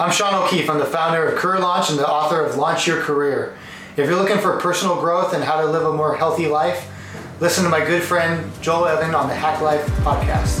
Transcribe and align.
I'm 0.00 0.12
Sean 0.12 0.32
O'Keefe. 0.44 0.70
I'm 0.70 0.78
the 0.78 0.84
founder 0.84 1.26
of 1.26 1.36
Career 1.36 1.58
Launch 1.58 1.90
and 1.90 1.98
the 1.98 2.08
author 2.08 2.40
of 2.40 2.54
Launch 2.56 2.86
Your 2.86 3.00
Career. 3.02 3.56
If 3.96 4.06
you're 4.08 4.14
looking 4.14 4.38
for 4.38 4.56
personal 4.60 5.00
growth 5.00 5.34
and 5.34 5.42
how 5.42 5.60
to 5.60 5.66
live 5.66 5.84
a 5.84 5.92
more 5.92 6.14
healthy 6.14 6.46
life, 6.46 6.88
listen 7.40 7.64
to 7.64 7.68
my 7.68 7.84
good 7.84 8.04
friend 8.04 8.48
Joel 8.62 8.86
Evan 8.86 9.12
on 9.12 9.26
the 9.26 9.34
Hack 9.34 9.60
Life 9.60 9.84
podcast. 10.04 10.60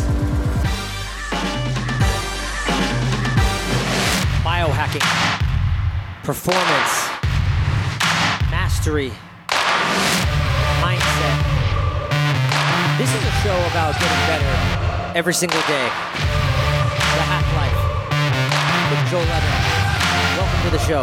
Biohacking, 4.42 5.06
performance, 6.24 7.08
mastery, 8.50 9.12
mindset. 10.82 11.38
This 12.98 13.08
is 13.08 13.22
a 13.22 13.30
show 13.44 13.56
about 13.70 13.92
getting 14.00 14.26
better 14.26 15.16
every 15.16 15.32
single 15.32 15.60
day. 15.68 16.47
Joel 19.10 19.22
Evan. 19.22 19.50
Welcome 20.36 20.64
to 20.64 20.70
the 20.70 20.84
show. 20.84 20.98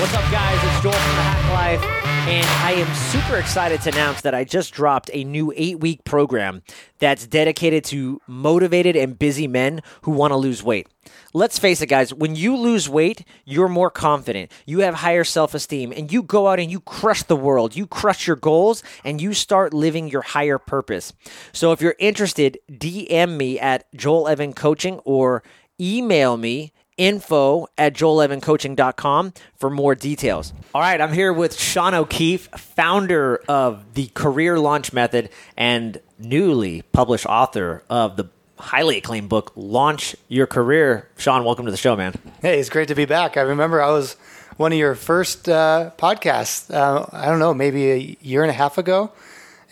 What's 0.00 0.12
up, 0.12 0.30
guys? 0.30 0.58
It's 0.62 0.82
Joel 0.82 0.92
from 0.92 1.16
the 1.16 1.22
Hack 1.22 1.50
Life, 1.50 1.82
and 2.28 2.46
I 2.46 2.72
am 2.72 2.94
super 2.94 3.38
excited 3.38 3.80
to 3.82 3.88
announce 3.88 4.20
that 4.20 4.34
I 4.34 4.44
just 4.44 4.74
dropped 4.74 5.08
a 5.14 5.24
new 5.24 5.50
eight 5.56 5.80
week 5.80 6.04
program 6.04 6.60
that's 6.98 7.26
dedicated 7.26 7.84
to 7.84 8.20
motivated 8.26 8.96
and 8.96 9.18
busy 9.18 9.48
men 9.48 9.80
who 10.02 10.10
want 10.10 10.32
to 10.32 10.36
lose 10.36 10.62
weight. 10.62 10.88
Let's 11.32 11.58
face 11.58 11.80
it, 11.80 11.86
guys, 11.86 12.12
when 12.12 12.36
you 12.36 12.54
lose 12.54 12.86
weight, 12.86 13.24
you're 13.46 13.68
more 13.68 13.90
confident, 13.90 14.52
you 14.66 14.80
have 14.80 14.96
higher 14.96 15.24
self 15.24 15.54
esteem, 15.54 15.94
and 15.96 16.12
you 16.12 16.22
go 16.22 16.48
out 16.48 16.60
and 16.60 16.70
you 16.70 16.80
crush 16.80 17.22
the 17.22 17.34
world, 17.36 17.74
you 17.74 17.86
crush 17.86 18.26
your 18.26 18.36
goals, 18.36 18.82
and 19.04 19.22
you 19.22 19.32
start 19.32 19.72
living 19.72 20.08
your 20.08 20.22
higher 20.22 20.58
purpose. 20.58 21.14
So 21.52 21.72
if 21.72 21.80
you're 21.80 21.96
interested, 21.98 22.58
DM 22.70 23.38
me 23.38 23.58
at 23.58 23.90
Joel 23.94 24.28
Evan 24.28 24.52
Coaching 24.52 24.98
or 25.06 25.42
email 25.80 26.36
me 26.36 26.74
info 27.00 27.66
at 27.78 27.94
joelevancoaching.com 27.94 29.32
for 29.56 29.70
more 29.70 29.94
details. 29.94 30.52
All 30.74 30.82
right, 30.82 31.00
I'm 31.00 31.14
here 31.14 31.32
with 31.32 31.58
Sean 31.58 31.94
O'Keefe, 31.94 32.48
founder 32.50 33.40
of 33.48 33.94
the 33.94 34.08
Career 34.08 34.58
Launch 34.60 34.92
Method 34.92 35.30
and 35.56 35.98
newly 36.18 36.82
published 36.92 37.24
author 37.24 37.82
of 37.88 38.16
the 38.16 38.28
highly 38.58 38.98
acclaimed 38.98 39.30
book, 39.30 39.52
Launch 39.56 40.14
Your 40.28 40.46
Career. 40.46 41.08
Sean, 41.16 41.42
welcome 41.42 41.64
to 41.64 41.70
the 41.70 41.78
show, 41.78 41.96
man. 41.96 42.14
Hey, 42.42 42.60
it's 42.60 42.68
great 42.68 42.88
to 42.88 42.94
be 42.94 43.06
back. 43.06 43.38
I 43.38 43.40
remember 43.40 43.80
I 43.82 43.90
was 43.90 44.16
one 44.58 44.70
of 44.70 44.78
your 44.78 44.94
first 44.94 45.48
uh, 45.48 45.92
podcasts, 45.96 46.70
uh, 46.70 47.06
I 47.12 47.26
don't 47.26 47.38
know, 47.38 47.54
maybe 47.54 47.90
a 47.90 48.16
year 48.20 48.42
and 48.42 48.50
a 48.50 48.54
half 48.54 48.76
ago. 48.76 49.10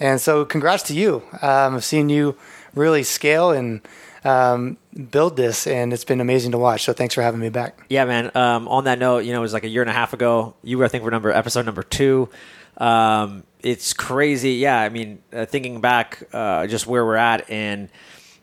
And 0.00 0.18
so, 0.18 0.46
congrats 0.46 0.84
to 0.84 0.94
you. 0.94 1.22
Um, 1.42 1.74
I've 1.74 1.84
seen 1.84 2.08
you 2.08 2.36
really 2.74 3.02
scale 3.02 3.50
and 3.50 3.82
um, 4.28 4.76
build 5.10 5.36
this, 5.36 5.66
and 5.66 5.92
it's 5.92 6.04
been 6.04 6.20
amazing 6.20 6.52
to 6.52 6.58
watch. 6.58 6.84
So 6.84 6.92
thanks 6.92 7.14
for 7.14 7.22
having 7.22 7.40
me 7.40 7.48
back. 7.48 7.86
Yeah, 7.88 8.04
man. 8.04 8.30
Um, 8.34 8.68
on 8.68 8.84
that 8.84 8.98
note, 8.98 9.20
you 9.20 9.32
know, 9.32 9.38
it 9.38 9.42
was 9.42 9.52
like 9.54 9.64
a 9.64 9.68
year 9.68 9.82
and 9.82 9.90
a 9.90 9.94
half 9.94 10.12
ago. 10.12 10.54
You 10.62 10.78
were, 10.78 10.84
I 10.84 10.88
think, 10.88 11.04
were 11.04 11.10
number 11.10 11.30
episode 11.30 11.64
number 11.64 11.82
two. 11.82 12.28
Um, 12.76 13.44
it's 13.60 13.92
crazy. 13.92 14.54
Yeah, 14.54 14.78
I 14.78 14.88
mean, 14.90 15.22
uh, 15.32 15.46
thinking 15.46 15.80
back, 15.80 16.22
uh, 16.32 16.66
just 16.66 16.86
where 16.86 17.04
we're 17.04 17.16
at, 17.16 17.48
and 17.50 17.88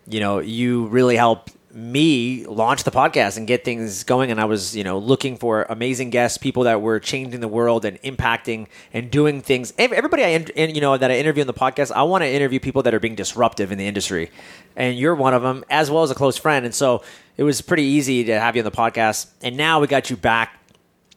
you 0.08 0.20
know, 0.20 0.40
you 0.40 0.88
really 0.88 1.16
helped 1.16 1.54
me 1.76 2.46
launch 2.46 2.84
the 2.86 2.92
podcast 2.92 3.36
and 3.36 3.46
get 3.46 3.66
things 3.66 4.06
going. 4.06 4.32
And 4.32 4.40
i 4.40 4.46
was 4.46 4.76
you 4.76 4.84
know 4.84 4.98
looking 4.98 5.36
for 5.36 5.64
amazing 5.64 6.10
guests 6.10 6.38
people 6.38 6.64
that 6.64 6.82
were 6.82 7.02
changing 7.02 7.42
the 7.42 7.50
world 7.50 7.84
and 7.84 8.02
impacting 8.02 8.68
and 8.94 9.12
doing 9.12 9.42
things. 9.42 9.74
Everybody 9.78 10.24
i 10.24 10.46
you 10.56 10.80
know 10.80 10.98
that 10.98 11.12
i 11.12 11.18
interview 11.18 11.44
on 11.44 11.48
the 11.48 11.54
podcast 11.54 11.92
i 11.92 12.04
want 12.04 12.24
to 12.24 12.30
interview 12.30 12.60
people 12.60 12.82
that 12.84 12.94
are 12.94 13.00
being 13.00 13.16
disruptive 13.16 13.74
in 13.74 13.78
the 13.78 13.88
industry. 13.88 14.32
And 14.78 14.98
you're 14.98 15.16
one 15.16 15.34
of 15.34 15.42
them 15.42 15.66
as 15.70 15.92
well 15.92 16.04
as 16.04 16.12
a 16.12 16.16
close 16.16 16.38
friend. 16.38 16.66
And 16.66 16.74
so 16.74 17.04
it 17.36 17.44
was 17.44 17.62
pretty 17.62 17.84
easy 17.84 18.24
to 18.26 18.40
have 18.40 18.56
you 18.56 18.62
on 18.62 18.66
the 18.66 18.72
podcast. 18.72 19.28
And 19.42 19.58
now 19.58 19.82
we 19.82 19.88
got 19.88 20.10
you 20.10 20.16
back 20.16 20.58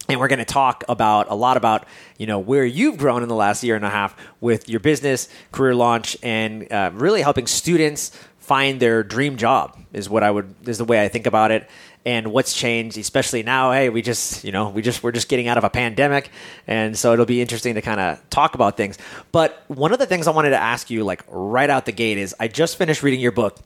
and 0.09 0.19
we're 0.19 0.29
going 0.29 0.39
to 0.39 0.45
talk 0.45 0.85
about 0.89 1.27
a 1.29 1.35
lot 1.35 1.57
about 1.57 1.87
you 2.17 2.27
know 2.27 2.39
where 2.39 2.65
you've 2.65 2.97
grown 2.97 3.23
in 3.23 3.29
the 3.29 3.35
last 3.35 3.63
year 3.63 3.77
and 3.77 3.85
a 3.85 3.91
half 3.91 4.17
with 4.41 4.69
your 4.69 4.81
business 4.81 5.29
career 5.53 5.75
launch 5.75 6.17
and 6.23 6.71
uh, 6.73 6.91
really 6.95 7.21
helping 7.21 7.47
students 7.47 8.19
find 8.49 8.81
their 8.81 9.03
dream 9.03 9.37
job 9.37 9.79
is 9.93 10.09
what 10.09 10.23
I 10.23 10.31
would 10.31 10.55
is 10.67 10.79
the 10.79 10.85
way 10.85 11.05
I 11.05 11.09
think 11.09 11.27
about 11.27 11.51
it 11.51 11.69
and 12.05 12.33
what's 12.33 12.55
changed 12.55 12.97
especially 12.97 13.43
now 13.43 13.73
hey 13.73 13.91
we 13.91 14.01
just 14.01 14.43
you 14.43 14.51
know 14.51 14.71
we 14.71 14.81
just 14.81 15.03
we're 15.03 15.13
just 15.13 15.29
getting 15.29 15.49
out 15.49 15.59
of 15.59 15.65
a 15.65 15.71
pandemic 15.71 16.31
and 16.67 16.97
so 16.97 17.13
it'll 17.13 17.27
be 17.27 17.41
interesting 17.41 17.75
to 17.75 17.83
kind 17.83 18.01
of 18.01 18.31
talk 18.31 18.55
about 18.55 18.77
things 18.77 18.97
but 19.31 19.63
one 19.69 19.93
of 19.93 19.99
the 19.99 20.07
things 20.07 20.27
I 20.27 20.31
wanted 20.31 20.51
to 20.51 20.57
ask 20.57 20.89
you 20.89 21.05
like 21.05 21.23
right 21.29 21.69
out 21.69 21.85
the 21.85 21.93
gate 21.93 22.19
is 22.19 22.35
I 22.41 22.49
just 22.49 22.79
finished 22.79 23.03
reading 23.03 23.21
your 23.21 23.33
book 23.33 23.59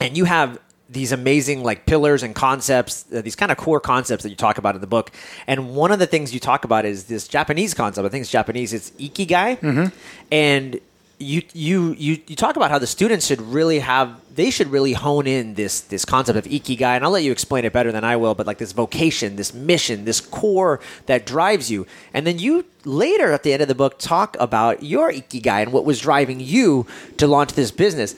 and 0.00 0.16
you 0.16 0.24
have 0.26 0.58
these 0.92 1.10
amazing 1.10 1.62
like 1.62 1.86
pillars 1.86 2.22
and 2.22 2.34
concepts, 2.34 3.06
uh, 3.14 3.22
these 3.22 3.36
kind 3.36 3.50
of 3.50 3.56
core 3.56 3.80
concepts 3.80 4.22
that 4.24 4.28
you 4.28 4.36
talk 4.36 4.58
about 4.58 4.74
in 4.74 4.80
the 4.80 4.86
book. 4.86 5.10
And 5.46 5.74
one 5.74 5.90
of 5.90 5.98
the 5.98 6.06
things 6.06 6.34
you 6.34 6.40
talk 6.40 6.64
about 6.64 6.84
is 6.84 7.04
this 7.04 7.26
Japanese 7.26 7.72
concept. 7.72 8.04
I 8.04 8.08
think 8.10 8.22
it's 8.22 8.30
Japanese. 8.30 8.72
It's 8.72 8.90
ikigai, 8.92 9.58
mm-hmm. 9.58 9.86
and 10.30 10.80
you 11.22 11.42
you 11.52 11.94
you 11.98 12.18
you 12.26 12.36
talk 12.36 12.56
about 12.56 12.70
how 12.70 12.78
the 12.78 12.86
students 12.86 13.26
should 13.26 13.40
really 13.40 13.78
have 13.78 14.20
they 14.34 14.50
should 14.50 14.68
really 14.68 14.92
hone 14.92 15.26
in 15.26 15.54
this 15.54 15.80
this 15.80 16.04
concept 16.04 16.36
of 16.36 16.44
ikigai 16.44 16.82
and 16.82 17.04
I'll 17.04 17.10
let 17.10 17.22
you 17.22 17.32
explain 17.32 17.64
it 17.64 17.72
better 17.72 17.92
than 17.92 18.04
I 18.04 18.16
will 18.16 18.34
but 18.34 18.46
like 18.46 18.58
this 18.58 18.72
vocation 18.72 19.36
this 19.36 19.54
mission 19.54 20.04
this 20.04 20.20
core 20.20 20.80
that 21.06 21.24
drives 21.24 21.70
you. 21.70 21.86
And 22.12 22.26
then 22.26 22.38
you 22.38 22.64
later 22.84 23.32
at 23.32 23.42
the 23.42 23.52
end 23.52 23.62
of 23.62 23.68
the 23.68 23.74
book 23.74 23.98
talk 23.98 24.36
about 24.40 24.82
your 24.82 25.12
ikigai 25.12 25.62
and 25.62 25.72
what 25.72 25.84
was 25.84 26.00
driving 26.00 26.40
you 26.40 26.86
to 27.18 27.26
launch 27.26 27.52
this 27.52 27.70
business. 27.70 28.14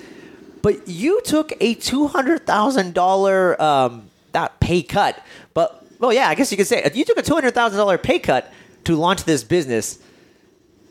But 0.63 0.89
you 0.89 1.21
took 1.23 1.53
a 1.61 1.75
$200,000 1.75 3.61
um 3.61 4.11
pay 4.59 4.83
cut 4.83 5.23
but 5.53 5.87
well 6.01 6.13
yeah 6.13 6.29
I 6.29 6.35
guess 6.35 6.51
you 6.51 6.57
could 6.57 6.67
say 6.67 6.91
you 6.95 7.05
took 7.05 7.19
a 7.19 7.23
$200,000 7.23 8.03
pay 8.03 8.19
cut 8.19 8.53
to 8.85 8.97
launch 8.97 9.25
this 9.25 9.45
business. 9.45 9.99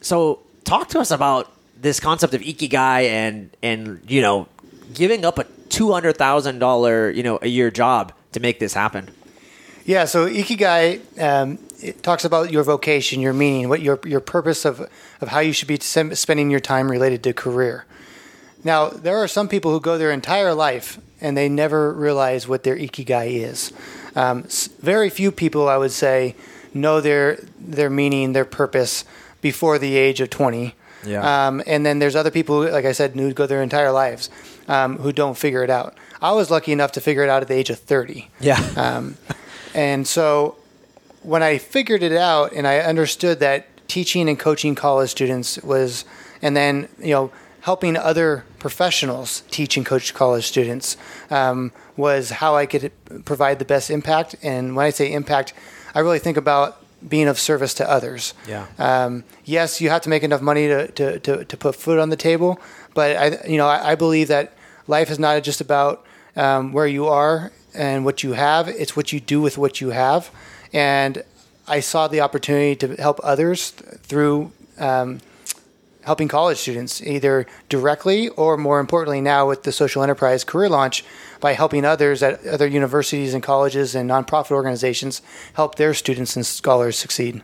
So 0.01 0.39
talk 0.63 0.89
to 0.89 0.99
us 0.99 1.11
about 1.11 1.52
this 1.83 1.99
concept 1.99 2.33
of 2.33 2.41
ikigai 2.41 3.07
and 3.07 3.55
and 3.61 4.01
you 4.07 4.21
know 4.21 4.47
giving 4.93 5.23
up 5.23 5.37
a 5.37 5.45
two 5.69 5.91
hundred 5.91 6.17
thousand 6.17 6.57
dollar 6.57 7.11
you 7.11 7.21
know 7.21 7.37
a 7.43 7.47
year 7.47 7.69
job 7.69 8.11
to 8.31 8.39
make 8.39 8.59
this 8.59 8.73
happen. 8.73 9.11
Yeah, 9.85 10.05
so 10.05 10.27
ikigai 10.27 11.01
um, 11.21 11.59
talks 12.01 12.23
about 12.23 12.51
your 12.51 12.63
vocation, 12.63 13.19
your 13.19 13.33
meaning, 13.33 13.69
what 13.69 13.81
your 13.81 13.99
your 14.05 14.21
purpose 14.21 14.65
of 14.65 14.89
of 15.21 15.27
how 15.27 15.39
you 15.39 15.53
should 15.53 15.67
be 15.67 15.77
spending 15.79 16.49
your 16.49 16.61
time 16.61 16.89
related 16.89 17.21
to 17.23 17.33
career. 17.33 17.85
Now, 18.63 18.89
there 18.89 19.17
are 19.17 19.27
some 19.27 19.49
people 19.49 19.71
who 19.71 19.81
go 19.81 19.97
their 19.97 20.11
entire 20.11 20.53
life 20.53 20.97
and 21.19 21.35
they 21.35 21.49
never 21.49 21.91
realize 21.93 22.47
what 22.47 22.63
their 22.63 22.77
ikigai 22.77 23.43
is. 23.43 23.73
Um, 24.15 24.43
very 24.79 25.09
few 25.09 25.33
people, 25.33 25.67
I 25.67 25.75
would 25.75 25.91
say, 25.91 26.35
know 26.73 27.01
their 27.01 27.43
their 27.59 27.89
meaning, 27.89 28.31
their 28.31 28.45
purpose 28.45 29.03
before 29.41 29.77
the 29.77 29.97
age 29.97 30.21
of 30.21 30.29
twenty 30.29 30.75
yeah. 31.05 31.47
Um, 31.47 31.61
and 31.65 31.85
then 31.85 31.99
there's 31.99 32.15
other 32.15 32.31
people, 32.31 32.59
like 32.69 32.85
I 32.85 32.91
said, 32.91 33.11
who 33.11 33.33
go 33.33 33.45
their 33.45 33.61
entire 33.61 33.91
lives 33.91 34.29
um, 34.67 34.97
who 34.97 35.11
don't 35.11 35.37
figure 35.37 35.63
it 35.63 35.69
out. 35.69 35.95
I 36.21 36.31
was 36.31 36.49
lucky 36.49 36.71
enough 36.71 36.91
to 36.93 37.01
figure 37.01 37.23
it 37.23 37.29
out 37.29 37.41
at 37.41 37.47
the 37.47 37.55
age 37.55 37.69
of 37.69 37.79
30. 37.79 38.29
Yeah. 38.39 38.59
Um, 38.75 39.17
and 39.73 40.07
so 40.07 40.55
when 41.21 41.43
I 41.43 41.57
figured 41.57 42.03
it 42.03 42.13
out 42.13 42.53
and 42.53 42.67
I 42.67 42.79
understood 42.79 43.39
that 43.39 43.67
teaching 43.87 44.29
and 44.29 44.39
coaching 44.39 44.75
college 44.75 45.09
students 45.09 45.61
was, 45.63 46.05
and 46.41 46.55
then, 46.55 46.87
you 46.99 47.11
know, 47.11 47.31
helping 47.61 47.95
other 47.95 48.43
professionals 48.59 49.43
teach 49.49 49.77
and 49.77 49.85
coach 49.85 50.13
college 50.13 50.45
students 50.45 50.97
um, 51.29 51.71
was 51.95 52.29
how 52.29 52.55
I 52.55 52.65
could 52.65 52.91
provide 53.25 53.59
the 53.59 53.65
best 53.65 53.89
impact. 53.89 54.35
And 54.43 54.75
when 54.75 54.85
I 54.85 54.89
say 54.89 55.11
impact, 55.11 55.53
I 55.95 55.99
really 55.99 56.19
think 56.19 56.37
about 56.37 56.82
being 57.07 57.27
of 57.27 57.39
service 57.39 57.73
to 57.75 57.89
others. 57.89 58.33
Yeah. 58.47 58.67
Um, 58.77 59.23
yes, 59.43 59.81
you 59.81 59.89
have 59.89 60.01
to 60.03 60.09
make 60.09 60.23
enough 60.23 60.41
money 60.41 60.67
to, 60.67 60.87
to, 60.91 61.19
to, 61.19 61.45
to, 61.45 61.57
put 61.57 61.75
food 61.75 61.99
on 61.99 62.09
the 62.09 62.15
table, 62.15 62.59
but 62.93 63.15
I 63.15 63.47
you 63.47 63.57
know 63.57 63.67
I, 63.67 63.91
I 63.91 63.95
believe 63.95 64.27
that 64.27 64.53
life 64.87 65.09
is 65.09 65.19
not 65.19 65.43
just 65.43 65.61
about 65.61 66.05
um, 66.35 66.73
where 66.73 66.87
you 66.87 67.07
are 67.07 67.51
and 67.73 68.05
what 68.05 68.23
you 68.23 68.33
have; 68.33 68.67
it's 68.67 68.95
what 68.95 69.11
you 69.11 69.19
do 69.19 69.41
with 69.41 69.57
what 69.57 69.81
you 69.81 69.89
have. 69.89 70.31
And 70.71 71.23
I 71.67 71.79
saw 71.79 72.07
the 72.07 72.21
opportunity 72.21 72.75
to 72.77 72.95
help 72.95 73.19
others 73.23 73.71
through. 73.71 74.51
Um, 74.77 75.19
helping 76.05 76.27
college 76.27 76.57
students 76.57 77.01
either 77.01 77.45
directly 77.69 78.29
or 78.29 78.57
more 78.57 78.79
importantly 78.79 79.21
now 79.21 79.47
with 79.47 79.63
the 79.63 79.71
social 79.71 80.03
enterprise 80.03 80.43
career 80.43 80.69
launch 80.69 81.03
by 81.39 81.53
helping 81.53 81.85
others 81.85 82.21
at 82.23 82.45
other 82.45 82.67
universities 82.67 83.33
and 83.33 83.43
colleges 83.43 83.95
and 83.95 84.09
nonprofit 84.09 84.51
organizations 84.51 85.21
help 85.53 85.75
their 85.75 85.93
students 85.93 86.35
and 86.35 86.45
scholars 86.45 86.97
succeed. 86.97 87.41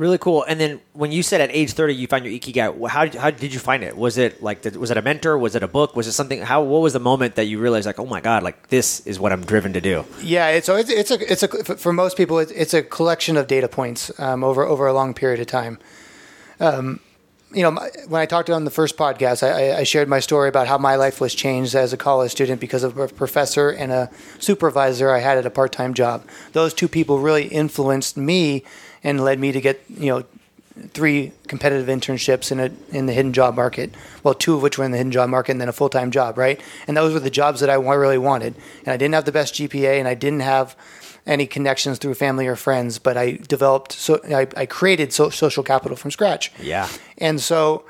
Really 0.00 0.16
cool. 0.16 0.44
And 0.44 0.58
then 0.58 0.80
when 0.94 1.12
you 1.12 1.22
said 1.22 1.42
at 1.42 1.50
age 1.52 1.72
30 1.74 1.94
you 1.94 2.06
found 2.06 2.24
your 2.24 2.32
ikigai, 2.32 2.88
how, 2.88 3.06
how 3.18 3.30
did 3.30 3.52
you 3.52 3.60
find 3.60 3.84
it? 3.84 3.98
Was 3.98 4.16
it 4.16 4.42
like 4.42 4.64
was 4.64 4.90
it 4.90 4.96
a 4.96 5.02
mentor? 5.02 5.36
Was 5.36 5.54
it 5.54 5.62
a 5.62 5.68
book? 5.68 5.94
Was 5.94 6.06
it 6.06 6.12
something 6.12 6.40
how 6.40 6.62
what 6.62 6.80
was 6.80 6.94
the 6.94 7.00
moment 7.00 7.34
that 7.34 7.44
you 7.44 7.58
realized 7.58 7.84
like, 7.84 8.00
"Oh 8.00 8.06
my 8.06 8.22
god, 8.22 8.42
like 8.42 8.68
this 8.68 9.00
is 9.06 9.20
what 9.20 9.30
I'm 9.30 9.44
driven 9.44 9.74
to 9.74 9.80
do?" 9.82 10.06
Yeah, 10.22 10.48
it's 10.48 10.64
so 10.64 10.76
it's, 10.76 10.88
it's 10.88 11.10
a 11.10 11.30
it's 11.30 11.42
a 11.42 11.48
for 11.76 11.92
most 11.92 12.16
people 12.16 12.38
it's, 12.38 12.50
it's 12.52 12.72
a 12.72 12.82
collection 12.82 13.36
of 13.36 13.46
data 13.46 13.68
points 13.68 14.10
um, 14.18 14.42
over 14.42 14.64
over 14.64 14.86
a 14.86 14.94
long 14.94 15.12
period 15.12 15.38
of 15.38 15.48
time. 15.48 15.78
Um, 16.60 17.00
you 17.52 17.62
know, 17.62 17.72
when 18.06 18.20
I 18.20 18.26
talked 18.26 18.48
on 18.48 18.64
the 18.64 18.70
first 18.70 18.96
podcast, 18.96 19.42
I, 19.42 19.78
I 19.78 19.82
shared 19.82 20.08
my 20.08 20.20
story 20.20 20.48
about 20.48 20.68
how 20.68 20.78
my 20.78 20.94
life 20.94 21.20
was 21.20 21.34
changed 21.34 21.74
as 21.74 21.92
a 21.92 21.96
college 21.96 22.30
student 22.30 22.60
because 22.60 22.84
of 22.84 22.96
a 22.96 23.08
professor 23.08 23.70
and 23.70 23.90
a 23.90 24.10
supervisor 24.38 25.10
I 25.10 25.18
had 25.18 25.36
at 25.36 25.46
a 25.46 25.50
part 25.50 25.72
time 25.72 25.94
job. 25.94 26.24
Those 26.52 26.72
two 26.72 26.88
people 26.88 27.18
really 27.18 27.48
influenced 27.48 28.16
me 28.16 28.62
and 29.02 29.24
led 29.24 29.40
me 29.40 29.50
to 29.50 29.60
get, 29.60 29.82
you 29.88 30.06
know, 30.06 30.24
three 30.92 31.32
competitive 31.48 31.88
internships 31.88 32.52
in 32.52 32.60
a 32.60 32.70
in 32.96 33.06
the 33.06 33.12
hidden 33.12 33.32
job 33.32 33.56
market. 33.56 33.94
Well, 34.22 34.34
two 34.34 34.54
of 34.54 34.62
which 34.62 34.78
were 34.78 34.84
in 34.84 34.92
the 34.92 34.96
hidden 34.96 35.12
job 35.12 35.28
market, 35.28 35.52
and 35.52 35.60
then 35.60 35.68
a 35.68 35.72
full 35.72 35.88
time 35.88 36.10
job, 36.10 36.38
right? 36.38 36.60
And 36.86 36.96
those 36.96 37.12
were 37.12 37.20
the 37.20 37.30
jobs 37.30 37.60
that 37.60 37.68
I 37.68 37.74
really 37.74 38.18
wanted. 38.18 38.54
And 38.80 38.88
I 38.88 38.96
didn't 38.96 39.14
have 39.14 39.24
the 39.24 39.32
best 39.32 39.54
GPA, 39.54 39.98
and 39.98 40.06
I 40.06 40.14
didn't 40.14 40.40
have 40.40 40.76
any 41.26 41.46
connections 41.46 41.98
through 41.98 42.14
family 42.14 42.46
or 42.46 42.56
friends, 42.56 42.98
but 42.98 43.16
I 43.16 43.32
developed 43.32 43.92
so 43.92 44.20
I, 44.24 44.46
I 44.56 44.66
created 44.66 45.12
so, 45.12 45.30
social 45.30 45.62
capital 45.62 45.96
from 45.96 46.10
scratch. 46.10 46.52
Yeah. 46.60 46.88
And 47.18 47.40
so, 47.40 47.84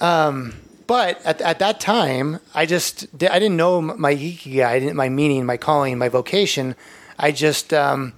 um, 0.00 0.54
but 0.86 1.24
at, 1.24 1.40
at 1.40 1.58
that 1.60 1.80
time, 1.80 2.40
I 2.54 2.66
just 2.66 3.06
I 3.14 3.38
didn't 3.38 3.56
know 3.56 3.80
my 3.80 4.14
ikigai, 4.14 4.64
I 4.64 4.80
didn't 4.80 4.96
my 4.96 5.08
meaning, 5.08 5.46
my 5.46 5.56
calling, 5.56 5.98
my 5.98 6.08
vocation. 6.08 6.74
I 7.18 7.32
just 7.32 7.72
um, 7.72 8.12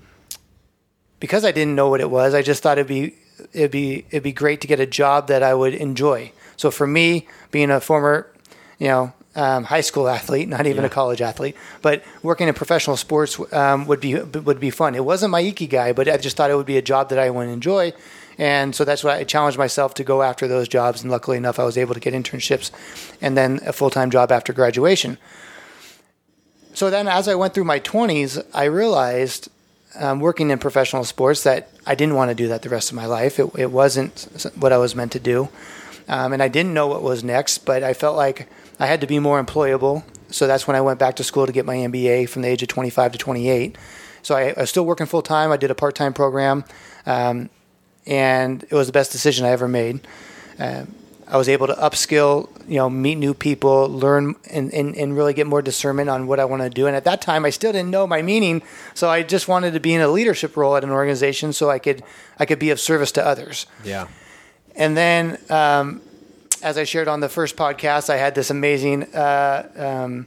because 1.20 1.44
I 1.44 1.52
didn't 1.52 1.74
know 1.74 1.88
what 1.88 2.00
it 2.00 2.10
was, 2.10 2.34
I 2.34 2.42
just 2.42 2.62
thought 2.62 2.78
it'd 2.78 2.88
be 2.88 3.14
it'd 3.52 3.70
be 3.70 4.06
it'd 4.10 4.22
be 4.22 4.32
great 4.32 4.60
to 4.62 4.66
get 4.66 4.80
a 4.80 4.86
job 4.86 5.28
that 5.28 5.42
I 5.42 5.54
would 5.54 5.74
enjoy. 5.74 6.32
So 6.56 6.70
for 6.70 6.86
me, 6.86 7.26
being 7.50 7.70
a 7.70 7.80
former, 7.80 8.32
you 8.78 8.88
know, 8.88 9.12
um, 9.34 9.64
high 9.64 9.80
school 9.80 10.08
athlete, 10.08 10.48
not 10.48 10.66
even 10.66 10.82
Yeah. 10.82 10.86
a 10.86 10.90
college 10.90 11.22
athlete, 11.22 11.56
but 11.80 12.02
working 12.22 12.48
in 12.48 12.54
professional 12.54 12.96
sports 12.96 13.40
um, 13.52 13.86
would 13.86 14.00
be 14.00 14.14
would 14.16 14.60
be 14.60 14.70
fun. 14.70 14.94
It 14.94 15.04
wasn't 15.04 15.30
my 15.30 15.42
ikigai, 15.42 15.94
but 15.94 16.08
I 16.08 16.16
just 16.18 16.36
thought 16.36 16.50
it 16.50 16.56
would 16.56 16.66
be 16.66 16.76
a 16.76 16.82
job 16.82 17.08
that 17.08 17.18
I 17.18 17.30
would 17.30 17.48
enjoy, 17.48 17.92
and 18.38 18.74
so 18.74 18.84
that's 18.84 19.02
why 19.02 19.16
I 19.16 19.24
challenged 19.24 19.58
myself 19.58 19.94
to 19.94 20.04
go 20.04 20.22
after 20.22 20.46
those 20.46 20.68
jobs. 20.68 21.02
And 21.02 21.10
luckily 21.10 21.36
enough, 21.38 21.58
I 21.58 21.64
was 21.64 21.78
able 21.78 21.94
to 21.94 22.00
get 22.00 22.12
internships, 22.14 22.70
and 23.20 23.36
then 23.36 23.60
a 23.66 23.72
full 23.72 23.90
time 23.90 24.10
job 24.10 24.30
after 24.30 24.52
graduation. 24.52 25.16
So 26.74 26.90
then, 26.90 27.06
as 27.08 27.28
I 27.28 27.34
went 27.34 27.54
through 27.54 27.64
my 27.64 27.78
twenties, 27.78 28.38
I 28.54 28.64
realized 28.64 29.48
um, 29.98 30.20
working 30.20 30.50
in 30.50 30.58
professional 30.58 31.04
sports 31.04 31.42
that 31.42 31.68
I 31.86 31.94
didn't 31.94 32.14
want 32.14 32.30
to 32.30 32.34
do 32.34 32.48
that 32.48 32.62
the 32.62 32.70
rest 32.70 32.90
of 32.90 32.96
my 32.96 33.06
life. 33.06 33.38
It, 33.38 33.50
it 33.58 33.70
wasn't 33.70 34.26
what 34.56 34.72
I 34.72 34.78
was 34.78 34.94
meant 34.94 35.12
to 35.12 35.20
do. 35.20 35.48
Um, 36.08 36.32
and 36.32 36.42
I 36.42 36.48
didn't 36.48 36.74
know 36.74 36.86
what 36.88 37.02
was 37.02 37.22
next, 37.22 37.58
but 37.64 37.82
I 37.82 37.92
felt 37.92 38.16
like 38.16 38.48
I 38.82 38.86
had 38.86 39.00
to 39.02 39.06
be 39.06 39.18
more 39.18 39.42
employable. 39.42 40.02
So 40.30 40.46
that's 40.46 40.66
when 40.66 40.76
I 40.76 40.80
went 40.80 40.98
back 40.98 41.16
to 41.16 41.24
school 41.24 41.46
to 41.46 41.52
get 41.52 41.64
my 41.64 41.76
MBA 41.76 42.28
from 42.28 42.42
the 42.42 42.48
age 42.48 42.62
of 42.62 42.68
25 42.68 43.12
to 43.12 43.18
28. 43.18 43.76
So 44.22 44.34
I, 44.34 44.48
I 44.56 44.60
was 44.60 44.70
still 44.70 44.84
working 44.84 45.06
full 45.06 45.22
time. 45.22 45.52
I 45.52 45.56
did 45.56 45.70
a 45.70 45.74
part 45.74 45.94
time 45.94 46.12
program, 46.12 46.64
um, 47.06 47.50
and 48.06 48.62
it 48.64 48.72
was 48.72 48.88
the 48.88 48.92
best 48.92 49.12
decision 49.12 49.46
I 49.46 49.50
ever 49.50 49.68
made. 49.68 50.06
Um 50.58 50.94
I 51.32 51.38
was 51.38 51.48
able 51.48 51.66
to 51.68 51.72
upskill, 51.74 52.50
you 52.68 52.76
know, 52.76 52.90
meet 52.90 53.14
new 53.14 53.32
people, 53.32 53.88
learn, 53.88 54.34
and, 54.50 54.70
and, 54.74 54.94
and 54.94 55.16
really 55.16 55.32
get 55.32 55.46
more 55.46 55.62
discernment 55.62 56.10
on 56.10 56.26
what 56.26 56.38
I 56.38 56.44
want 56.44 56.60
to 56.62 56.68
do. 56.68 56.86
And 56.86 56.94
at 56.94 57.04
that 57.04 57.22
time, 57.22 57.46
I 57.46 57.50
still 57.50 57.72
didn't 57.72 57.90
know 57.90 58.06
my 58.06 58.20
meaning, 58.20 58.60
so 58.92 59.08
I 59.08 59.22
just 59.22 59.48
wanted 59.48 59.72
to 59.72 59.80
be 59.80 59.94
in 59.94 60.02
a 60.02 60.08
leadership 60.08 60.58
role 60.58 60.76
at 60.76 60.84
an 60.84 60.90
organization 60.90 61.54
so 61.54 61.70
I 61.70 61.78
could 61.78 62.02
I 62.38 62.44
could 62.44 62.58
be 62.58 62.68
of 62.68 62.78
service 62.78 63.12
to 63.12 63.26
others. 63.26 63.66
Yeah. 63.82 64.08
And 64.76 64.94
then, 64.94 65.38
um, 65.48 66.02
as 66.62 66.78
I 66.78 66.84
shared 66.84 67.08
on 67.08 67.20
the 67.20 67.28
first 67.28 67.56
podcast, 67.56 68.08
I 68.08 68.16
had 68.16 68.34
this 68.34 68.50
amazing, 68.50 69.12
uh, 69.14 69.68
um, 69.76 70.26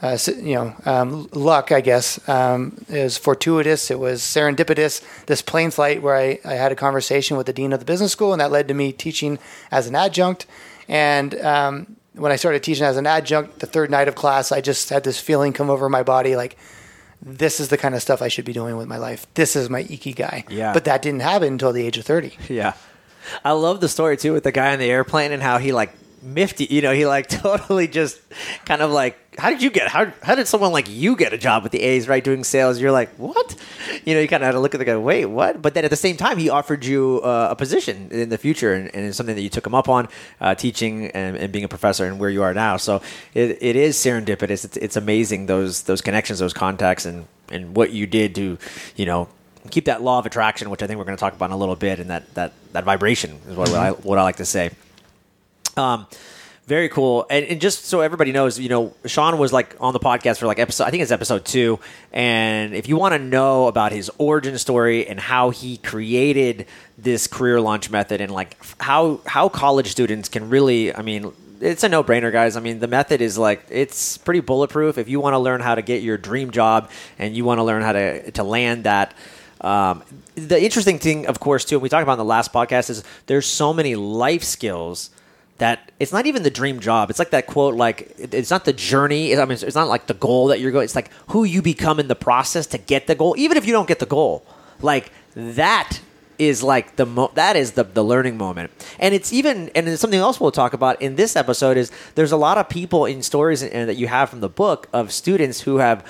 uh, 0.00 0.16
you 0.26 0.54
know, 0.54 0.74
um, 0.86 1.28
luck. 1.32 1.72
I 1.72 1.80
guess 1.80 2.26
um, 2.28 2.84
it 2.88 3.02
was 3.02 3.18
fortuitous. 3.18 3.90
It 3.90 3.98
was 3.98 4.22
serendipitous. 4.22 5.02
This 5.26 5.42
plane 5.42 5.70
flight 5.70 6.02
where 6.02 6.16
I, 6.16 6.38
I 6.44 6.54
had 6.54 6.72
a 6.72 6.76
conversation 6.76 7.36
with 7.36 7.46
the 7.46 7.52
dean 7.52 7.72
of 7.72 7.80
the 7.80 7.84
business 7.84 8.12
school, 8.12 8.32
and 8.32 8.40
that 8.40 8.50
led 8.50 8.68
to 8.68 8.74
me 8.74 8.92
teaching 8.92 9.38
as 9.70 9.86
an 9.86 9.94
adjunct. 9.94 10.46
And 10.88 11.34
um, 11.40 11.96
when 12.14 12.32
I 12.32 12.36
started 12.36 12.62
teaching 12.62 12.84
as 12.84 12.96
an 12.96 13.06
adjunct, 13.06 13.58
the 13.58 13.66
third 13.66 13.90
night 13.90 14.08
of 14.08 14.14
class, 14.14 14.52
I 14.52 14.60
just 14.60 14.88
had 14.88 15.04
this 15.04 15.20
feeling 15.20 15.52
come 15.52 15.68
over 15.68 15.88
my 15.88 16.02
body, 16.02 16.36
like 16.36 16.56
this 17.22 17.60
is 17.60 17.68
the 17.68 17.76
kind 17.76 17.94
of 17.94 18.00
stuff 18.00 18.22
I 18.22 18.28
should 18.28 18.46
be 18.46 18.52
doing 18.52 18.76
with 18.76 18.88
my 18.88 18.96
life. 18.96 19.26
This 19.34 19.54
is 19.54 19.68
my 19.68 19.84
ikigai. 19.84 20.50
Yeah. 20.50 20.72
But 20.72 20.86
that 20.86 21.02
didn't 21.02 21.20
happen 21.20 21.48
until 21.48 21.72
the 21.72 21.84
age 21.84 21.98
of 21.98 22.06
thirty. 22.06 22.38
Yeah. 22.48 22.72
I 23.44 23.52
love 23.52 23.80
the 23.80 23.88
story 23.88 24.16
too 24.16 24.32
with 24.32 24.44
the 24.44 24.52
guy 24.52 24.72
on 24.72 24.78
the 24.78 24.90
airplane 24.90 25.32
and 25.32 25.42
how 25.42 25.58
he 25.58 25.72
like 25.72 25.92
you. 26.22 26.46
You 26.58 26.82
know, 26.82 26.92
he 26.92 27.06
like 27.06 27.28
totally 27.28 27.88
just 27.88 28.20
kind 28.64 28.82
of 28.82 28.90
like, 28.90 29.16
how 29.38 29.50
did 29.50 29.62
you 29.62 29.70
get, 29.70 29.88
how, 29.88 30.12
how 30.22 30.34
did 30.34 30.46
someone 30.46 30.72
like 30.72 30.88
you 30.88 31.16
get 31.16 31.32
a 31.32 31.38
job 31.38 31.62
with 31.62 31.72
the 31.72 31.80
A's, 31.80 32.08
right? 32.08 32.22
Doing 32.22 32.44
sales. 32.44 32.80
You're 32.80 32.92
like, 32.92 33.10
what? 33.16 33.56
You 34.04 34.14
know, 34.14 34.20
you 34.20 34.28
kind 34.28 34.42
of 34.42 34.46
had 34.46 34.52
to 34.52 34.60
look 34.60 34.74
at 34.74 34.78
the 34.78 34.84
guy, 34.84 34.96
wait, 34.96 35.26
what? 35.26 35.62
But 35.62 35.74
then 35.74 35.84
at 35.84 35.90
the 35.90 35.96
same 35.96 36.16
time, 36.16 36.38
he 36.38 36.50
offered 36.50 36.84
you 36.84 37.20
uh, 37.22 37.48
a 37.50 37.56
position 37.56 38.08
in 38.10 38.28
the 38.28 38.38
future 38.38 38.74
and, 38.74 38.94
and 38.94 39.06
it's 39.06 39.16
something 39.16 39.34
that 39.34 39.42
you 39.42 39.48
took 39.48 39.66
him 39.66 39.74
up 39.74 39.88
on, 39.88 40.08
uh, 40.40 40.54
teaching 40.54 41.06
and, 41.08 41.36
and 41.36 41.52
being 41.52 41.64
a 41.64 41.68
professor 41.68 42.06
and 42.06 42.18
where 42.18 42.30
you 42.30 42.42
are 42.42 42.54
now. 42.54 42.76
So 42.76 43.00
it, 43.34 43.58
it 43.60 43.76
is 43.76 43.96
serendipitous. 43.96 44.64
It's, 44.64 44.76
it's 44.76 44.96
amazing 44.96 45.46
those, 45.46 45.82
those 45.82 46.00
connections, 46.00 46.38
those 46.38 46.52
contacts 46.54 47.06
and, 47.06 47.26
and 47.50 47.74
what 47.74 47.92
you 47.92 48.06
did 48.06 48.34
to, 48.36 48.58
you 48.96 49.06
know, 49.06 49.28
keep 49.70 49.86
that 49.86 50.02
law 50.02 50.18
of 50.18 50.26
attraction, 50.26 50.70
which 50.70 50.82
I 50.82 50.86
think 50.86 50.98
we're 50.98 51.04
going 51.04 51.16
to 51.16 51.20
talk 51.20 51.34
about 51.34 51.46
in 51.46 51.52
a 51.52 51.58
little 51.58 51.76
bit, 51.76 52.00
and 52.00 52.10
that 52.10 52.32
that 52.34 52.52
that 52.72 52.84
vibration 52.84 53.38
is 53.48 53.56
what 53.56 53.70
I 53.70 53.90
what 53.90 54.18
I 54.18 54.22
like 54.22 54.36
to 54.36 54.44
say. 54.44 54.70
Um, 55.76 56.06
very 56.66 56.88
cool, 56.88 57.26
and, 57.28 57.44
and 57.46 57.60
just 57.60 57.86
so 57.86 58.00
everybody 58.00 58.30
knows, 58.30 58.58
you 58.58 58.68
know, 58.68 58.94
Sean 59.04 59.36
was 59.38 59.52
like 59.52 59.74
on 59.80 59.92
the 59.92 59.98
podcast 59.98 60.38
for 60.38 60.46
like 60.46 60.60
episode, 60.60 60.84
I 60.84 60.90
think 60.90 61.02
it's 61.02 61.10
episode 61.10 61.44
two, 61.44 61.80
and 62.12 62.74
if 62.74 62.88
you 62.88 62.96
want 62.96 63.12
to 63.14 63.18
know 63.18 63.66
about 63.66 63.90
his 63.90 64.10
origin 64.18 64.56
story 64.56 65.06
and 65.06 65.18
how 65.18 65.50
he 65.50 65.78
created 65.78 66.66
this 66.96 67.26
career 67.26 67.60
launch 67.60 67.90
method 67.90 68.20
and 68.20 68.30
like 68.30 68.56
how 68.78 69.20
how 69.26 69.48
college 69.48 69.88
students 69.88 70.28
can 70.28 70.48
really, 70.48 70.94
I 70.94 71.02
mean, 71.02 71.32
it's 71.60 71.82
a 71.82 71.88
no 71.88 72.04
brainer, 72.04 72.30
guys. 72.30 72.56
I 72.56 72.60
mean, 72.60 72.78
the 72.78 72.86
method 72.86 73.20
is 73.20 73.36
like 73.36 73.64
it's 73.68 74.18
pretty 74.18 74.40
bulletproof. 74.40 74.96
If 74.96 75.08
you 75.08 75.18
want 75.18 75.34
to 75.34 75.38
learn 75.38 75.60
how 75.60 75.74
to 75.74 75.82
get 75.82 76.02
your 76.02 76.16
dream 76.16 76.52
job 76.52 76.90
and 77.18 77.34
you 77.34 77.44
want 77.44 77.58
to 77.58 77.64
learn 77.64 77.82
how 77.82 77.92
to 77.92 78.30
to 78.32 78.44
land 78.44 78.84
that. 78.84 79.14
Um, 79.60 80.02
the 80.34 80.62
interesting 80.62 80.98
thing, 80.98 81.26
of 81.26 81.40
course, 81.40 81.64
too, 81.64 81.76
and 81.76 81.82
we 81.82 81.88
talked 81.88 82.02
about 82.02 82.14
in 82.14 82.18
the 82.18 82.24
last 82.24 82.52
podcast, 82.52 82.90
is 82.90 83.04
there's 83.26 83.46
so 83.46 83.72
many 83.72 83.94
life 83.94 84.42
skills 84.42 85.10
that 85.58 85.92
it's 86.00 86.12
not 86.12 86.24
even 86.26 86.42
the 86.42 86.50
dream 86.50 86.80
job. 86.80 87.10
It's 87.10 87.18
like 87.18 87.30
that 87.30 87.46
quote, 87.46 87.74
like 87.74 88.14
it's 88.18 88.50
not 88.50 88.64
the 88.64 88.72
journey. 88.72 89.36
I 89.36 89.44
mean, 89.44 89.58
it's 89.60 89.74
not 89.74 89.88
like 89.88 90.06
the 90.06 90.14
goal 90.14 90.46
that 90.48 90.60
you're 90.60 90.72
going. 90.72 90.84
It's 90.84 90.96
like 90.96 91.10
who 91.28 91.44
you 91.44 91.60
become 91.60 92.00
in 92.00 92.08
the 92.08 92.16
process 92.16 92.66
to 92.68 92.78
get 92.78 93.06
the 93.06 93.14
goal. 93.14 93.34
Even 93.36 93.58
if 93.58 93.66
you 93.66 93.72
don't 93.72 93.86
get 93.86 93.98
the 93.98 94.06
goal, 94.06 94.44
like 94.80 95.12
that 95.34 96.00
is 96.38 96.62
like 96.62 96.96
the 96.96 97.04
mo- 97.04 97.30
that 97.34 97.56
is 97.56 97.72
the 97.72 97.84
the 97.84 98.02
learning 98.02 98.38
moment. 98.38 98.70
And 98.98 99.14
it's 99.14 99.34
even 99.34 99.70
and 99.74 99.86
it's 99.86 100.00
something 100.00 100.18
else 100.18 100.40
we'll 100.40 100.50
talk 100.50 100.72
about 100.72 101.00
in 101.02 101.16
this 101.16 101.36
episode 101.36 101.76
is 101.76 101.92
there's 102.14 102.32
a 102.32 102.38
lot 102.38 102.56
of 102.56 102.70
people 102.70 103.04
in 103.04 103.22
stories 103.22 103.62
and 103.62 103.86
that 103.88 103.96
you 103.96 104.08
have 104.08 104.30
from 104.30 104.40
the 104.40 104.48
book 104.48 104.88
of 104.94 105.12
students 105.12 105.60
who 105.60 105.76
have 105.76 106.02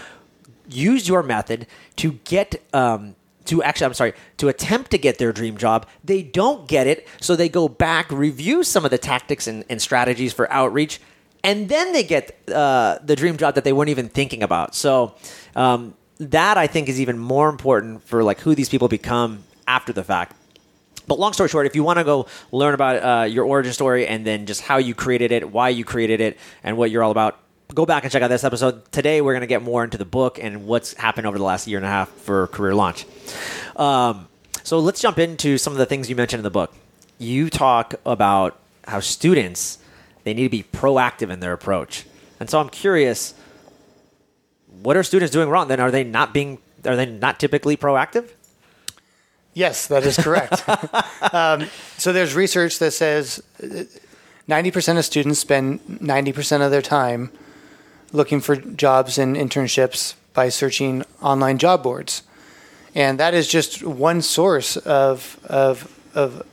used 0.69 1.09
your 1.09 1.25
method 1.25 1.67
to 1.97 2.13
get 2.25 2.63
um, 2.73 3.17
to 3.45 3.63
actually 3.63 3.87
i'm 3.87 3.95
sorry 3.95 4.13
to 4.37 4.49
attempt 4.49 4.91
to 4.91 4.99
get 4.99 5.19
their 5.19 5.33
dream 5.33 5.57
job 5.57 5.87
they 6.05 6.23
don't 6.23 6.69
get 6.69 6.87
it 6.87 7.07
so 7.21 7.35
they 7.37 7.49
go 7.49 7.69
back 7.69 8.11
review 8.11 8.63
some 8.63 8.85
of 8.85 8.91
the 8.91 8.99
tactics 8.99 9.47
and, 9.47 9.65
and 9.69 9.81
strategies 9.81 10.33
for 10.33 10.51
outreach 10.53 11.01
and 11.43 11.69
then 11.69 11.93
they 11.93 12.03
get 12.03 12.37
uh, 12.51 12.99
the 13.03 13.17
dream 13.17 13.37
job 13.37 13.55
that 13.55 13.65
they 13.65 13.73
weren't 13.73 13.89
even 13.91 14.09
thinking 14.09 14.43
about. 14.43 14.75
So 14.75 15.15
um, 15.57 15.95
that 16.19 16.59
i 16.59 16.67
think 16.67 16.89
is 16.89 17.01
even 17.01 17.19
more 17.19 17.49
important 17.49 18.03
for 18.03 18.23
like 18.23 18.41
who 18.41 18.55
these 18.55 18.69
people 18.69 18.89
become 18.89 19.43
after 19.67 19.93
the 19.93 20.05
fact. 20.05 20.37
But 21.07 21.19
long 21.19 21.33
story 21.33 21.49
short, 21.49 21.67
if 21.67 21.75
you 21.75 21.83
want 21.83 21.99
to 21.99 22.05
go 22.05 22.27
learn 22.53 22.75
about 22.75 22.97
uh, 23.03 23.25
your 23.25 23.45
origin 23.45 23.73
story 23.73 24.07
and 24.07 24.25
then 24.25 24.47
just 24.47 24.61
how 24.61 24.77
you 24.77 24.95
created 24.95 25.33
it, 25.33 25.51
why 25.51 25.71
you 25.71 25.85
created 25.85 26.21
it, 26.21 26.39
and 26.63 26.77
what 26.77 26.91
you're 26.91 27.03
all 27.03 27.11
about, 27.11 27.41
go 27.75 27.87
back 27.87 28.05
and 28.05 28.13
check 28.13 28.23
out 28.23 28.29
this 28.29 28.45
episode. 28.45 28.91
Today, 28.93 29.21
we're 29.21 29.33
going 29.33 29.43
to 29.43 29.47
get 29.47 29.63
more 29.63 29.85
into 29.85 29.99
the 29.99 30.05
book 30.05 30.39
and 30.41 30.67
what's 30.67 30.95
happened 30.95 31.27
over 31.27 31.39
the 31.39 31.45
last 31.45 31.67
year 31.67 31.79
and 31.79 31.87
a 31.87 31.91
half 31.91 32.09
for 32.09 32.49
Career 32.49 32.75
Launch. 32.75 33.07
Um, 33.77 34.29
so 34.63 34.79
let's 34.79 35.01
jump 35.01 35.19
into 35.19 35.59
some 35.59 35.73
of 35.73 35.79
the 35.79 35.87
things 35.87 36.11
you 36.11 36.17
mentioned 36.17 36.41
in 36.41 36.45
the 36.45 36.51
book. 36.51 36.75
You 37.19 37.51
talk 37.51 37.95
about 38.05 38.59
how 38.87 39.01
students 39.01 39.79
they 40.25 40.35
need 40.35 40.45
to 40.45 40.51
be 40.51 40.63
proactive 40.63 41.31
in 41.31 41.41
their 41.41 41.53
approach, 41.53 42.07
and 42.39 42.49
so 42.51 42.61
I'm 42.61 42.69
curious, 42.69 43.35
what 44.83 44.97
are 44.97 45.03
students 45.03 45.33
doing 45.33 45.49
wrong? 45.49 45.69
Then 45.69 45.81
are 45.81 45.91
they 45.91 46.05
not 46.05 46.35
being 46.35 46.59
are 46.85 46.97
they 46.97 47.07
not 47.07 47.39
typically 47.39 47.77
proactive? 47.77 48.31
Yes, 49.53 49.87
that 49.89 50.05
is 50.05 50.17
correct. 50.17 50.63
um, 51.35 51.67
so 51.99 52.13
there's 52.13 52.35
research 52.35 52.79
that 52.79 52.93
says 52.93 53.43
uh, 53.63 53.85
90% 54.49 54.99
of 54.99 55.05
students 55.05 55.41
spend 55.41 55.81
90% 55.81 56.65
of 56.65 56.71
their 56.71 56.83
time 56.83 57.31
looking 58.13 58.41
for 58.41 58.57
jobs 58.57 59.19
and 59.19 59.37
internships 59.37 60.15
by 60.33 60.49
searching 60.49 61.05
online 61.23 61.59
job 61.59 61.83
boards. 61.83 62.23
And 62.95 63.21
that 63.21 63.35
is 63.35 63.47
just 63.47 63.83
one 63.85 64.23
source 64.23 64.77
of, 64.77 65.39
of, 65.45 66.01
of, 66.15 66.47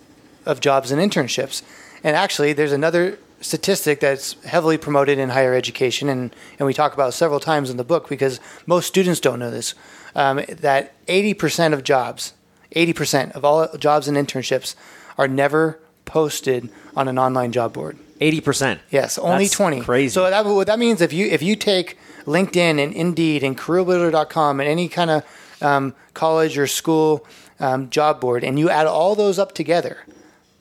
of 0.46 0.60
jobs 0.60 0.92
and 0.92 1.02
internships. 1.02 1.64
And 2.04 2.16
actually, 2.16 2.54
there's 2.54 2.72
another 2.72 3.18
statistic 3.42 4.00
that's 4.00 4.34
heavily 4.44 4.78
promoted 4.78 5.20
in 5.20 5.30
higher 5.30 5.54
education, 5.54 6.10
and, 6.10 6.36
and 6.58 6.66
we 6.66 6.74
talk 6.74 6.94
about 6.94 7.14
several 7.14 7.40
times 7.40 7.70
in 7.70 7.78
the 7.78 7.84
book 7.84 8.10
because 8.10 8.40
most 8.66 8.88
students 8.88 9.20
don't 9.20 9.40
know 9.40 9.52
this 9.52 9.76
um, 10.16 10.42
that 10.50 11.06
80% 11.06 11.74
of 11.74 11.84
jobs, 11.84 12.34
80% 12.76 13.32
of 13.34 13.46
all 13.46 13.68
jobs 13.78 14.08
and 14.08 14.18
internships 14.18 14.76
are 15.18 15.28
never 15.28 15.80
posted 16.06 16.70
on 16.96 17.08
an 17.08 17.20
online 17.20 17.52
job 17.52 17.74
board. 17.74 17.98
Eighty 18.20 18.42
percent. 18.42 18.82
Yes, 18.90 19.18
only 19.18 19.46
That's 19.46 19.56
20. 19.56 19.82
crazy. 19.82 20.14
So 20.14 20.30
that, 20.30 20.46
what 20.46 20.68
that 20.68 20.80
means 20.80 21.02
if 21.02 21.14
you 21.14 21.28
if 21.28 21.42
you 21.44 21.56
take 21.56 21.98
LinkedIn 22.26 22.84
and 22.84 22.94
Indeed 22.94 23.44
and 23.44 23.58
CareerBuilder.com 23.58 24.60
and 24.60 24.68
any 24.70 24.90
kind 24.90 25.10
of 25.10 25.24
um, 25.62 25.96
college 26.14 26.58
or 26.58 26.68
school 26.68 27.26
um, 27.60 27.90
job 27.90 28.20
board 28.20 28.44
and 28.44 28.60
you 28.60 28.70
add 28.70 28.88
all 28.88 29.16
those 29.16 29.40
up 29.40 29.54
together, 29.54 30.00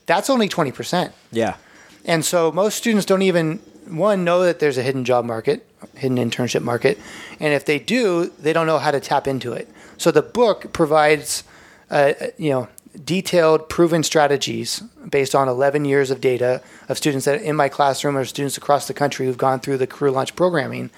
that's 0.07 0.31
only 0.31 0.49
20%. 0.49 1.13
Yeah. 1.33 1.57
And 2.05 2.25
so 2.25 2.53
most 2.53 2.77
students 2.77 3.05
don't 3.05 3.23
even 3.23 3.57
one 3.89 4.25
know 4.25 4.45
that 4.45 4.61
there's 4.61 4.79
a 4.79 4.83
hidden 4.83 5.05
job 5.05 5.25
market, 5.25 5.67
hidden 5.97 6.19
internship 6.19 6.63
market, 6.63 6.99
and 7.41 7.53
if 7.53 7.65
they 7.65 7.79
do, 7.79 8.33
they 8.39 8.53
don't 8.53 8.67
know 8.67 8.79
how 8.79 8.91
to 8.91 9.01
tap 9.01 9.27
into 9.27 9.53
it. 9.53 9.69
So 9.99 10.11
the 10.11 10.23
book 10.23 10.73
provides, 10.73 11.43
uh, 11.91 12.13
you 12.37 12.51
know, 12.51 12.69
detailed, 13.05 13.69
proven 13.69 14.03
strategies 14.03 14.81
based 15.09 15.35
on 15.35 15.49
11 15.49 15.85
years 15.85 16.11
of 16.11 16.21
data 16.21 16.63
of 16.89 16.97
students 16.97 17.27
that 17.27 17.43
in 17.43 17.57
my 17.57 17.69
classroom 17.69 18.17
or 18.17 18.25
students 18.25 18.57
across 18.57 18.89
the 18.89 18.95
country 18.95 19.27
who've 19.27 19.39
gone 19.39 19.61
through 19.61 19.79
the 19.79 19.87
career 19.87 20.11
launch 20.11 20.35
programming 20.37 20.91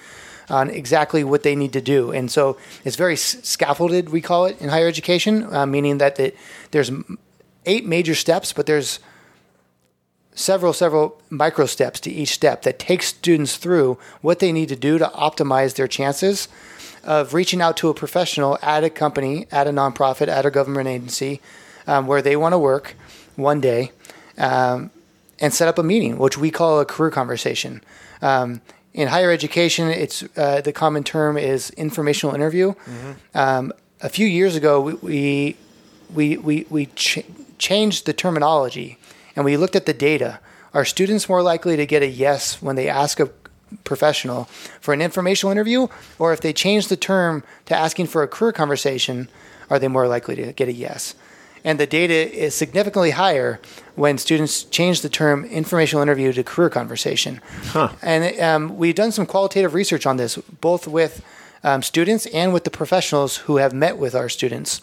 on 0.49 0.69
exactly 0.69 1.23
what 1.23 1.43
they 1.43 1.55
need 1.55 1.73
to 1.73 1.81
do. 1.81 2.11
And 2.11 2.31
so 2.31 2.57
it's 2.83 2.95
very 2.95 3.15
scaffolded, 3.15 4.09
we 4.09 4.21
call 4.21 4.45
it 4.45 4.59
in 4.59 4.69
higher 4.69 4.87
education, 4.87 5.53
uh, 5.53 5.65
meaning 5.65 5.99
that 5.99 6.15
the, 6.15 6.33
there's 6.71 6.91
eight 7.65 7.85
major 7.85 8.15
steps, 8.15 8.53
but 8.53 8.65
there's 8.65 8.99
several 10.33 10.71
several 10.71 11.21
micro 11.29 11.65
steps 11.65 11.99
to 11.99 12.09
each 12.09 12.29
step 12.29 12.61
that 12.61 12.79
takes 12.79 13.07
students 13.07 13.57
through 13.57 13.97
what 14.21 14.39
they 14.39 14.53
need 14.53 14.69
to 14.69 14.75
do 14.75 14.97
to 14.97 15.05
optimize 15.07 15.75
their 15.75 15.87
chances 15.87 16.47
of 17.03 17.33
reaching 17.33 17.61
out 17.61 17.75
to 17.75 17.89
a 17.89 17.93
professional 17.93 18.57
at 18.61 18.83
a 18.83 18.89
company 18.89 19.47
at 19.51 19.67
a 19.67 19.71
nonprofit 19.71 20.29
at 20.29 20.45
a 20.45 20.51
government 20.51 20.87
agency 20.87 21.41
um, 21.89 22.01
where 22.09 22.21
they 22.21 22.35
want 22.43 22.53
to 22.53 22.59
work 22.71 22.85
one 23.35 23.59
day 23.61 23.81
um, 24.37 24.89
and 25.39 25.53
set 25.53 25.67
up 25.71 25.77
a 25.77 25.83
meeting 25.83 26.17
which 26.25 26.37
we 26.37 26.49
call 26.51 26.79
a 26.79 26.85
career 26.85 27.11
conversation 27.11 27.81
um, 28.21 28.61
in 28.93 29.07
higher 29.15 29.31
education 29.39 29.87
it's 30.03 30.17
uh, 30.37 30.61
the 30.67 30.73
common 30.83 31.03
term 31.03 31.37
is 31.37 31.69
informational 31.71 32.35
interview 32.35 32.73
um, 33.33 33.71
a 34.01 34.09
few 34.09 34.27
years 34.27 34.53
ago 34.55 34.73
we 34.81 34.93
we 35.03 35.55
we, 36.17 36.37
we, 36.37 36.65
we 36.69 36.85
ch- 36.87 37.25
changed 37.57 38.05
the 38.05 38.13
terminology 38.13 38.97
and 39.35 39.45
we 39.45 39.57
looked 39.57 39.75
at 39.75 39.85
the 39.85 39.93
data. 39.93 40.39
Are 40.73 40.85
students 40.85 41.29
more 41.29 41.43
likely 41.43 41.77
to 41.77 41.85
get 41.85 42.01
a 42.01 42.07
yes 42.07 42.61
when 42.61 42.75
they 42.75 42.89
ask 42.89 43.19
a 43.19 43.29
professional 43.83 44.45
for 44.81 44.93
an 44.93 45.01
informational 45.01 45.51
interview? 45.51 45.87
Or 46.17 46.33
if 46.33 46.41
they 46.41 46.53
change 46.53 46.87
the 46.87 46.97
term 46.97 47.43
to 47.65 47.75
asking 47.75 48.07
for 48.07 48.23
a 48.23 48.27
career 48.27 48.51
conversation, 48.51 49.29
are 49.69 49.79
they 49.79 49.87
more 49.87 50.07
likely 50.07 50.35
to 50.35 50.51
get 50.53 50.67
a 50.67 50.73
yes? 50.73 51.13
And 51.63 51.79
the 51.79 51.87
data 51.87 52.13
is 52.13 52.55
significantly 52.55 53.11
higher 53.11 53.59
when 53.95 54.17
students 54.17 54.63
change 54.63 55.01
the 55.01 55.09
term 55.09 55.45
informational 55.45 56.01
interview 56.01 56.31
to 56.33 56.43
career 56.43 56.69
conversation. 56.69 57.41
And 58.01 58.39
um, 58.39 58.77
we've 58.77 58.95
done 58.95 59.11
some 59.11 59.25
qualitative 59.25 59.73
research 59.73 60.05
on 60.05 60.17
this, 60.17 60.37
both 60.37 60.87
with 60.87 61.23
um, 61.63 61.83
students 61.83 62.25
and 62.27 62.53
with 62.53 62.63
the 62.63 62.69
professionals 62.71 63.37
who 63.37 63.57
have 63.57 63.73
met 63.73 63.97
with 63.97 64.15
our 64.15 64.29
students. 64.29 64.81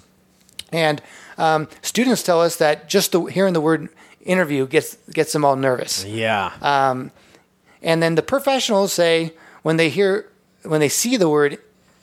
And 0.72 1.00
um, 1.38 1.68
students 1.82 2.22
tell 2.22 2.40
us 2.42 2.56
that 2.56 2.88
just 2.88 3.12
the, 3.12 3.24
hearing 3.24 3.54
the 3.54 3.60
word 3.60 3.88
interview 4.20 4.66
gets 4.66 4.96
gets 5.10 5.32
them 5.32 5.44
all 5.44 5.56
nervous. 5.56 6.04
Yeah. 6.04 6.52
And 7.82 8.02
then 8.02 8.16
the 8.16 8.22
professionals 8.22 8.92
say 8.92 9.32
when 9.62 9.76
they 9.76 9.88
hear 9.88 10.28
when 10.64 10.80
they 10.80 10.88
see 10.88 11.16
the 11.16 11.28
word 11.28 11.58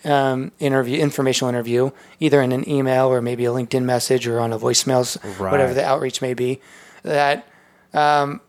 um, 0.06 0.52
interview, 0.60 1.00
informational 1.00 1.50
interview, 1.50 1.92
either 2.20 2.42
in 2.42 2.52
an 2.52 2.68
email 2.70 3.08
or 3.08 3.22
maybe 3.22 3.46
a 3.46 3.50
LinkedIn 3.50 3.84
message 3.84 4.28
or 4.28 4.40
on 4.40 4.52
a 4.54 4.60
voicemail, 4.60 5.04
Right. 5.40 5.52
whatever 5.52 5.74
the 5.74 5.86
outreach 5.86 6.22
may 6.22 6.34
be, 6.34 6.60
that 7.04 7.48
um, 7.94 8.42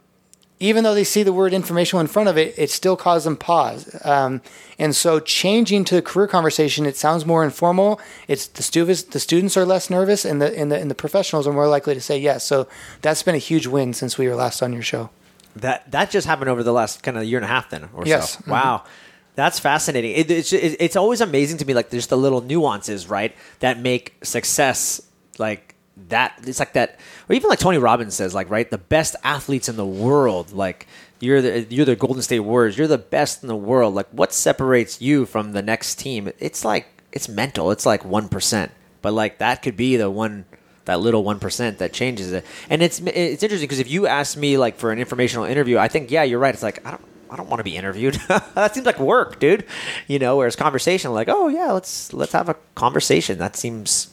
even 0.61 0.85
though 0.85 0.95
they 0.95 1.05
see 1.05 1.23
the 1.23 1.33
word 1.33 1.53
informational 1.53 2.01
in 2.01 2.07
front 2.07 2.29
of 2.29 2.39
it, 2.39 2.55
it 2.57 2.71
still 2.71 2.97
causes 2.97 3.25
them 3.25 3.37
pause. 3.37 3.95
Um, 4.05 4.41
and 4.79 4.95
so 4.97 5.21
changing 5.21 5.85
to 5.87 5.95
the 5.97 6.03
career 6.03 6.27
conversation, 6.27 6.87
it 6.87 6.97
sounds 6.97 7.27
more 7.27 7.45
informal. 7.45 8.01
It's 8.29 8.47
the 8.47 8.63
students, 8.63 9.03
the 9.03 9.21
students 9.21 9.57
are 9.57 9.65
less 9.67 9.91
nervous, 9.91 10.25
and 10.25 10.41
the 10.41 10.57
and 10.59 10.71
the 10.73 10.79
and 10.81 10.91
the 10.91 10.95
professionals 10.95 11.47
are 11.47 11.53
more 11.53 11.69
likely 11.69 11.95
to 11.95 12.01
say 12.01 12.19
yes. 12.19 12.45
So 12.45 12.67
that's 13.03 13.23
been 13.23 13.35
a 13.35 13.39
huge 13.39 13.67
win 13.67 13.93
since 13.93 14.17
we 14.17 14.27
were 14.29 14.35
last 14.37 14.63
on 14.63 14.73
your 14.73 14.83
show. 14.83 15.11
That 15.57 15.91
that 15.91 16.11
just 16.11 16.27
happened 16.27 16.49
over 16.51 16.63
the 16.63 16.73
last 16.73 17.03
kind 17.03 17.17
of 17.19 17.25
year 17.25 17.39
and 17.39 17.45
a 17.45 17.49
half 17.49 17.69
then 17.71 17.89
or 17.93 18.07
Yes. 18.07 18.33
so. 18.35 18.39
Mhm. 18.45 18.49
Wow. 18.53 18.83
That's 19.35 19.59
fascinating. 19.59 20.13
It, 20.13 20.31
it's 20.31 20.53
it, 20.53 20.77
it's 20.79 20.97
always 20.97 21.21
amazing 21.21 21.59
to 21.59 21.65
me 21.65 21.75
like 21.75 21.91
there's 21.91 22.07
the 22.07 22.17
little 22.17 22.41
nuances, 22.41 23.09
right, 23.09 23.35
that 23.61 23.79
make 23.79 24.15
success 24.23 25.01
like 25.39 25.75
that 26.09 26.35
it's 26.45 26.59
like 26.59 26.73
that 26.73 26.99
or 27.29 27.37
even 27.37 27.49
like 27.49 27.59
Tony 27.59 27.79
Robbins 27.79 28.15
says 28.15 28.35
like, 28.35 28.51
right, 28.51 28.71
the 28.71 28.79
best 28.79 29.17
athletes 29.23 29.69
in 29.69 29.77
the 29.77 29.87
world 29.87 30.53
like 30.53 30.87
you're 31.21 31.41
the 31.41 31.67
you're 31.71 31.85
the 31.85 31.97
Golden 31.97 32.23
State 32.23 32.41
Warriors, 32.41 32.77
you're 32.79 32.87
the 32.87 32.99
best 32.99 33.43
in 33.43 33.49
the 33.49 33.57
world. 33.57 33.95
Like 33.95 34.09
what 34.11 34.33
separates 34.33 35.01
you 35.01 35.27
from 35.27 35.53
the 35.53 35.63
next 35.63 35.97
team? 35.97 36.31
It's 36.39 36.65
like 36.65 36.87
it's 37.13 37.29
mental. 37.29 37.71
It's 37.71 37.87
like 37.87 38.03
1%. 38.03 38.71
But 39.03 39.13
like 39.15 39.39
that 39.39 39.63
could 39.63 39.77
be 39.77 39.97
the 39.97 40.11
one 40.11 40.45
that 40.85 41.01
little 41.01 41.25
one 41.25 41.41
percent 41.41 41.79
that 41.79 41.93
changes 41.93 42.33
it. 42.33 42.45
And 42.69 42.83
it's 42.83 43.01
it's 43.01 43.43
interesting 43.43 43.67
because 43.67 43.81
if 43.81 43.91
you 43.91 44.07
ask 44.07 44.37
me 44.37 44.59
like 44.59 44.77
for 44.77 44.93
an 44.93 44.99
informational 44.99 45.45
interview, 45.45 45.79
I 45.79 45.89
think 45.89 46.11
yeah, 46.11 46.23
you're 46.23 46.39
right. 46.39 46.55
It's 46.55 46.63
like 46.63 46.85
I 46.87 46.93
don't 46.93 47.14
I 47.31 47.37
don't 47.37 47.49
want 47.49 47.61
to 47.61 47.65
be 47.65 47.77
interviewed. 47.77 48.15
that 48.29 48.75
seems 48.75 48.87
like 48.87 48.99
work, 48.99 49.39
dude. 49.41 49.65
You 50.07 50.19
know, 50.19 50.37
whereas 50.37 50.57
conversation, 50.57 51.13
like 51.13 51.29
oh 51.29 51.49
yeah, 51.49 51.73
let's 51.73 52.13
let's 52.13 52.33
have 52.33 52.49
a 52.49 52.57
conversation. 52.75 53.39
That 53.39 53.57
seems 53.57 54.09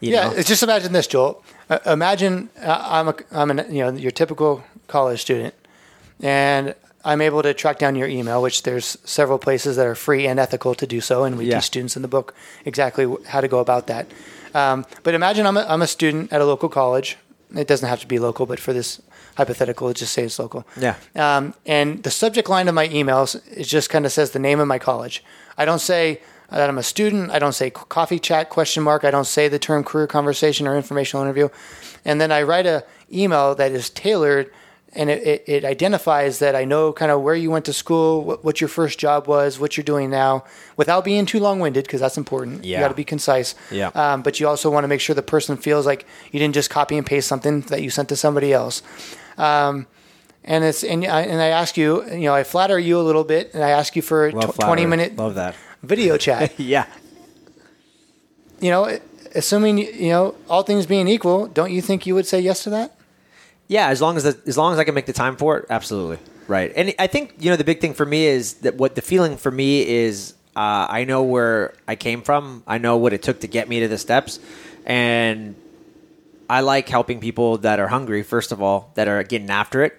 you 0.00 0.12
yeah, 0.12 0.30
know 0.30 0.42
just 0.42 0.62
imagine 0.62 0.92
this, 0.92 1.06
Joel. 1.06 1.42
Uh, 1.68 1.78
imagine 1.86 2.50
uh, 2.62 2.78
I'm 2.88 3.08
a 3.08 3.14
I'm 3.32 3.50
an 3.50 3.66
you 3.74 3.84
know 3.84 3.90
your 3.92 4.10
typical 4.10 4.64
college 4.88 5.20
student, 5.20 5.54
and 6.20 6.74
I'm 7.04 7.20
able 7.20 7.42
to 7.42 7.54
track 7.54 7.78
down 7.78 7.96
your 7.96 8.08
email, 8.08 8.42
which 8.42 8.62
there's 8.64 8.98
several 9.04 9.38
places 9.38 9.76
that 9.76 9.86
are 9.86 9.94
free 9.94 10.26
and 10.26 10.38
ethical 10.40 10.74
to 10.74 10.86
do 10.86 11.00
so, 11.00 11.24
and 11.24 11.38
we 11.38 11.46
Yeah. 11.46 11.56
teach 11.56 11.64
students 11.66 11.96
in 11.96 12.02
the 12.02 12.08
book 12.08 12.34
exactly 12.64 13.06
how 13.26 13.40
to 13.40 13.48
go 13.48 13.58
about 13.58 13.86
that. 13.86 14.06
Um, 14.54 14.84
but 15.02 15.14
imagine 15.14 15.46
I'm 15.46 15.56
a, 15.56 15.64
I'm 15.68 15.80
a 15.82 15.86
student 15.86 16.32
at 16.32 16.40
a 16.40 16.44
local 16.44 16.68
college. 16.68 17.16
It 17.54 17.66
doesn't 17.68 17.88
have 17.88 18.00
to 18.00 18.06
be 18.06 18.18
local, 18.18 18.46
but 18.46 18.58
for 18.60 18.72
this 18.72 19.00
hypothetical, 19.40 19.86
let's 19.86 20.00
just 20.00 20.12
say 20.12 20.24
it's 20.24 20.38
local. 20.38 20.66
Yeah. 20.76 20.96
Um, 21.16 21.54
and 21.64 22.02
the 22.02 22.10
subject 22.10 22.48
line 22.48 22.68
of 22.68 22.74
my 22.74 22.88
emails 22.88 23.40
it 23.50 23.64
just 23.64 23.88
kind 23.88 24.04
of 24.04 24.12
says 24.12 24.32
the 24.32 24.38
name 24.38 24.60
of 24.60 24.68
my 24.68 24.78
college. 24.78 25.24
I 25.56 25.64
don't 25.64 25.80
say 25.80 26.20
that 26.50 26.68
I'm 26.68 26.78
a 26.78 26.82
student. 26.82 27.30
I 27.30 27.38
don't 27.38 27.54
say 27.54 27.70
coffee 27.70 28.18
chat 28.18 28.50
question 28.50 28.82
mark. 28.82 29.04
I 29.04 29.10
don't 29.10 29.26
say 29.26 29.48
the 29.48 29.58
term 29.58 29.82
career 29.84 30.06
conversation 30.06 30.66
or 30.66 30.76
informational 30.76 31.22
interview. 31.24 31.48
And 32.04 32.20
then 32.20 32.30
I 32.30 32.42
write 32.42 32.66
a 32.66 32.84
email 33.12 33.54
that 33.54 33.72
is 33.72 33.88
tailored 33.90 34.52
and 34.92 35.08
it, 35.08 35.24
it, 35.26 35.44
it 35.46 35.64
identifies 35.64 36.40
that 36.40 36.56
I 36.56 36.64
know 36.64 36.92
kind 36.92 37.12
of 37.12 37.22
where 37.22 37.34
you 37.36 37.50
went 37.50 37.64
to 37.66 37.72
school, 37.72 38.24
what, 38.24 38.44
what 38.44 38.60
your 38.60 38.68
first 38.68 38.98
job 38.98 39.28
was, 39.28 39.58
what 39.60 39.76
you're 39.76 39.84
doing 39.84 40.10
now, 40.10 40.44
without 40.76 41.04
being 41.04 41.26
too 41.26 41.38
long 41.38 41.60
winded 41.60 41.84
because 41.84 42.00
that's 42.00 42.18
important. 42.18 42.64
Yeah. 42.64 42.78
You 42.78 42.84
got 42.84 42.88
to 42.88 42.94
be 42.94 43.04
concise. 43.04 43.54
Yeah. 43.70 43.88
Um, 43.94 44.22
but 44.22 44.40
you 44.40 44.48
also 44.48 44.68
want 44.70 44.82
to 44.84 44.88
make 44.88 45.00
sure 45.00 45.14
the 45.14 45.22
person 45.22 45.56
feels 45.56 45.86
like 45.86 46.06
you 46.32 46.40
didn't 46.40 46.54
just 46.54 46.70
copy 46.70 46.96
and 46.96 47.06
paste 47.06 47.28
something 47.28 47.60
that 47.62 47.82
you 47.82 47.90
sent 47.90 48.08
to 48.08 48.16
somebody 48.16 48.52
else. 48.52 48.82
Um, 49.38 49.86
and 50.42 50.64
it's 50.64 50.82
and 50.82 51.04
I, 51.06 51.20
and 51.22 51.40
I 51.40 51.48
ask 51.48 51.76
you, 51.76 52.04
you 52.10 52.22
know, 52.22 52.34
I 52.34 52.42
flatter 52.44 52.78
you 52.78 52.98
a 52.98 53.02
little 53.02 53.24
bit, 53.24 53.52
and 53.54 53.62
I 53.62 53.70
ask 53.70 53.94
you 53.94 54.02
for 54.02 54.26
a 54.26 54.32
tw- 54.32 54.58
twenty 54.58 54.86
minute 54.86 55.14
Love 55.16 55.34
that. 55.34 55.54
video 55.82 56.16
chat. 56.26 56.58
Yeah. 56.58 56.86
you 58.58 58.70
know, 58.70 58.98
assuming 59.34 59.78
you 59.78 60.08
know 60.08 60.34
all 60.48 60.62
things 60.62 60.86
being 60.86 61.08
equal, 61.08 61.46
don't 61.46 61.70
you 61.70 61.82
think 61.82 62.06
you 62.06 62.14
would 62.14 62.26
say 62.26 62.40
yes 62.40 62.64
to 62.64 62.70
that? 62.70 62.96
Yeah, 63.70 63.86
as 63.86 64.02
long 64.02 64.16
as 64.16 64.24
the, 64.24 64.36
as 64.48 64.58
long 64.58 64.72
as 64.72 64.80
I 64.80 64.84
can 64.84 64.96
make 64.96 65.06
the 65.06 65.12
time 65.12 65.36
for 65.36 65.58
it, 65.58 65.66
absolutely 65.70 66.18
right. 66.48 66.72
And 66.74 66.92
I 66.98 67.06
think 67.06 67.36
you 67.38 67.50
know 67.50 67.56
the 67.56 67.62
big 67.62 67.80
thing 67.80 67.94
for 67.94 68.04
me 68.04 68.26
is 68.26 68.54
that 68.64 68.74
what 68.74 68.96
the 68.96 69.00
feeling 69.00 69.36
for 69.36 69.52
me 69.52 69.86
is 69.88 70.34
uh, 70.56 70.88
I 70.90 71.04
know 71.04 71.22
where 71.22 71.74
I 71.86 71.94
came 71.94 72.22
from. 72.22 72.64
I 72.66 72.78
know 72.78 72.96
what 72.96 73.12
it 73.12 73.22
took 73.22 73.42
to 73.42 73.46
get 73.46 73.68
me 73.68 73.78
to 73.78 73.86
the 73.86 73.96
steps, 73.96 74.40
and 74.84 75.54
I 76.48 76.62
like 76.62 76.88
helping 76.88 77.20
people 77.20 77.58
that 77.58 77.78
are 77.78 77.86
hungry. 77.86 78.24
First 78.24 78.50
of 78.50 78.60
all, 78.60 78.90
that 78.96 79.06
are 79.06 79.22
getting 79.22 79.50
after 79.50 79.84
it, 79.84 79.96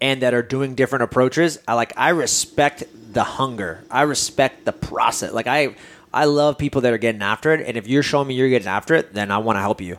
and 0.00 0.20
that 0.22 0.34
are 0.34 0.42
doing 0.42 0.74
different 0.74 1.04
approaches. 1.04 1.60
I 1.68 1.74
like 1.74 1.92
I 1.96 2.08
respect 2.08 2.82
the 3.12 3.22
hunger. 3.22 3.84
I 3.88 4.02
respect 4.02 4.64
the 4.64 4.72
process. 4.72 5.32
Like 5.32 5.46
I 5.46 5.76
I 6.12 6.24
love 6.24 6.58
people 6.58 6.80
that 6.80 6.92
are 6.92 6.98
getting 6.98 7.22
after 7.22 7.52
it. 7.54 7.64
And 7.68 7.76
if 7.76 7.86
you're 7.86 8.02
showing 8.02 8.26
me 8.26 8.34
you're 8.34 8.48
getting 8.48 8.66
after 8.66 8.96
it, 8.96 9.14
then 9.14 9.30
I 9.30 9.38
want 9.38 9.58
to 9.58 9.60
help 9.60 9.80
you. 9.80 9.98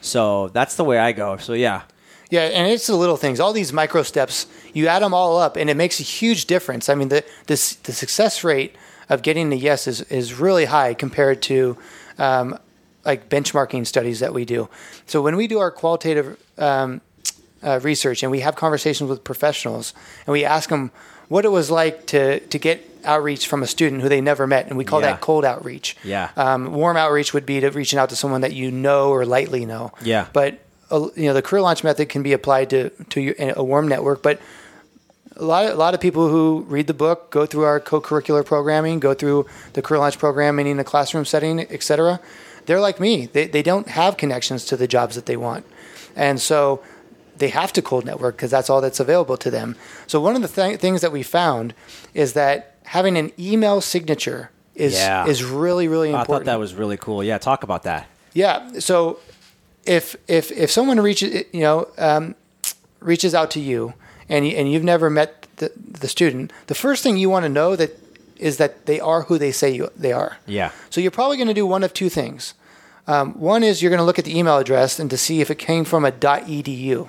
So 0.00 0.48
that's 0.48 0.76
the 0.76 0.84
way 0.84 0.98
I 0.98 1.12
go. 1.12 1.36
So 1.36 1.52
yeah. 1.52 1.82
Yeah, 2.30 2.42
and 2.42 2.66
it's 2.70 2.86
the 2.86 2.96
little 2.96 3.16
things. 3.16 3.38
All 3.40 3.52
these 3.52 3.72
micro 3.72 4.02
steps, 4.02 4.46
you 4.74 4.88
add 4.88 5.02
them 5.02 5.14
all 5.14 5.38
up, 5.38 5.56
and 5.56 5.70
it 5.70 5.76
makes 5.76 6.00
a 6.00 6.02
huge 6.02 6.46
difference. 6.46 6.88
I 6.88 6.94
mean, 6.94 7.08
the 7.08 7.24
this 7.46 7.74
the 7.76 7.92
success 7.92 8.42
rate 8.44 8.74
of 9.08 9.22
getting 9.22 9.50
the 9.50 9.56
yes 9.56 9.86
is 9.86 10.00
is 10.02 10.34
really 10.40 10.64
high 10.64 10.92
compared 10.94 11.40
to 11.42 11.76
um, 12.18 12.58
like 13.04 13.28
benchmarking 13.28 13.86
studies 13.86 14.18
that 14.20 14.34
we 14.34 14.44
do. 14.44 14.68
So 15.06 15.22
when 15.22 15.36
we 15.36 15.46
do 15.46 15.60
our 15.60 15.70
qualitative 15.70 16.36
um, 16.58 17.00
uh, 17.62 17.78
research 17.82 18.22
and 18.24 18.32
we 18.32 18.40
have 18.40 18.56
conversations 18.56 19.08
with 19.08 19.22
professionals 19.22 19.94
and 20.26 20.32
we 20.32 20.44
ask 20.44 20.68
them 20.68 20.90
what 21.28 21.44
it 21.44 21.50
was 21.50 21.70
like 21.70 22.06
to 22.06 22.40
to 22.40 22.58
get 22.58 22.82
outreach 23.04 23.46
from 23.46 23.62
a 23.62 23.66
student 23.68 24.02
who 24.02 24.08
they 24.08 24.20
never 24.20 24.48
met, 24.48 24.66
and 24.66 24.76
we 24.76 24.84
call 24.84 25.00
Yeah. 25.00 25.12
that 25.12 25.20
cold 25.20 25.44
outreach. 25.44 25.96
Yeah. 26.02 26.30
Um, 26.36 26.72
warm 26.74 26.96
outreach 26.96 27.32
would 27.32 27.46
be 27.46 27.60
to 27.60 27.70
reaching 27.70 28.00
out 28.00 28.08
to 28.08 28.16
someone 28.16 28.40
that 28.40 28.52
you 28.52 28.72
know 28.72 29.10
or 29.10 29.24
lightly 29.24 29.64
know. 29.64 29.92
Yeah. 30.02 30.26
But 30.32 30.58
you 30.90 31.26
know 31.26 31.32
the 31.34 31.42
career 31.42 31.62
launch 31.62 31.82
method 31.84 32.08
can 32.08 32.22
be 32.22 32.32
applied 32.32 32.70
to 32.70 32.90
to 33.10 33.20
your, 33.20 33.34
a 33.38 33.62
warm 33.64 33.88
network, 33.88 34.22
but 34.22 34.40
a 35.38 35.44
lot, 35.44 35.66
of, 35.66 35.72
a 35.72 35.76
lot 35.76 35.92
of 35.92 36.00
people 36.00 36.28
who 36.28 36.64
read 36.68 36.86
the 36.86 36.94
book 36.94 37.30
go 37.30 37.44
through 37.44 37.64
our 37.64 37.78
co-curricular 37.78 38.44
programming, 38.44 38.98
go 39.00 39.12
through 39.12 39.46
the 39.74 39.82
career 39.82 39.98
launch 40.00 40.18
programming 40.18 40.66
in 40.66 40.78
a 40.78 40.84
classroom 40.84 41.24
setting, 41.26 41.60
etc. 41.60 42.20
They're 42.66 42.80
like 42.80 43.00
me; 43.00 43.26
they 43.26 43.46
they 43.46 43.62
don't 43.62 43.88
have 43.88 44.16
connections 44.16 44.64
to 44.66 44.76
the 44.76 44.86
jobs 44.88 45.14
that 45.14 45.26
they 45.26 45.36
want, 45.36 45.64
and 46.16 46.40
so 46.40 46.82
they 47.36 47.48
have 47.48 47.72
to 47.74 47.82
cold 47.82 48.06
network 48.06 48.36
because 48.36 48.50
that's 48.50 48.70
all 48.70 48.80
that's 48.80 48.98
available 49.00 49.36
to 49.36 49.50
them. 49.50 49.76
So 50.06 50.20
one 50.20 50.36
of 50.36 50.42
the 50.42 50.48
th- 50.48 50.80
things 50.80 51.02
that 51.02 51.12
we 51.12 51.22
found 51.22 51.74
is 52.14 52.32
that 52.32 52.76
having 52.84 53.18
an 53.18 53.30
email 53.38 53.80
signature 53.80 54.50
is 54.74 54.94
Yeah. 54.94 55.26
is 55.26 55.44
really 55.44 55.86
really 55.88 56.10
important. 56.10 56.30
I 56.30 56.38
thought 56.38 56.44
that 56.46 56.58
was 56.58 56.74
really 56.74 56.96
cool. 56.96 57.22
Yeah, 57.22 57.38
talk 57.38 57.62
about 57.62 57.82
that. 57.82 58.06
Yeah. 58.32 58.78
So 58.78 59.18
if 59.86 60.16
if 60.28 60.50
if 60.52 60.70
someone 60.70 61.00
reaches 61.00 61.44
you 61.52 61.60
know 61.60 61.88
um, 61.98 62.34
reaches 63.00 63.34
out 63.34 63.50
to 63.52 63.60
you 63.60 63.94
and 64.28 64.46
you, 64.46 64.56
and 64.56 64.70
you've 64.70 64.84
never 64.84 65.08
met 65.08 65.46
the, 65.56 65.72
the 65.76 66.08
student, 66.08 66.52
the 66.66 66.74
first 66.74 67.02
thing 67.02 67.16
you 67.16 67.30
want 67.30 67.44
to 67.44 67.48
know 67.48 67.76
that 67.76 67.98
is 68.36 68.58
that 68.58 68.86
they 68.86 69.00
are 69.00 69.22
who 69.22 69.38
they 69.38 69.52
say 69.52 69.70
you, 69.70 69.90
they 69.96 70.12
are. 70.12 70.36
Yeah. 70.46 70.72
So 70.90 71.00
you're 71.00 71.10
probably 71.10 71.36
going 71.36 71.48
to 71.48 71.54
do 71.54 71.66
one 71.66 71.82
of 71.82 71.94
two 71.94 72.08
things. 72.08 72.54
Um, 73.06 73.38
one 73.38 73.62
is 73.62 73.82
you're 73.82 73.90
going 73.90 74.00
to 74.00 74.04
look 74.04 74.18
at 74.18 74.24
the 74.24 74.36
email 74.36 74.58
address 74.58 74.98
and 74.98 75.08
to 75.10 75.16
see 75.16 75.40
if 75.40 75.50
it 75.50 75.58
came 75.58 75.84
from 75.84 76.04
a 76.04 76.12
.edu, 76.12 77.08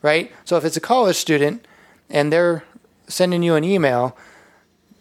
right? 0.00 0.32
So 0.44 0.56
if 0.56 0.64
it's 0.64 0.76
a 0.76 0.80
college 0.80 1.16
student 1.16 1.66
and 2.08 2.32
they're 2.32 2.64
sending 3.08 3.42
you 3.42 3.54
an 3.54 3.64
email, 3.64 4.16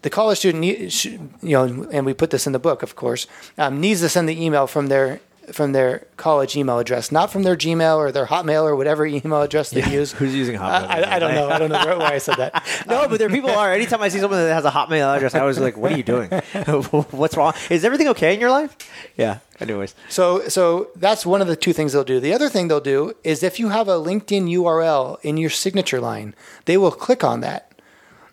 the 0.02 0.10
college 0.10 0.40
student, 0.40 0.66
you 0.66 1.30
know, 1.42 1.88
and 1.92 2.06
we 2.06 2.14
put 2.14 2.32
this 2.32 2.48
in 2.48 2.54
the 2.54 2.60
book, 2.60 2.82
of 2.82 2.96
course, 2.96 3.28
um, 3.58 3.80
needs 3.80 4.02
to 4.02 4.10
send 4.10 4.28
the 4.28 4.44
email 4.44 4.66
from 4.66 4.88
their 4.88 5.20
from 5.52 5.72
their 5.72 6.08
college 6.18 6.56
email 6.56 6.80
address, 6.80 7.12
not 7.12 7.32
from 7.32 7.44
their 7.44 7.56
Gmail 7.56 7.98
or 7.98 8.12
their 8.12 8.28
Hotmail 8.28 8.64
or 8.64 8.76
whatever 8.76 9.06
email 9.08 9.42
address 9.42 9.70
they 9.72 9.84
use. 9.90 10.12
Who's 10.14 10.36
using 10.36 10.56
Hotmail? 10.56 10.88
I, 10.88 11.02
I, 11.02 11.16
I 11.16 11.20
don't 11.20 11.34
know. 11.34 11.50
I 11.50 11.58
don't 11.60 11.70
know 11.70 11.98
why 11.98 12.14
I 12.14 12.18
said 12.20 12.36
that. 12.38 12.64
No, 12.88 13.08
but 13.08 13.20
there 13.20 13.30
people 13.30 13.52
are. 13.52 13.72
Anytime 13.74 14.02
I 14.02 14.10
see 14.10 14.20
someone 14.20 14.40
that 14.40 14.54
has 14.54 14.66
a 14.66 14.72
Hotmail 14.72 15.16
address, 15.16 15.34
I 15.36 15.44
was 15.44 15.60
like, 15.60 15.78
"What 15.78 15.92
are 15.94 15.98
you 15.98 16.04
doing? 16.04 16.30
What's 17.12 17.38
wrong? 17.38 17.54
Is 17.70 17.86
everything 17.86 18.08
okay 18.10 18.34
in 18.34 18.40
your 18.40 18.50
life?" 18.50 18.76
Yeah. 19.18 19.40
Anyways, 19.60 19.94
So, 20.10 20.48
so 20.48 20.90
that's 20.96 21.24
one 21.26 21.40
of 21.42 21.48
the 21.48 21.56
two 21.56 21.72
things 21.72 21.94
they'll 21.94 22.04
do. 22.04 22.20
The 22.20 22.34
other 22.34 22.50
thing 22.50 22.68
they'll 22.68 22.80
do 22.82 23.14
is 23.24 23.44
if 23.44 23.60
you 23.60 23.70
have 23.70 23.88
a 23.88 23.94
LinkedIn 23.94 24.50
URL 24.50 25.20
in 25.22 25.38
your 25.38 25.52
signature 25.52 26.02
line, 26.02 26.34
they 26.66 26.78
will 26.78 26.92
click 26.92 27.24
on 27.24 27.42
that, 27.42 27.72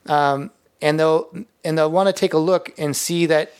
um, 0.06 0.50
and 0.80 0.98
they'll 0.98 1.28
and 1.64 1.76
they'll 1.76 1.90
want 1.90 2.06
to 2.08 2.12
take 2.14 2.32
a 2.32 2.38
look 2.38 2.72
and 2.78 2.96
see 2.96 3.26
that 3.26 3.52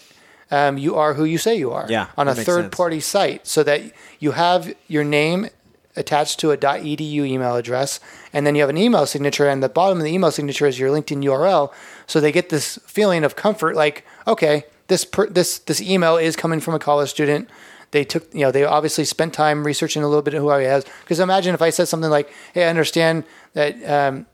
um, 0.51 0.79
you 0.79 0.95
are 0.95 1.15
who 1.15 1.25
you 1.25 1.39
say 1.39 1.57
you 1.57 1.73
are. 1.73 1.87
Yeah, 1.89 2.09
on 2.17 2.29
a 2.29 2.35
third 2.35 2.65
sense. 2.65 2.75
party 2.75 3.01
site, 3.01 3.47
so 3.47 3.63
that 3.63 3.83
you 4.19 4.33
have 4.33 4.75
your 4.87 5.05
name 5.05 5.49
attached 5.97 6.39
to 6.41 6.53
a 6.53 6.57
.edu 6.57 7.27
email 7.27 7.57
address, 7.57 8.01
and 8.33 8.47
then 8.47 8.55
you 8.55 8.61
have 8.63 8.71
an 8.71 8.79
email 8.79 9.05
signature, 9.05 9.49
and 9.49 9.63
the 9.63 9.69
bottom 9.69 9.99
of 9.99 10.05
the 10.05 10.13
email 10.13 10.31
signature 10.31 10.67
is 10.67 10.79
your 10.79 10.91
LinkedIn 10.91 11.25
URL. 11.25 11.73
So 12.07 12.21
they 12.21 12.33
get 12.33 12.49
this 12.49 12.79
feeling 12.87 13.25
of 13.25 13.37
comfort, 13.37 13.75
like, 13.75 14.05
okay, 14.27 14.65
this 14.87 15.05
per, 15.05 15.27
this 15.27 15.59
this 15.59 15.81
email 15.81 16.17
is 16.17 16.37
coming 16.37 16.61
from 16.61 16.75
a 16.75 16.79
college 16.79 17.11
student. 17.11 17.49
They 17.91 18.05
took, 18.05 18.33
you 18.35 18.41
know, 18.41 18.51
they 18.51 18.65
obviously 18.65 19.05
spent 19.05 19.33
time 19.33 19.65
researching 19.65 20.03
a 20.03 20.09
little 20.09 20.23
bit 20.23 20.35
of 20.35 20.43
who 20.43 20.51
I 20.51 20.63
was. 20.63 20.85
Because 21.05 21.21
imagine 21.21 21.55
if 21.55 21.63
I 21.63 21.71
said 21.71 21.89
something 21.89 22.11
like, 22.11 22.31
"Hey, 22.53 22.65
I 22.65 22.69
understand 22.69 23.25
that, 23.55 23.83
um, 23.85 24.27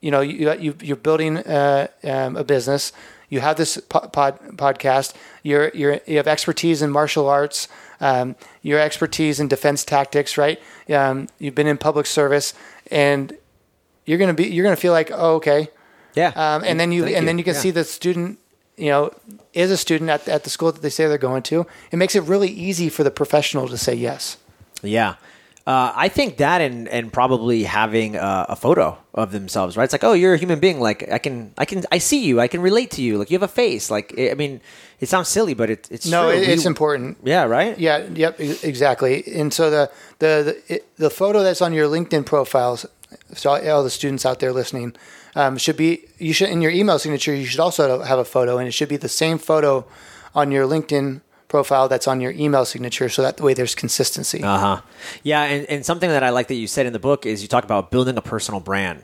you 0.00 0.10
know, 0.10 0.20
you, 0.20 0.52
you 0.54 0.74
you're 0.82 0.96
building 0.96 1.38
uh, 1.38 1.88
um, 2.04 2.36
a 2.36 2.44
business. 2.44 2.92
You 3.30 3.40
have 3.40 3.56
this 3.56 3.78
po- 3.78 4.08
pod, 4.08 4.38
podcast. 4.56 5.14
You're 5.42 5.70
you're 5.72 6.00
you 6.06 6.18
have 6.18 6.26
expertise 6.28 6.82
in 6.82 6.90
martial 6.90 7.28
arts. 7.28 7.68
Um, 8.00 8.34
your 8.62 8.78
expertise 8.80 9.40
in 9.40 9.48
defense 9.48 9.84
tactics, 9.84 10.36
right? 10.36 10.60
Um, 10.92 11.28
you've 11.38 11.54
been 11.54 11.66
in 11.66 11.78
public 11.78 12.06
service, 12.06 12.52
and 12.90 13.36
you're 14.04 14.18
gonna 14.18 14.34
be 14.34 14.48
you're 14.48 14.64
gonna 14.64 14.76
feel 14.76 14.92
like, 14.92 15.10
oh, 15.12 15.36
okay. 15.36 15.68
yeah. 16.14 16.32
Um, 16.34 16.62
and 16.66 16.78
then 16.80 16.92
you 16.92 17.04
Thank 17.04 17.16
and 17.16 17.28
then 17.28 17.38
you 17.38 17.44
can 17.44 17.54
Yeah. 17.54 17.60
see 17.60 17.70
the 17.70 17.84
student, 17.84 18.38
you 18.76 18.88
know, 18.90 19.12
is 19.52 19.70
a 19.70 19.76
student 19.76 20.10
at, 20.10 20.26
at 20.28 20.44
the 20.44 20.50
school 20.50 20.72
that 20.72 20.82
they 20.82 20.90
say 20.90 21.06
they're 21.06 21.18
going 21.18 21.42
to. 21.44 21.66
It 21.92 21.96
makes 21.96 22.14
it 22.16 22.22
really 22.24 22.48
easy 22.48 22.88
for 22.88 23.04
the 23.04 23.10
professional 23.10 23.68
to 23.68 23.78
say 23.78 23.94
yes. 23.94 24.36
Yeah. 24.82 25.14
Uh, 25.66 25.92
I 25.94 26.08
think 26.08 26.38
that 26.38 26.60
and, 26.60 26.88
and 26.88 27.12
probably 27.12 27.64
having 27.64 28.16
a, 28.16 28.46
a 28.48 28.56
photo 28.56 28.96
of 29.14 29.30
themselves, 29.30 29.76
right? 29.76 29.84
It's 29.84 29.92
like, 29.92 30.02
oh, 30.02 30.14
you're 30.14 30.34
a 30.34 30.38
human 30.38 30.58
being. 30.58 30.80
Like 30.80 31.10
I 31.12 31.18
can, 31.18 31.52
I 31.58 31.64
can, 31.64 31.84
I 31.92 31.98
see 31.98 32.24
you. 32.24 32.40
I 32.40 32.48
can 32.48 32.60
relate 32.62 32.90
to 32.92 33.02
you. 33.02 33.18
Like 33.18 33.30
you 33.30 33.36
have 33.38 33.42
a 33.48 33.52
face. 33.52 33.90
Like 33.90 34.14
I 34.18 34.30
I 34.30 34.34
mean, 34.34 34.60
it 35.00 35.08
sounds 35.08 35.28
silly, 35.28 35.54
but 35.54 35.68
it, 35.70 35.86
it's 35.90 36.06
No, 36.06 36.30
it, 36.30 36.48
it's 36.48 36.64
We- 36.64 36.68
important. 36.68 37.18
Yeah. 37.22 37.44
Right. 37.44 37.78
Yeah. 37.78 37.98
Yep. 38.12 38.40
Exactly. 38.64 39.22
And 39.34 39.52
so 39.52 39.70
the 39.70 39.90
the 40.18 40.42
the, 40.66 40.74
it, 40.74 40.96
the 40.96 41.10
photo 41.10 41.42
that's 41.42 41.60
on 41.62 41.72
your 41.74 41.86
LinkedIn 41.88 42.24
profiles, 42.24 42.86
so 43.34 43.50
all, 43.50 43.68
all 43.70 43.82
the 43.84 43.90
students 43.90 44.24
out 44.24 44.40
there 44.40 44.52
listening, 44.52 44.94
um, 45.36 45.58
should 45.58 45.76
be 45.76 46.04
you 46.18 46.32
should 46.32 46.48
in 46.48 46.62
your 46.62 46.72
email 46.72 46.98
signature. 46.98 47.34
You 47.34 47.44
should 47.46 47.60
also 47.60 48.02
have 48.02 48.18
a 48.18 48.24
photo, 48.24 48.56
and 48.58 48.66
it 48.66 48.72
should 48.72 48.88
be 48.88 48.96
the 48.96 49.08
same 49.08 49.38
photo 49.38 49.84
on 50.34 50.50
your 50.50 50.66
LinkedIn 50.66 51.20
profile 51.50 51.88
that's 51.88 52.08
on 52.08 52.20
your 52.22 52.30
email 52.32 52.64
signature. 52.64 53.10
So 53.10 53.20
that 53.20 53.38
way 53.40 53.52
there's 53.52 53.74
consistency. 53.74 54.42
Uh 54.42 54.58
huh. 54.58 54.80
Yeah, 55.22 55.42
and, 55.42 55.66
and 55.66 55.84
something 55.84 56.08
that 56.08 56.22
I 56.22 56.30
like 56.30 56.48
that 56.48 56.54
you 56.54 56.66
said 56.66 56.86
in 56.86 56.94
the 56.94 56.98
book 56.98 57.26
is 57.26 57.42
you 57.42 57.48
talk 57.48 57.64
about 57.64 57.90
building 57.90 58.16
a 58.16 58.22
personal 58.22 58.60
brand. 58.60 59.02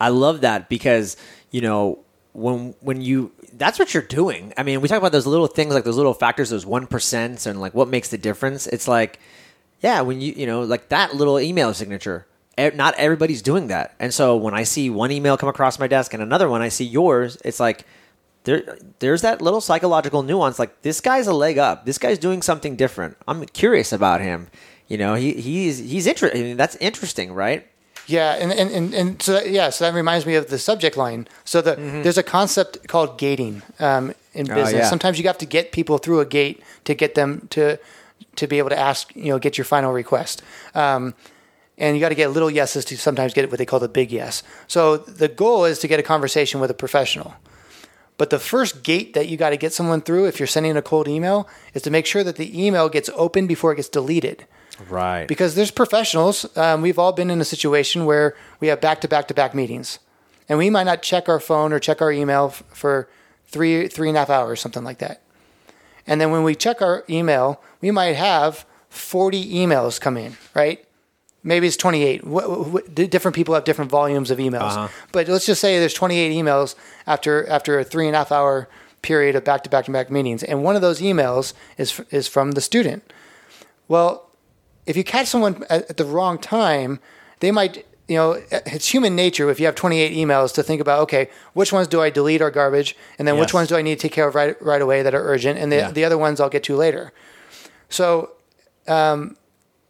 I 0.00 0.10
love 0.10 0.42
that 0.42 0.68
because 0.68 1.16
you 1.50 1.60
know 1.60 1.98
when 2.32 2.74
when 2.80 3.00
you 3.00 3.32
that's 3.54 3.78
what 3.78 3.92
you're 3.92 4.02
doing. 4.02 4.52
I 4.56 4.62
mean, 4.62 4.80
we 4.80 4.88
talk 4.88 4.98
about 4.98 5.12
those 5.12 5.26
little 5.26 5.48
things 5.48 5.74
like 5.74 5.84
those 5.84 5.96
little 5.96 6.14
factors, 6.14 6.50
those 6.50 6.64
one 6.64 6.86
percents, 6.86 7.46
and 7.46 7.60
like 7.60 7.74
what 7.74 7.88
makes 7.88 8.08
the 8.08 8.18
difference. 8.18 8.66
It's 8.68 8.86
like, 8.86 9.18
yeah, 9.80 10.02
when 10.02 10.20
you 10.20 10.32
you 10.36 10.46
know 10.46 10.62
like 10.62 10.88
that 10.90 11.16
little 11.16 11.40
email 11.40 11.74
signature. 11.74 12.26
Not 12.74 12.92
everybody's 12.96 13.40
doing 13.40 13.68
that, 13.68 13.94
and 13.98 14.12
so 14.12 14.36
when 14.36 14.52
I 14.52 14.64
see 14.64 14.90
one 14.90 15.10
email 15.10 15.38
come 15.38 15.48
across 15.48 15.78
my 15.78 15.86
desk 15.86 16.12
and 16.12 16.22
another 16.22 16.46
one, 16.46 16.60
I 16.60 16.68
see 16.68 16.84
yours. 16.84 17.38
It's 17.42 17.58
like 17.58 17.86
there 18.50 18.78
there's 18.98 19.22
that 19.22 19.40
little 19.40 19.60
psychological 19.60 20.22
nuance 20.22 20.58
like 20.58 20.82
this 20.82 21.00
guy's 21.00 21.26
a 21.26 21.32
leg 21.32 21.56
up 21.58 21.84
this 21.86 21.98
guy's 21.98 22.18
doing 22.18 22.42
something 22.42 22.76
different 22.76 23.16
i'm 23.28 23.44
curious 23.46 23.92
about 23.92 24.20
him 24.20 24.48
you 24.88 24.98
know 24.98 25.14
he 25.14 25.32
he's 25.34 25.78
he's 25.78 26.06
interesting 26.06 26.40
I 26.40 26.44
mean, 26.44 26.56
that's 26.56 26.76
interesting 26.76 27.32
right 27.32 27.62
Yeah, 28.06 28.34
and 28.42 28.50
and, 28.60 28.70
and, 28.78 28.94
and 28.94 29.22
so 29.22 29.32
that, 29.34 29.50
yeah, 29.50 29.70
so 29.70 29.84
that 29.84 29.94
reminds 29.94 30.24
me 30.26 30.34
of 30.40 30.46
the 30.48 30.58
subject 30.58 30.96
line. 30.96 31.28
So 31.44 31.60
the 31.62 31.74
there's 32.04 32.18
a 32.18 32.24
concept 32.38 32.88
called 32.92 33.10
gating 33.18 33.62
um, 33.78 34.04
in 34.34 34.46
Mm-hmm. 34.46 34.52
Oh, 34.52 34.54
business. 34.64 34.82
yeah. 34.82 34.90
Sometimes 34.90 35.18
you 35.18 35.24
have 35.26 35.38
to 35.38 35.46
get 35.46 35.70
people 35.70 35.98
through 35.98 36.20
a 36.20 36.26
gate 36.38 36.56
to 36.88 36.92
get 36.94 37.14
them 37.14 37.46
to 37.50 37.62
to 38.36 38.46
be 38.46 38.56
able 38.58 38.70
to 38.70 38.78
ask, 38.78 39.14
you 39.14 39.30
know, 39.30 39.38
get 39.38 39.54
your 39.58 39.64
final 39.64 39.92
request. 39.92 40.42
Um, 40.74 41.14
and 41.78 41.94
you 41.96 42.00
got 42.06 42.10
to 42.16 42.20
get 42.22 42.28
little 42.32 42.50
yeses 42.50 42.84
to 42.86 42.96
sometimes 42.96 43.32
get 43.34 43.48
what 43.50 43.58
they 43.58 43.66
call 43.66 43.80
the 43.80 43.88
big 44.00 44.10
yes. 44.12 44.42
So 44.66 44.96
the 44.96 45.28
goal 45.28 45.64
is 45.70 45.78
to 45.80 45.88
get 45.88 46.00
a 46.00 46.02
conversation 46.14 46.60
with 46.60 46.70
a 46.70 46.74
professional. 46.84 47.30
But 48.20 48.28
the 48.28 48.38
first 48.38 48.82
gate 48.82 49.14
that 49.14 49.28
you 49.28 49.38
got 49.38 49.48
to 49.48 49.56
get 49.56 49.72
someone 49.72 50.02
through 50.02 50.26
if 50.26 50.38
you're 50.38 50.46
sending 50.46 50.76
a 50.76 50.82
cold 50.82 51.08
email 51.08 51.48
is 51.72 51.80
to 51.80 51.90
make 51.90 52.04
sure 52.04 52.22
that 52.22 52.36
the 52.36 52.66
email 52.66 52.90
gets 52.90 53.08
opened 53.14 53.48
before 53.48 53.72
it 53.72 53.76
gets 53.76 53.88
deleted 53.88 54.44
right 54.90 55.26
because 55.26 55.54
there's 55.54 55.70
professionals. 55.70 56.44
Um, 56.54 56.82
we've 56.82 56.98
all 56.98 57.12
been 57.12 57.30
in 57.30 57.40
a 57.40 57.46
situation 57.46 58.04
where 58.04 58.36
we 58.60 58.68
have 58.68 58.78
back 58.78 59.00
to 59.00 59.08
back 59.08 59.26
to 59.28 59.34
back 59.34 59.54
meetings, 59.54 60.00
and 60.50 60.58
we 60.58 60.68
might 60.68 60.84
not 60.84 61.00
check 61.00 61.30
our 61.30 61.40
phone 61.40 61.72
or 61.72 61.78
check 61.78 62.02
our 62.02 62.12
email 62.12 62.48
f- 62.52 62.62
for 62.74 63.08
three 63.46 63.88
three 63.88 64.08
and 64.08 64.18
a 64.18 64.20
half 64.20 64.28
hours, 64.28 64.60
something 64.60 64.84
like 64.84 64.98
that. 64.98 65.22
And 66.06 66.20
then 66.20 66.30
when 66.30 66.42
we 66.42 66.54
check 66.54 66.82
our 66.82 67.04
email, 67.08 67.62
we 67.80 67.90
might 67.90 68.16
have 68.16 68.66
40 68.90 69.50
emails 69.54 69.98
come 69.98 70.18
in, 70.18 70.36
right? 70.54 70.84
Maybe 71.42 71.66
it's 71.66 71.76
28. 71.76 72.22
Wh- 72.22 72.72
wh- 72.74 72.94
di- 72.94 73.06
different 73.06 73.34
people 73.34 73.54
have 73.54 73.64
different 73.64 73.90
volumes 73.90 74.30
of 74.30 74.38
emails, 74.38 74.72
Uh-huh. 74.76 74.88
but 75.12 75.26
let's 75.28 75.46
just 75.46 75.60
say 75.60 75.78
there's 75.78 75.94
28 75.94 76.32
emails 76.32 76.74
after 77.06 77.46
after 77.48 77.78
a 77.78 77.84
three 77.84 78.06
and 78.06 78.14
a 78.14 78.18
half 78.18 78.30
hour 78.32 78.68
period 79.02 79.34
of 79.34 79.42
back 79.44 79.64
to 79.64 79.70
back 79.70 79.86
to 79.86 79.90
back 79.90 80.10
meetings, 80.10 80.42
and 80.42 80.62
one 80.62 80.76
of 80.76 80.82
those 80.82 81.00
emails 81.00 81.54
is 81.78 82.00
is 82.10 82.28
from 82.28 82.52
the 82.52 82.60
student. 82.60 83.10
Well, 83.88 84.28
if 84.86 84.96
you 84.96 85.04
catch 85.04 85.26
someone 85.28 85.64
at, 85.70 85.88
at 85.90 85.96
the 85.96 86.04
wrong 86.04 86.36
time, 86.38 87.00
they 87.40 87.50
might, 87.50 87.86
you 88.06 88.16
know, 88.16 88.32
it's 88.50 88.88
human 88.92 89.16
nature 89.16 89.48
if 89.50 89.58
you 89.60 89.66
have 89.66 89.74
28 89.74 90.12
emails 90.12 90.52
to 90.54 90.62
think 90.62 90.80
about, 90.80 91.00
okay, 91.00 91.28
which 91.54 91.72
ones 91.72 91.88
do 91.88 92.00
I 92.02 92.10
delete 92.10 92.42
are 92.42 92.50
garbage, 92.50 92.96
and 93.18 93.26
then 93.26 93.38
which 93.38 93.54
ones 93.54 93.68
do 93.68 93.76
I 93.76 93.82
need 93.82 93.96
to 93.98 94.02
take 94.02 94.12
care 94.12 94.28
of 94.28 94.34
right, 94.34 94.60
right 94.62 94.82
away 94.82 95.02
that 95.02 95.14
are 95.14 95.22
urgent, 95.24 95.58
and 95.58 95.72
the, 95.72 95.76
Yeah. 95.76 95.90
the 95.90 96.04
other 96.04 96.18
ones 96.18 96.38
I'll 96.40 96.48
get 96.50 96.62
to 96.64 96.76
later. 96.76 97.12
So, 97.88 98.32
um, 98.88 99.36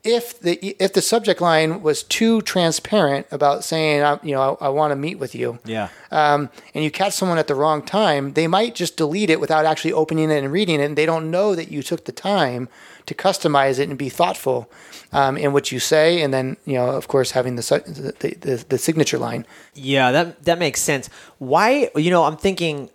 if 0.02 0.40
the 0.40 0.76
if 0.82 0.92
the 0.92 1.02
subject 1.02 1.40
line 1.40 1.82
was 1.82 2.02
too 2.02 2.40
transparent 2.42 3.26
about 3.30 3.64
saying, 3.64 3.98
you 4.22 4.34
know, 4.34 4.56
I, 4.60 4.66
I 4.66 4.68
want 4.70 4.92
to 4.92 4.96
meet 4.96 5.18
with 5.18 5.34
you, 5.34 5.58
yeah. 5.64 5.88
um, 6.10 6.48
and 6.74 6.82
you 6.82 6.90
catch 6.90 7.12
someone 7.12 7.38
at 7.38 7.48
the 7.48 7.54
wrong 7.54 7.82
time, 7.82 8.32
they 8.32 8.46
might 8.46 8.74
just 8.74 8.96
delete 8.96 9.30
it 9.30 9.40
without 9.40 9.66
actually 9.66 9.92
opening 9.92 10.30
it 10.30 10.42
and 10.42 10.52
reading 10.52 10.80
it, 10.80 10.84
and 10.84 10.96
they 10.96 11.06
don't 11.06 11.30
know 11.30 11.54
that 11.54 11.70
you 11.70 11.82
took 11.82 12.06
the 12.06 12.12
time 12.12 12.68
to 13.06 13.14
customize 13.14 13.78
it 13.78 13.88
and 13.88 13.98
be 13.98 14.08
thoughtful 14.08 14.70
um, 15.12 15.36
in 15.36 15.52
what 15.52 15.70
you 15.70 15.78
say, 15.78 16.22
and 16.22 16.32
then 16.32 16.56
you 16.64 16.74
know, 16.74 16.90
of 16.90 17.08
course, 17.08 17.32
having 17.32 17.56
the 17.56 17.62
su- 17.62 17.80
the, 17.80 18.36
the, 18.40 18.64
the 18.68 18.78
signature 18.78 19.18
line. 19.18 19.44
yeah 19.74 20.12
that 20.12 20.44
that 20.44 20.58
makes 20.58 20.80
sense. 20.80 21.08
Why 21.38 21.90
you 21.94 22.10
know 22.10 22.24
i'm 22.24 22.36
thinking 22.36 22.90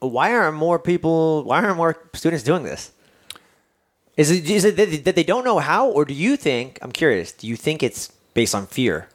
why 0.00 0.32
aren't 0.32 0.56
more 0.56 0.78
people 0.78 1.44
why 1.44 1.62
aren't 1.62 1.76
more 1.76 1.96
students 2.14 2.44
doing 2.44 2.62
this 2.62 2.92
Is 4.18 4.32
it 4.32 4.50
is 4.50 4.64
it 4.64 5.04
that 5.04 5.14
they 5.14 5.22
don't 5.22 5.44
know 5.44 5.60
how, 5.60 5.88
or 5.88 6.04
do 6.04 6.12
you 6.12 6.36
think? 6.36 6.80
I'm 6.82 6.90
curious. 6.90 7.30
Do 7.30 7.46
you 7.46 7.54
think 7.54 7.84
it's 7.84 8.08
based 8.34 8.52
on 8.52 8.66
fear 8.66 9.08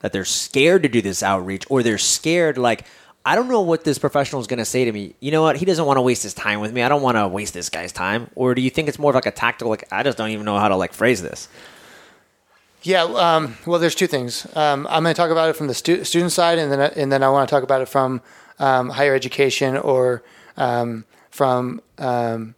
that 0.00 0.12
they're 0.12 0.26
scared 0.26 0.82
to 0.82 0.88
do 0.88 1.00
this 1.00 1.22
outreach, 1.22 1.64
or 1.70 1.82
they're 1.82 1.96
scared 1.96 2.58
like 2.58 2.84
I 3.24 3.36
don't 3.36 3.48
know 3.48 3.62
what 3.62 3.84
this 3.84 3.98
professional 3.98 4.40
is 4.40 4.46
going 4.46 4.58
to 4.58 4.66
say 4.66 4.84
to 4.84 4.92
me. 4.92 5.14
You 5.20 5.30
know 5.30 5.42
what? 5.42 5.56
He 5.56 5.64
doesn't 5.64 5.84
want 5.86 5.96
to 5.96 6.02
waste 6.02 6.22
his 6.22 6.34
time 6.34 6.60
with 6.60 6.74
me. 6.74 6.82
I 6.82 6.90
don't 6.90 7.00
want 7.00 7.16
to 7.16 7.26
waste 7.26 7.54
this 7.54 7.70
guy's 7.70 7.90
time. 7.90 8.30
Or 8.34 8.54
do 8.54 8.60
you 8.60 8.68
think 8.68 8.88
it's 8.88 8.98
more 8.98 9.10
of 9.10 9.14
like 9.14 9.26
a 9.26 9.30
tactical? 9.30 9.70
Like 9.70 9.88
I 9.90 10.02
just 10.02 10.18
don't 10.18 10.30
even 10.30 10.44
know 10.44 10.58
how 10.58 10.68
to 10.68 10.76
like 10.76 10.92
phrase 10.92 11.22
this. 11.22 11.48
Yeah, 12.82 13.02
um, 13.04 13.56
well, 13.66 13.78
there's 13.78 13.94
two 13.94 14.06
things. 14.06 14.46
Um, 14.54 14.86
I'm 14.90 15.02
going 15.02 15.14
to 15.14 15.16
talk 15.16 15.30
about 15.30 15.48
it 15.48 15.56
from 15.56 15.68
the 15.68 15.74
stu- 15.74 16.04
student 16.04 16.32
side, 16.32 16.58
and 16.58 16.70
then 16.70 16.80
and 16.80 17.10
then 17.10 17.22
I 17.22 17.30
want 17.30 17.48
to 17.48 17.54
talk 17.54 17.62
about 17.62 17.80
it 17.80 17.88
from 17.88 18.20
um, 18.58 18.90
higher 18.90 19.14
education 19.14 19.78
or 19.78 20.22
um, 20.58 21.06
from 21.30 21.80
um, 21.98 22.54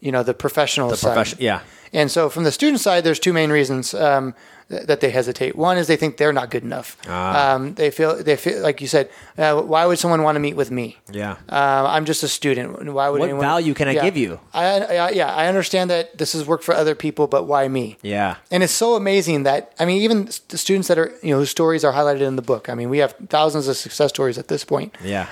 you 0.00 0.10
know 0.12 0.22
the 0.22 0.34
professional 0.34 0.88
The 0.88 0.96
side. 0.96 1.08
profession, 1.14 1.38
yeah, 1.40 1.60
And 1.92 2.10
so, 2.10 2.28
from 2.30 2.44
the 2.44 2.52
student 2.52 2.80
side, 2.80 3.02
there's 3.04 3.18
two 3.20 3.32
main 3.32 3.50
reasons 3.50 3.94
um, 3.94 4.34
th- 4.70 4.86
that 4.86 5.00
they 5.00 5.10
hesitate. 5.10 5.56
One 5.56 5.76
is 5.80 5.86
they 5.86 5.96
think 5.96 6.16
they're 6.16 6.32
not 6.32 6.48
good 6.50 6.62
enough. 6.62 6.96
Ah. 7.08 7.54
Um, 7.54 7.74
they 7.74 7.90
feel 7.90 8.22
they 8.22 8.36
feel 8.36 8.62
like 8.62 8.80
you 8.80 8.86
said. 8.88 9.08
Uh, 9.36 9.60
why 9.72 9.84
would 9.86 9.98
someone 9.98 10.22
want 10.22 10.36
to 10.36 10.40
meet 10.40 10.56
with 10.56 10.70
me? 10.70 10.96
yeah. 11.12 11.36
Uh, 11.48 11.84
I'm 11.94 12.04
just 12.06 12.22
a 12.22 12.28
student. 12.28 12.66
Why 12.98 13.08
would 13.10 13.20
What 13.20 13.28
anyone? 13.28 13.42
value 13.44 13.74
can 13.74 13.88
I 13.88 13.92
Yeah. 13.94 14.04
give 14.06 14.16
you? 14.16 14.38
I, 14.54 14.64
I, 14.80 15.10
yeah, 15.10 15.34
I 15.42 15.48
understand 15.48 15.90
that 15.90 16.16
this 16.18 16.32
has 16.32 16.42
worked 16.46 16.64
for 16.64 16.74
other 16.74 16.94
people, 16.94 17.26
but 17.26 17.42
why 17.50 17.68
me? 17.68 17.96
Yeah. 18.02 18.36
And 18.50 18.62
it's 18.62 18.72
so 18.84 18.94
amazing 18.94 19.42
that 19.44 19.60
I 19.80 19.84
mean, 19.84 20.00
even 20.02 20.28
the 20.48 20.58
students 20.58 20.88
that 20.88 20.98
are 20.98 21.10
you 21.22 21.30
know 21.32 21.38
whose 21.40 21.50
stories 21.50 21.84
are 21.84 21.92
highlighted 21.92 22.22
in 22.26 22.36
the 22.36 22.46
book. 22.52 22.68
I 22.68 22.74
mean, 22.74 22.88
we 22.90 22.98
have 23.04 23.12
thousands 23.28 23.68
of 23.68 23.76
success 23.76 24.08
stories 24.10 24.38
at 24.38 24.46
this 24.48 24.64
point. 24.64 24.94
Yeah. 25.04 25.26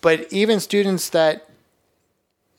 But 0.00 0.16
even 0.32 0.60
students 0.60 1.08
that 1.10 1.48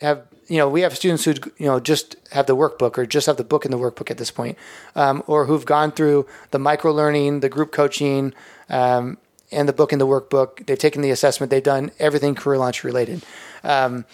have 0.02 0.20
you 0.48 0.58
know 0.58 0.70
we 0.70 0.82
have 0.82 0.96
students 0.96 1.26
who 1.26 1.34
you 1.58 1.66
know 1.66 1.80
just 1.80 2.16
have 2.32 2.46
the 2.46 2.56
workbook 2.56 2.98
or 2.98 3.06
just 3.06 3.28
have 3.28 3.38
the 3.38 3.44
book 3.44 3.66
in 3.66 3.72
the 3.72 3.78
workbook 3.78 4.12
at 4.12 4.18
this 4.18 4.32
point, 4.32 4.58
um, 4.96 5.24
or 5.28 5.46
who've 5.46 5.66
gone 5.66 5.92
through 5.92 6.28
the 6.52 6.60
micro 6.60 6.92
learning, 6.92 7.40
the 7.40 7.50
group 7.50 7.72
coaching, 7.72 8.34
um, 8.70 9.18
and 9.52 9.68
the 9.68 9.74
book 9.74 9.92
in 9.92 10.00
the 10.00 10.08
workbook. 10.08 10.66
They've 10.66 10.78
taken 10.78 11.02
the 11.02 11.12
assessment. 11.12 11.50
They've 11.50 11.64
done 11.64 11.92
everything 12.00 12.36
career 12.36 12.58
launch 12.58 12.84
related. 12.84 13.24
Um, 13.64 14.06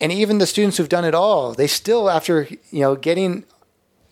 and 0.00 0.12
even 0.12 0.38
the 0.38 0.46
students 0.46 0.76
who've 0.76 0.88
done 0.88 1.06
it 1.06 1.14
all, 1.14 1.54
they 1.54 1.66
still, 1.66 2.10
after 2.10 2.48
you 2.70 2.80
know 2.80 2.96
getting 2.96 3.44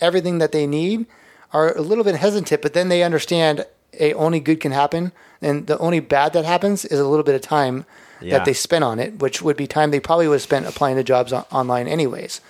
everything 0.01 0.38
that 0.38 0.53
they 0.53 0.67
need, 0.67 1.07
are 1.53 1.77
a 1.77 1.83
little 1.83 2.05
bit 2.05 2.17
hesitant. 2.17 2.62
But 2.62 2.73
then 2.73 2.88
they 2.88 3.03
understand 3.03 3.67
a 4.01 4.14
only 4.14 4.40
good 4.40 4.61
can 4.61 4.73
happen, 4.73 5.12
and 5.43 5.67
the 5.67 5.79
only 5.79 6.01
bad 6.01 6.33
that 6.33 6.45
happens 6.45 6.85
is 6.85 6.99
a 6.99 7.07
little 7.07 7.25
bit 7.25 7.35
of 7.35 7.43
time 7.43 7.85
Yeah. 8.24 8.38
that 8.38 8.44
they 8.44 8.52
spent 8.54 8.82
on 8.84 8.98
it, 8.98 9.18
which 9.20 9.42
would 9.42 9.56
be 9.56 9.66
time 9.66 9.90
they 9.90 10.00
probably 10.00 10.26
would 10.28 10.34
have 10.37 10.42
spent 10.42 10.66
applying 10.66 10.96
to 10.96 11.04
jobs 11.04 11.32
on- 11.32 11.44
online 11.52 11.87
anyways. 11.88 12.40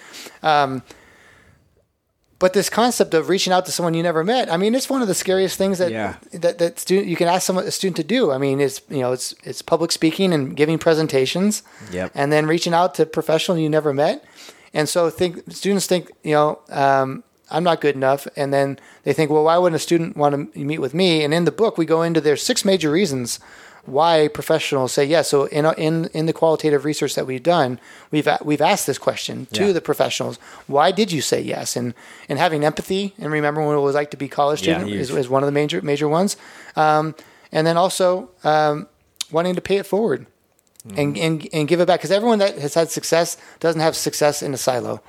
Um, 0.43 0.83
but 2.41 2.53
this 2.53 2.69
concept 2.69 3.15
of 3.15 3.29
reaching 3.29 3.53
out 3.53 3.65
to 3.67 3.73
someone 3.73 3.95
you 3.95 4.03
never 4.03 4.23
met, 4.25 4.53
I 4.53 4.57
mean, 4.57 4.75
it's 4.75 4.91
one 4.91 5.01
of 5.03 5.09
the 5.09 5.15
scariest 5.15 5.57
things 5.57 5.79
that 5.79 5.91
Yeah. 5.93 6.17
that, 6.33 6.59
that 6.59 6.79
student 6.79 7.07
you 7.09 7.17
can 7.17 7.29
ask 7.29 7.47
someone 7.47 7.65
a 7.65 7.71
student 7.71 7.97
to 7.97 8.05
do. 8.05 8.33
I 8.33 8.39
mean, 8.39 8.61
it's 8.61 8.81
you 8.91 8.99
know, 9.01 9.13
it's 9.13 9.35
it's 9.45 9.63
public 9.63 9.93
speaking 9.93 10.33
and 10.33 10.55
giving 10.57 10.79
presentations, 10.79 11.63
Yep. 11.93 12.11
and 12.15 12.33
then 12.33 12.47
reaching 12.47 12.75
out 12.75 12.95
to 12.97 13.07
professional 13.07 13.57
you 13.59 13.71
never 13.71 13.93
met. 13.95 14.25
And 14.75 14.89
so 14.89 15.09
think 15.09 15.43
students 15.53 15.87
think, 15.87 16.11
you 16.25 16.33
know, 16.33 16.59
um, 16.71 17.23
I'm 17.51 17.63
not 17.63 17.81
good 17.81 17.95
enough, 17.95 18.27
and 18.37 18.53
then 18.53 18.79
they 19.05 19.13
think, 19.13 19.31
well, 19.31 19.45
why 19.45 19.57
wouldn't 19.57 19.77
a 19.77 19.83
student 19.83 20.17
want 20.17 20.53
to 20.53 20.59
meet 20.59 20.81
with 20.81 20.93
me? 20.95 21.23
And 21.23 21.33
in 21.33 21.45
the 21.45 21.53
book, 21.53 21.79
we 21.79 21.87
go 21.87 22.03
into 22.03 22.21
there's 22.21 22.43
six 22.43 22.65
major 22.65 22.91
reasons 22.91 23.39
why 23.87 24.29
professionals 24.29 24.93
say 24.93 25.05
yes. 25.05 25.29
So 25.29 25.45
in 25.47 25.67
in 25.77 26.07
in 26.15 26.27
the 26.27 26.33
qualitative 26.33 26.85
research 26.85 27.15
that 27.15 27.27
we've 27.27 27.43
done, 27.43 27.79
we've 28.11 28.29
we've 28.43 28.61
asked 28.63 28.87
this 28.87 28.99
question 28.99 29.47
to 29.53 29.67
Yeah. 29.67 29.73
the 29.73 29.81
professionals: 29.81 30.39
Why 30.67 30.91
did 30.91 31.13
you 31.13 31.21
say 31.21 31.41
yes? 31.43 31.77
And 31.77 31.95
and 32.29 32.39
having 32.39 32.65
empathy 32.65 33.15
and 33.19 33.31
remember 33.33 33.65
what 33.65 33.75
it 33.75 33.81
was 33.81 33.95
like 33.95 34.11
to 34.13 34.17
be 34.17 34.27
a 34.27 34.29
college 34.29 34.67
Yeah, 34.67 34.79
student 34.79 34.97
is, 35.01 35.11
is 35.11 35.29
one 35.29 35.43
of 35.43 35.47
the 35.47 35.53
major 35.53 35.83
major 35.83 36.09
ones. 36.09 36.37
Um, 36.77 37.15
and 37.53 37.67
then 37.67 37.77
also 37.77 38.31
um, 38.43 38.89
wanting 39.31 39.55
to 39.55 39.61
pay 39.61 39.77
it 39.77 39.87
forward 39.87 40.27
Mm-hmm. 40.87 40.99
and, 40.99 41.17
and 41.17 41.49
and 41.55 41.69
give 41.69 41.81
it 41.81 41.87
back 41.87 42.01
because 42.01 42.11
everyone 42.11 42.41
that 42.41 42.59
has 42.59 42.75
had 42.75 42.91
success 42.91 43.39
doesn't 43.59 43.81
have 43.81 43.97
success 43.97 44.43
in 44.43 44.53
a 44.53 44.59
silo. 44.59 45.01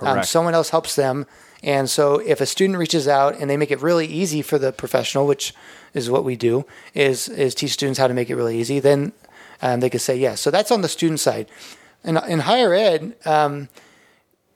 Um, 0.00 0.22
someone 0.22 0.54
else 0.54 0.70
helps 0.70 0.94
them. 0.94 1.26
And 1.64 1.90
so 1.90 2.18
if 2.20 2.40
a 2.40 2.46
student 2.46 2.78
reaches 2.78 3.08
out 3.08 3.34
and 3.40 3.50
they 3.50 3.56
make 3.56 3.72
it 3.72 3.82
really 3.82 4.06
easy 4.06 4.40
for 4.42 4.56
the 4.56 4.70
professional, 4.72 5.26
which 5.26 5.52
is 5.96 6.10
what 6.10 6.24
we 6.24 6.36
do, 6.36 6.64
is 6.94 7.28
is 7.28 7.54
teach 7.54 7.72
students 7.72 7.98
how 7.98 8.06
to 8.06 8.14
make 8.14 8.30
it 8.30 8.36
really 8.36 8.58
easy, 8.58 8.80
then 8.80 9.12
um, 9.62 9.80
they 9.80 9.90
could 9.90 10.02
say 10.02 10.16
yes. 10.16 10.40
So 10.40 10.50
that's 10.50 10.70
on 10.70 10.82
the 10.82 10.88
student 10.88 11.20
side. 11.20 11.48
In, 12.04 12.16
in 12.28 12.40
higher 12.40 12.72
ed, 12.72 13.16
um, 13.24 13.68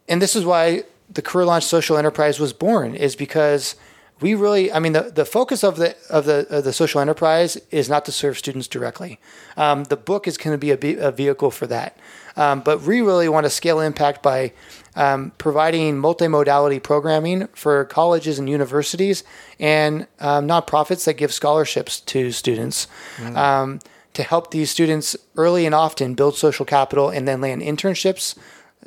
and 0.08 0.22
this 0.22 0.36
is 0.36 0.44
why 0.44 0.84
the 1.12 1.22
Career 1.22 1.46
Launch 1.46 1.64
Social 1.64 1.96
Enterprise 1.96 2.38
was 2.38 2.52
born, 2.52 2.94
is 2.94 3.16
because 3.16 3.74
we 4.20 4.34
really, 4.34 4.70
I 4.70 4.78
mean, 4.78 4.92
the, 4.92 5.10
the 5.10 5.24
focus 5.24 5.64
of 5.64 5.76
the 5.76 5.96
of 6.10 6.26
the 6.26 6.46
of 6.50 6.64
the 6.64 6.72
social 6.72 7.00
enterprise 7.00 7.56
is 7.70 7.88
not 7.88 8.04
to 8.04 8.12
serve 8.12 8.36
students 8.36 8.68
directly. 8.68 9.18
Um, 9.56 9.84
the 9.84 9.96
book 9.96 10.28
is 10.28 10.36
going 10.36 10.54
to 10.54 10.58
be 10.58 10.70
a, 10.70 10.76
be- 10.76 10.98
a 10.98 11.10
vehicle 11.10 11.50
for 11.50 11.66
that, 11.66 11.96
um, 12.36 12.60
but 12.60 12.82
we 12.82 13.00
really 13.00 13.28
want 13.28 13.46
to 13.46 13.50
scale 13.50 13.80
impact 13.80 14.22
by 14.22 14.52
um, 15.00 15.32
providing 15.38 15.96
multimodality 15.96 16.82
programming 16.82 17.46
for 17.54 17.86
colleges 17.86 18.38
and 18.38 18.50
universities 18.50 19.24
and 19.58 20.06
um, 20.20 20.46
nonprofits 20.46 21.06
that 21.06 21.14
give 21.14 21.32
scholarships 21.32 22.00
to 22.00 22.30
students. 22.30 22.86
Um, 23.34 23.80
to 24.12 24.24
help 24.24 24.50
these 24.50 24.68
students 24.70 25.16
early 25.36 25.66
and 25.66 25.74
often 25.74 26.14
build 26.14 26.36
social 26.36 26.66
capital 26.66 27.10
and 27.10 27.28
then 27.28 27.40
land 27.40 27.62
internships 27.62 28.36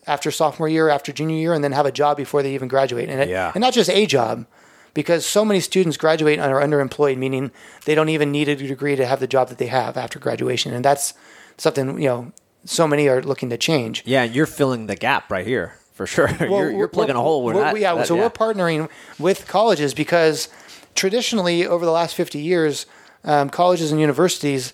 after 0.06 0.30
sophomore 0.32 0.67
year, 0.67 0.89
after 0.89 1.13
junior 1.13 1.38
year, 1.38 1.54
and 1.54 1.63
then 1.63 1.71
have 1.71 1.86
a 1.86 1.93
job 1.93 2.17
before 2.17 2.43
they 2.43 2.54
even 2.54 2.67
graduate. 2.67 3.10
And, 3.10 3.21
it, 3.21 3.30
Yeah. 3.30 3.54
and 3.56 3.62
not 3.62 3.71
just 3.73 3.89
a 3.89 4.06
job, 4.06 4.45
because 4.93 5.26
so 5.26 5.45
many 5.45 5.62
students 5.62 5.95
graduate 5.95 6.39
and 6.39 6.52
are 6.52 6.62
underemployed, 6.62 7.17
meaning 7.17 7.52
they 7.86 7.95
don't 7.95 8.10
even 8.10 8.34
need 8.34 8.49
a 8.49 8.56
degree 8.58 8.97
to 8.97 9.06
have 9.06 9.21
the 9.21 9.28
job 9.28 9.47
that 9.47 9.60
they 9.60 9.67
have 9.67 9.95
after 9.95 10.19
graduation. 10.19 10.73
And 10.73 10.84
that's 10.84 11.13
something, 11.58 12.02
you 12.02 12.10
know, 12.10 12.34
so 12.65 12.86
many 12.86 13.08
are 13.08 13.21
looking 13.23 13.49
to 13.49 13.58
change. 13.58 14.04
Yeah, 14.06 14.23
you're 14.23 14.45
filling 14.45 14.88
the 14.88 14.97
gap 14.97 15.32
right 15.32 15.47
here 15.47 15.76
for 15.93 16.06
sure. 16.08 16.29
you're, 16.39 16.71
you're 16.71 16.88
plugging 16.88 17.15
a 17.15 17.21
hole 17.21 17.43
where 17.43 17.56
we're- 17.56 17.71
that, 17.73 17.79
yeah, 17.79 17.93
that- 17.95 18.08
so 18.08 18.15
we're 18.15 18.29
partnering 18.29 18.89
with 19.19 19.47
colleges 19.47 19.93
because 19.93 20.49
traditionally, 20.95 21.65
over 21.65 21.86
the 21.86 21.91
last 21.91 22.15
50 22.15 22.39
years, 22.39 22.86
um, 23.23 23.49
colleges 23.49 23.91
and 23.91 23.99
universities, 24.01 24.73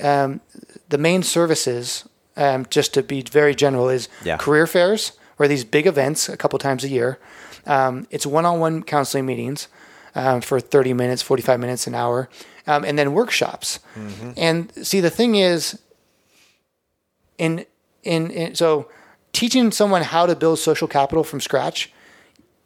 um, 0.00 0.40
the 0.88 0.98
main 0.98 1.22
services, 1.22 2.08
um, 2.36 2.66
just 2.70 2.94
to 2.94 3.02
be 3.02 3.22
very 3.22 3.54
general, 3.54 3.88
is 3.88 4.08
Yeah. 4.24 4.36
career 4.38 4.66
fairs, 4.66 5.12
or 5.38 5.48
these 5.48 5.64
big 5.64 5.86
events 5.86 6.28
a 6.28 6.36
couple 6.36 6.58
times 6.58 6.84
a 6.84 6.88
year. 6.88 7.18
Um, 7.66 8.06
it's 8.10 8.24
one-on-one 8.26 8.82
counseling 8.84 9.26
meetings 9.26 9.68
um, 10.14 10.40
for 10.40 10.58
30 10.60 10.92
minutes, 10.94 11.22
45 11.22 11.60
minutes, 11.60 11.86
an 11.86 11.94
hour, 11.94 12.28
um, 12.66 12.84
and 12.84 12.98
then 12.98 13.12
workshops. 13.12 13.78
Mm-hmm. 13.96 14.30
And 14.36 14.72
see, 14.86 15.00
the 15.00 15.10
thing 15.10 15.34
is, 15.36 15.78
in, 17.38 17.64
in 18.04 18.30
in 18.30 18.54
so 18.54 18.88
teaching 19.32 19.70
someone 19.70 20.02
how 20.02 20.26
to 20.26 20.36
build 20.36 20.58
social 20.58 20.88
capital 20.88 21.24
from 21.24 21.40
scratch, 21.40 21.92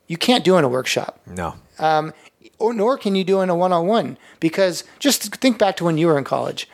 you 0.06 0.16
can't 0.16 0.44
do 0.44 0.56
in 0.56 0.64
a 0.64 0.68
workshop. 0.68 1.20
No. 1.26 1.54
Um, 1.78 2.12
or 2.58 2.72
nor 2.72 2.96
can 2.96 3.14
you 3.14 3.24
do 3.24 3.40
in 3.40 3.50
a 3.50 3.56
one-on-one 3.56 4.16
because 4.40 4.84
just 4.98 5.34
think 5.36 5.58
back 5.58 5.76
to 5.76 5.84
when 5.84 5.98
you 5.98 6.06
were 6.06 6.18
in 6.18 6.24
college. 6.24 6.68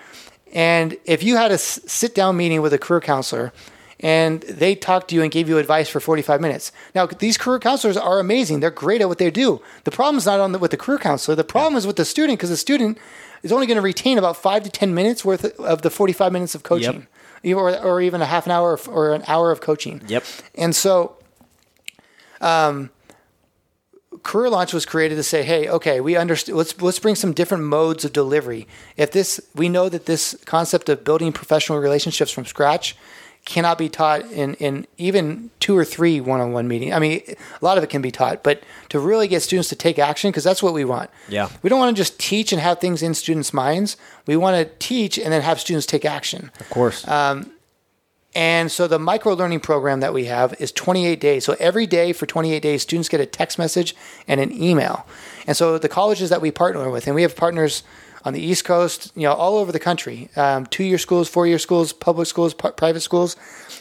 And 0.52 0.96
if 1.05 1.22
you 1.22 1.37
had 1.37 1.50
a 1.50 1.59
sit-down 1.59 2.37
meeting 2.37 2.61
with 2.61 2.72
a 2.72 2.78
career 2.78 3.00
counselor 3.00 3.52
and 4.00 4.42
they 4.42 4.74
talked 4.74 5.09
to 5.09 5.14
you 5.14 5.22
and 5.22 5.31
gave 5.31 5.48
you 5.48 5.59
advice 5.59 5.88
for 5.88 6.00
45 6.00 6.40
minutes. 6.40 6.72
Now 6.94 7.07
these 7.07 7.38
career 7.38 7.59
counselors 7.59 7.96
are 7.96 8.18
amazing. 8.18 8.61
They're 8.61 8.70
great 8.70 9.00
at 9.00 9.09
what 9.09 9.18
they 9.18 9.31
do. 9.31 9.62
The 9.85 9.90
problem 9.90 10.18
is 10.18 10.26
not 10.26 10.40
on 10.40 10.52
the, 10.52 10.59
with 10.59 10.72
the 10.72 10.76
career 10.76 10.98
counselor. 10.98 11.37
The 11.37 11.44
problem 11.44 11.76
is 11.76 11.87
with 11.87 11.96
the 11.96 12.05
student 12.05 12.38
because 12.38 12.50
the 12.50 12.57
student 12.57 12.98
is 13.42 13.52
only 13.52 13.66
going 13.66 13.76
to 13.76 13.83
retain 13.83 14.18
about 14.18 14.37
5 14.37 14.64
to 14.64 14.70
10 14.70 14.94
minutes 14.94 15.24
worth 15.24 15.59
of 15.59 15.83
the 15.83 15.90
45 15.90 16.33
minutes 16.33 16.55
of 16.55 16.62
coaching. 16.62 17.02
E- 17.02 17.07
or, 17.44 17.76
or 17.85 18.00
even 18.00 18.22
a 18.22 18.26
half 18.26 18.46
an 18.46 18.52
hour 18.52 18.74
of- 18.74 18.88
or 18.88 19.12
an 19.12 19.22
hour 19.26 19.50
of 19.50 19.61
coaching 19.61 20.00
Yep. 20.07 20.24
and 20.55 20.74
so, 20.76 21.16
um, 22.40 22.90
Career 24.22 24.50
Launch 24.50 24.72
was 24.72 24.85
created 24.87 25.16
to 25.16 25.22
say, 25.22 25.42
"Hey, 25.42 25.68
okay, 25.68 26.00
we 26.00 26.16
understand. 26.16 26.57
Let's 26.57 26.81
let's 26.81 26.98
bring 26.98 27.14
some 27.16 27.33
different 27.33 27.64
modes 27.64 28.05
of 28.05 28.12
delivery. 28.12 28.68
If 28.96 29.11
this, 29.11 29.40
we 29.55 29.68
know 29.68 29.88
that 29.88 30.07
this 30.07 30.37
concept 30.44 30.88
of 30.88 31.02
building 31.02 31.33
professional 31.33 31.78
relationships 31.81 32.31
from 32.31 32.44
scratch 32.44 32.94
cannot 33.44 33.76
be 33.76 33.88
taught 33.88 34.24
in 34.31 34.55
in 34.55 34.87
even 34.98 35.50
two 35.59 35.76
or 35.76 35.85
three 35.85 36.20
one-on-one 36.20 36.68
meetings. 36.68 36.92
I 36.92 36.98
mean, 37.00 37.22
a 37.28 37.64
lot 37.64 37.76
of 37.76 37.85
it 37.85 37.90
can 37.90 38.00
be 38.02 38.11
taught, 38.11 38.42
but 38.42 38.62
to 38.90 39.00
really 39.00 39.26
get 39.28 39.42
students 39.42 39.68
to 39.70 39.76
take 39.76 39.98
action, 39.98 40.31
because 40.31 40.44
that's 40.44 40.62
what 40.62 40.74
we 40.74 40.85
want. 40.85 41.11
Yeah. 41.28 41.48
we 41.62 41.68
don't 41.68 41.78
want 41.81 41.96
to 41.96 42.00
just 42.00 42.18
teach 42.20 42.52
and 42.52 42.61
have 42.61 42.78
things 42.81 43.02
in 43.02 43.14
students' 43.14 43.52
minds. 43.52 43.96
We 44.26 44.37
want 44.37 44.57
to 44.57 44.72
teach 44.78 45.18
and 45.18 45.33
then 45.33 45.42
have 45.42 45.59
students 45.61 45.87
take 45.87 46.05
action. 46.05 46.50
Of 46.61 46.70
course. 46.70 47.07
Um, 47.09 47.50
And 48.35 48.72
so 48.72 48.88
the 48.88 48.98
micro 48.98 49.35
learning 49.35 49.61
program 49.61 50.00
that 50.00 50.14
we 50.14 50.24
have 50.24 50.55
is 50.59 50.72
28 50.72 51.20
days. 51.20 51.44
So 51.44 51.55
every 51.61 51.87
day 51.87 52.14
for 52.14 52.24
28 52.24 52.62
days, 52.62 52.81
students 52.81 53.11
get 53.11 53.20
a 53.20 53.26
text 53.26 53.59
message 53.59 53.94
and 54.26 54.40
an 54.40 54.50
email. 54.52 55.05
And 55.46 55.55
so 55.55 55.76
the 55.76 55.88
colleges 55.88 56.31
that 56.31 56.40
we 56.40 56.50
partner 56.50 56.88
with, 56.90 57.07
and 57.07 57.14
we 57.14 57.22
have 57.22 57.37
partners 57.37 57.83
on 58.24 58.32
the 58.32 58.40
East 58.40 58.64
Coast, 58.64 59.11
you 59.16 59.22
know, 59.22 59.32
all 59.32 59.56
over 59.58 59.72
the 59.72 59.80
country. 59.80 60.28
Um, 60.37 60.66
two-year 60.66 60.98
schools, 60.98 61.28
four-year 61.28 61.58
schools, 61.58 61.92
public 61.92 62.28
schools, 62.28 62.54
p- 62.54 62.70
private 62.76 63.00
schools, 63.00 63.37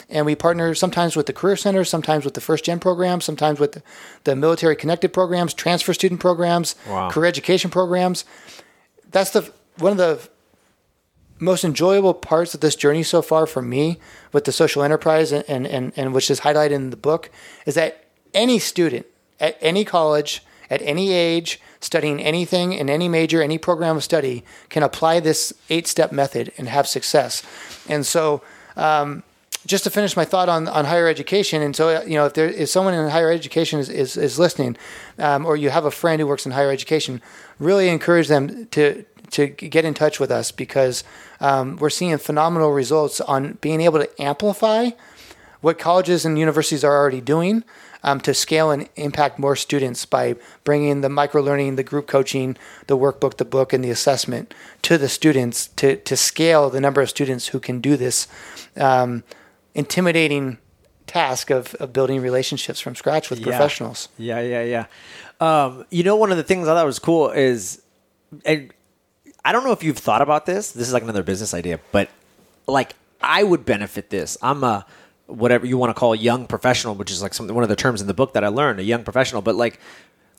and 0.10 0.26
we 0.26 0.34
partner 0.36 0.74
sometimes 0.74 1.16
with 1.16 1.28
the 1.28 1.34
Career 1.34 1.56
Center, 1.56 1.84
sometimes 1.84 2.26
with 2.26 2.34
the 2.34 2.42
First 2.42 2.66
Gen 2.66 2.80
program, 2.80 3.22
sometimes 3.22 3.60
with 3.60 3.74
the, 3.74 3.84
the 4.24 4.36
Military 4.36 4.76
Connected 4.76 5.14
programs, 5.14 5.54
transfer 5.54 5.94
student 5.94 6.20
programs, 6.20 6.76
Wow. 6.90 7.10
career 7.12 7.28
education 7.28 7.70
programs. 7.70 8.26
That's 9.12 9.30
the 9.32 9.52
one 9.78 9.92
of 9.92 9.98
the 9.98 10.28
most 11.40 11.64
enjoyable 11.64 12.14
parts 12.14 12.54
of 12.54 12.62
this 12.62 12.76
journey 12.76 13.04
so 13.04 13.22
far 13.22 13.46
for 13.48 13.62
me 13.62 13.98
with 14.32 14.46
the 14.46 14.52
social 14.52 14.84
enterprise 14.84 15.32
and, 15.32 15.44
and, 15.50 15.66
and, 15.66 15.92
and 15.96 16.14
which 16.14 16.30
is 16.30 16.42
highlighted 16.42 16.72
in 16.72 16.90
the 16.92 16.98
book 16.98 17.32
is 17.66 17.74
that 17.76 18.06
any 18.34 18.60
student 18.60 19.06
at 19.40 19.58
any 19.60 19.84
college 19.84 20.44
at 20.70 20.82
any 20.84 21.12
age 21.12 21.60
studying 21.82 22.22
anything 22.22 22.74
in 22.74 22.90
any 22.90 23.10
major 23.10 23.42
any 23.42 23.58
program 23.58 23.98
of 23.98 24.04
study 24.04 24.44
can 24.70 24.84
apply 24.84 25.20
this 25.20 25.54
eight 25.70 25.88
step 25.88 26.12
method 26.12 26.52
and 26.58 26.70
have 26.70 26.88
success. 26.88 27.44
And 27.90 28.06
so 28.06 28.42
um, 28.78 29.24
just 29.66 29.84
to 29.84 29.90
finish 29.90 30.16
my 30.16 30.26
thought 30.26 30.50
on, 30.50 30.68
on 30.68 30.86
higher 30.86 31.08
education, 31.08 31.62
and 31.62 31.76
so 31.76 32.02
you 32.04 32.16
know, 32.16 32.26
if 32.26 32.34
there 32.34 32.48
if 32.48 32.70
someone 32.70 32.94
in 32.94 33.10
higher 33.10 33.32
education 33.32 33.80
is 33.80 33.90
is, 33.90 34.18
is 34.18 34.40
listening, 34.40 34.78
um, 35.20 35.46
or 35.46 35.56
you 35.56 35.70
have 35.70 35.86
a 35.86 35.92
friend 35.92 36.20
who 36.20 36.28
works 36.28 36.46
in 36.46 36.52
higher 36.52 36.72
education, 36.72 37.22
really 37.60 37.90
encourage 37.90 38.28
them 38.28 38.68
to 38.68 39.06
to 39.32 39.48
get 39.48 39.86
in 39.86 39.94
touch 39.94 40.20
with 40.20 40.32
us 40.32 40.52
because 40.52 41.04
um, 41.40 41.78
we're 41.78 41.90
seeing 41.90 42.18
phenomenal 42.18 42.72
results 42.72 43.22
on 43.22 43.58
being 43.62 43.82
able 43.82 44.00
to 44.00 44.22
amplify 44.22 44.90
what 45.62 45.80
colleges 45.80 46.26
and 46.26 46.38
universities 46.38 46.84
are 46.84 46.96
already 46.96 47.22
doing 47.22 47.64
um, 48.04 48.20
to 48.22 48.34
scale 48.34 48.72
and 48.72 48.90
impact 48.96 49.38
more 49.40 49.56
students 49.56 50.06
by 50.06 50.36
bringing 50.64 51.02
the 51.02 51.10
micro 51.10 51.42
learning, 51.42 51.76
the 51.76 51.84
group 51.84 52.08
coaching, 52.08 52.58
the 52.88 52.98
workbook, 52.98 53.38
the 53.38 53.46
book, 53.46 53.74
and 53.74 53.84
the 53.84 53.90
assessment 53.90 54.54
to 54.82 54.98
the 54.98 55.10
students 55.10 55.68
to, 55.68 55.96
to 55.98 56.18
scale 56.18 56.70
the 56.70 56.82
number 56.82 57.02
of 57.02 57.10
students 57.10 57.48
who 57.48 57.60
can 57.60 57.80
do 57.80 57.96
this 57.98 58.28
um, 58.78 59.24
intimidating 59.76 60.58
task 61.08 61.50
of, 61.50 61.76
of 61.76 61.92
building 61.94 62.22
relationships 62.22 62.80
from 62.80 62.96
scratch 62.96 63.30
with 63.30 63.40
Yeah. 63.40 63.46
professionals. 63.46 64.10
Yeah, 64.18 64.40
yeah, 64.40 64.64
yeah. 64.64 64.86
Um, 65.40 65.86
you 65.90 66.04
know, 66.04 66.16
one 66.16 66.32
of 66.32 66.38
the 66.38 66.44
things 66.44 66.68
I 66.68 66.74
thought 66.74 66.86
was 66.86 67.00
cool 67.00 67.30
is, 67.32 67.82
and 68.46 68.72
I 69.44 69.52
don't 69.52 69.64
know 69.64 69.72
if 69.72 69.84
you've 69.84 69.98
thought 69.98 70.22
about 70.22 70.46
this. 70.46 70.72
This 70.72 70.88
is 70.88 70.94
like 70.94 71.04
another 71.04 71.24
business 71.24 71.54
idea, 71.54 71.80
but 71.92 72.10
like 72.68 72.96
I 73.22 73.44
would 73.44 73.66
benefit 73.66 74.10
this. 74.10 74.38
I'm 74.42 74.64
a 74.64 74.86
whatever 75.32 75.66
you 75.66 75.78
want 75.78 75.90
to 75.90 76.00
call 76.00 76.14
a 76.14 76.18
young 76.18 76.46
professional, 76.48 76.96
which 76.96 77.12
is 77.12 77.22
like 77.22 77.34
some 77.34 77.48
one 77.48 77.64
of 77.64 77.70
the 77.70 77.76
terms 77.76 78.02
in 78.02 78.08
the 78.08 78.14
book 78.14 78.34
that 78.34 78.44
I 78.44 78.48
learned, 78.48 78.80
a 78.80 78.84
young 78.84 79.04
professional. 79.04 79.42
But 79.42 79.56
like, 79.56 79.80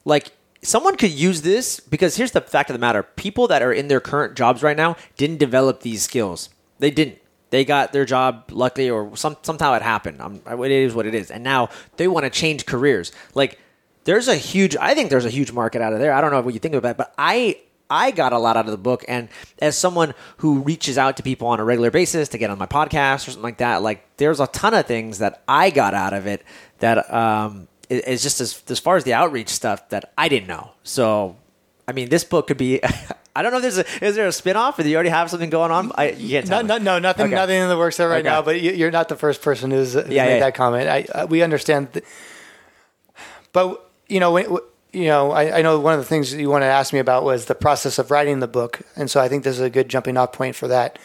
like 0.05 0.33
someone 0.63 0.97
could 0.97 1.11
use 1.11 1.43
this 1.43 1.81
because 1.81 2.17
here's 2.17 2.33
the 2.33 2.41
fact 2.41 2.71
of 2.71 2.75
the 2.75 2.81
matter: 2.81 3.03
people 3.03 3.49
that 3.49 3.63
are 3.63 3.73
in 3.73 3.89
their 3.89 4.01
current 4.01 4.37
jobs 4.37 4.63
right 4.63 4.77
now 4.77 4.97
didn't 5.17 5.39
develop 5.39 5.81
these 5.81 6.03
skills. 6.03 6.49
They 6.79 6.91
didn't. 6.91 7.19
They 7.51 7.65
got 7.65 7.93
their 7.93 8.05
job 8.05 8.45
luckily, 8.51 8.89
or 8.89 9.17
some 9.17 9.37
somehow 9.43 9.75
it 9.75 9.83
happened. 9.83 10.21
I'm, 10.21 10.43
it 10.65 10.71
is 10.71 10.95
what 10.95 11.07
it 11.07 11.15
is, 11.15 11.31
and 11.31 11.45
now 11.45 11.69
they 11.97 12.09
want 12.09 12.25
to 12.25 12.31
change 12.31 12.65
careers. 12.67 13.13
Like 13.35 13.59
there's 14.05 14.29
a 14.29 14.37
huge. 14.37 14.77
I 14.77 14.95
think 14.95 15.11
there's 15.11 15.27
a 15.27 15.31
huge 15.31 15.53
market 15.53 15.83
out 15.83 15.93
of 15.93 15.99
there. 15.99 16.13
I 16.13 16.21
don't 16.21 16.31
know 16.31 16.41
what 16.41 16.55
you 16.55 16.61
think 16.61 16.75
about 16.75 16.93
it, 16.93 16.97
but 16.97 17.15
I 17.19 17.59
I 17.93 18.11
got 18.11 18.33
a 18.33 18.39
lot 18.39 18.57
out 18.57 18.65
of 18.65 18.71
the 18.73 18.79
book. 18.79 19.05
And 19.07 19.29
as 19.61 19.77
someone 19.77 20.15
who 20.39 20.61
reaches 20.61 20.97
out 20.97 21.19
to 21.19 21.23
people 21.23 21.47
on 21.49 21.61
a 21.61 21.65
regular 21.65 21.91
basis 21.91 22.29
to 22.31 22.39
get 22.39 22.49
on 22.51 22.57
my 22.59 22.67
podcast 22.67 23.29
or 23.29 23.33
something 23.33 23.43
like 23.43 23.59
that, 23.59 23.83
like 23.83 24.05
there's 24.17 24.41
a 24.41 24.47
ton 24.47 24.73
of 24.73 24.87
things 24.87 25.19
that 25.19 25.43
I 25.47 25.69
got 25.71 25.93
out 25.93 26.15
of 26.15 26.27
it 26.27 26.43
that 26.79 27.13
um, 27.13 27.69
is 27.91 28.23
just 28.23 28.41
as 28.41 28.63
as 28.71 28.79
far 28.79 28.97
as 28.97 29.05
the 29.05 29.13
outreach 29.13 29.51
stuff 29.51 29.89
that 29.91 30.13
I 30.17 30.29
didn't 30.29 30.49
know. 30.49 30.71
So, 30.83 31.37
I 31.87 31.93
mean, 31.93 32.09
this 32.09 32.25
book 32.25 32.47
could 32.47 32.57
be. 32.59 32.81
I 33.35 33.41
don't 33.41 33.51
know. 33.51 33.57
If 33.59 33.63
there's 33.63 33.79
a, 33.79 34.05
is 34.05 34.15
there 34.15 34.27
a 34.27 34.31
spinoff, 34.31 34.79
or 34.79 34.83
do 34.83 34.91
you 34.91 34.95
already 34.95 35.09
have 35.09 35.31
something 35.31 35.49
going 35.49 35.71
on? 35.71 35.91
I, 35.95 36.11
you 36.11 36.29
can't 36.31 36.47
tell 36.47 36.63
No, 36.63 36.77
no, 36.77 36.85
no, 36.85 36.99
nothing, 36.99 37.27
Okay. 37.29 37.35
nothing 37.35 37.63
in 37.63 37.69
the 37.71 37.79
works 37.79 37.97
there 37.97 38.07
right 38.09 38.19
Okay. 38.19 38.29
now. 38.29 38.43
But 38.43 38.61
you, 38.61 38.73
you're 38.73 38.91
not 38.91 39.09
the 39.09 39.17
first 39.17 39.41
person 39.41 39.71
who's, 39.71 39.95
Yeah, 39.95 40.03
made 40.03 40.15
yeah. 40.17 40.39
that 40.41 40.55
comment. 40.55 40.87
I, 40.87 41.07
uh, 41.15 41.27
we 41.27 41.41
understand, 41.41 41.95
th- 41.95 42.05
but 43.53 43.91
you 44.09 44.21
know, 44.21 44.33
when, 44.33 44.59
you 44.93 45.07
know, 45.07 45.31
I, 45.31 45.59
I 45.59 45.63
know 45.63 45.81
one 45.81 45.95
of 45.95 46.01
the 46.01 46.07
things 46.07 46.35
you 46.35 46.51
wanted 46.51 46.67
to 46.67 46.73
ask 46.73 46.93
me 46.93 46.99
about 46.99 47.25
was 47.25 47.47
the 47.47 47.55
process 47.55 47.99
of 47.99 48.11
writing 48.11 48.41
the 48.41 48.49
book, 48.49 48.83
and 48.97 49.11
so 49.11 49.21
I 49.21 49.29
think 49.29 49.45
this 49.45 49.57
is 49.57 49.63
a 49.63 49.71
good 49.71 49.89
jumping 49.89 50.17
off 50.17 50.33
point 50.33 50.55
for 50.55 50.69
that. 50.69 50.99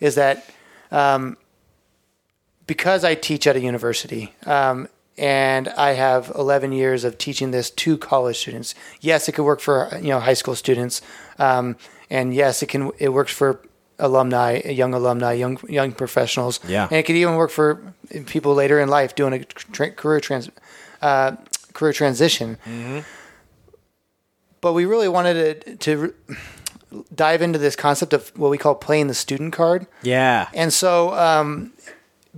Is 0.00 0.14
that 0.14 0.48
um, 0.90 1.36
because 2.66 3.04
I 3.04 3.14
teach 3.14 3.46
at 3.46 3.56
a 3.56 3.60
university, 3.60 4.34
um, 4.46 4.88
and 5.18 5.68
I 5.68 5.92
have 5.92 6.32
11 6.34 6.72
years 6.72 7.04
of 7.04 7.18
teaching 7.18 7.50
this 7.50 7.70
to 7.70 7.98
college 7.98 8.38
students. 8.38 8.74
Yes, 9.00 9.28
it 9.28 9.32
could 9.32 9.44
work 9.44 9.60
for 9.60 9.90
you 9.96 10.08
know 10.08 10.20
high 10.20 10.34
school 10.34 10.54
students, 10.54 11.02
um, 11.38 11.76
and 12.10 12.34
yes, 12.34 12.62
it 12.62 12.66
can. 12.66 12.92
It 12.98 13.10
works 13.10 13.32
for 13.32 13.60
alumni, 13.98 14.60
young 14.64 14.94
alumni, 14.94 15.32
young 15.32 15.58
young 15.68 15.92
professionals. 15.92 16.60
Yeah. 16.66 16.84
and 16.84 16.92
it 16.92 17.04
could 17.04 17.16
even 17.16 17.34
work 17.34 17.50
for 17.50 17.94
people 18.26 18.54
later 18.54 18.80
in 18.80 18.88
life 18.88 19.14
doing 19.14 19.32
a 19.32 19.44
tra- 19.44 19.90
career 19.90 20.20
trans 20.20 20.50
uh, 21.00 21.36
career 21.72 21.92
transition. 21.92 22.58
But 24.62 24.72
we 24.72 24.86
really 24.86 25.08
wanted 25.08 25.60
to, 25.62 25.76
to 25.76 26.14
dive 27.14 27.42
into 27.42 27.58
this 27.58 27.76
concept 27.76 28.12
of 28.14 28.28
what 28.38 28.50
we 28.50 28.56
call 28.56 28.74
playing 28.74 29.08
the 29.08 29.14
student 29.14 29.52
card. 29.52 29.86
Yeah. 30.02 30.48
And 30.54 30.72
so, 30.72 31.12
um, 31.14 31.72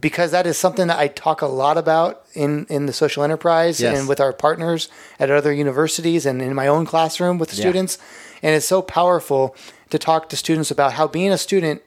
because 0.00 0.32
that 0.32 0.46
is 0.46 0.58
something 0.58 0.88
that 0.88 0.98
I 0.98 1.06
talk 1.08 1.42
a 1.42 1.46
lot 1.46 1.76
about 1.78 2.24
in, 2.34 2.66
in 2.68 2.86
the 2.86 2.92
social 2.92 3.22
enterprise 3.22 3.80
Yes. 3.80 3.96
and 3.98 4.08
with 4.08 4.20
our 4.20 4.32
partners 4.32 4.88
at 5.20 5.30
other 5.30 5.52
universities 5.52 6.26
and 6.26 6.42
in 6.42 6.54
my 6.54 6.66
own 6.66 6.84
classroom 6.86 7.38
with 7.38 7.50
the 7.50 7.56
Yeah. 7.56 7.62
students. 7.62 7.98
And 8.42 8.56
it's 8.56 8.66
so 8.66 8.82
powerful 8.82 9.54
to 9.90 9.98
talk 9.98 10.28
to 10.30 10.36
students 10.36 10.70
about 10.72 10.94
how 10.94 11.06
being 11.06 11.30
a 11.30 11.38
student, 11.38 11.82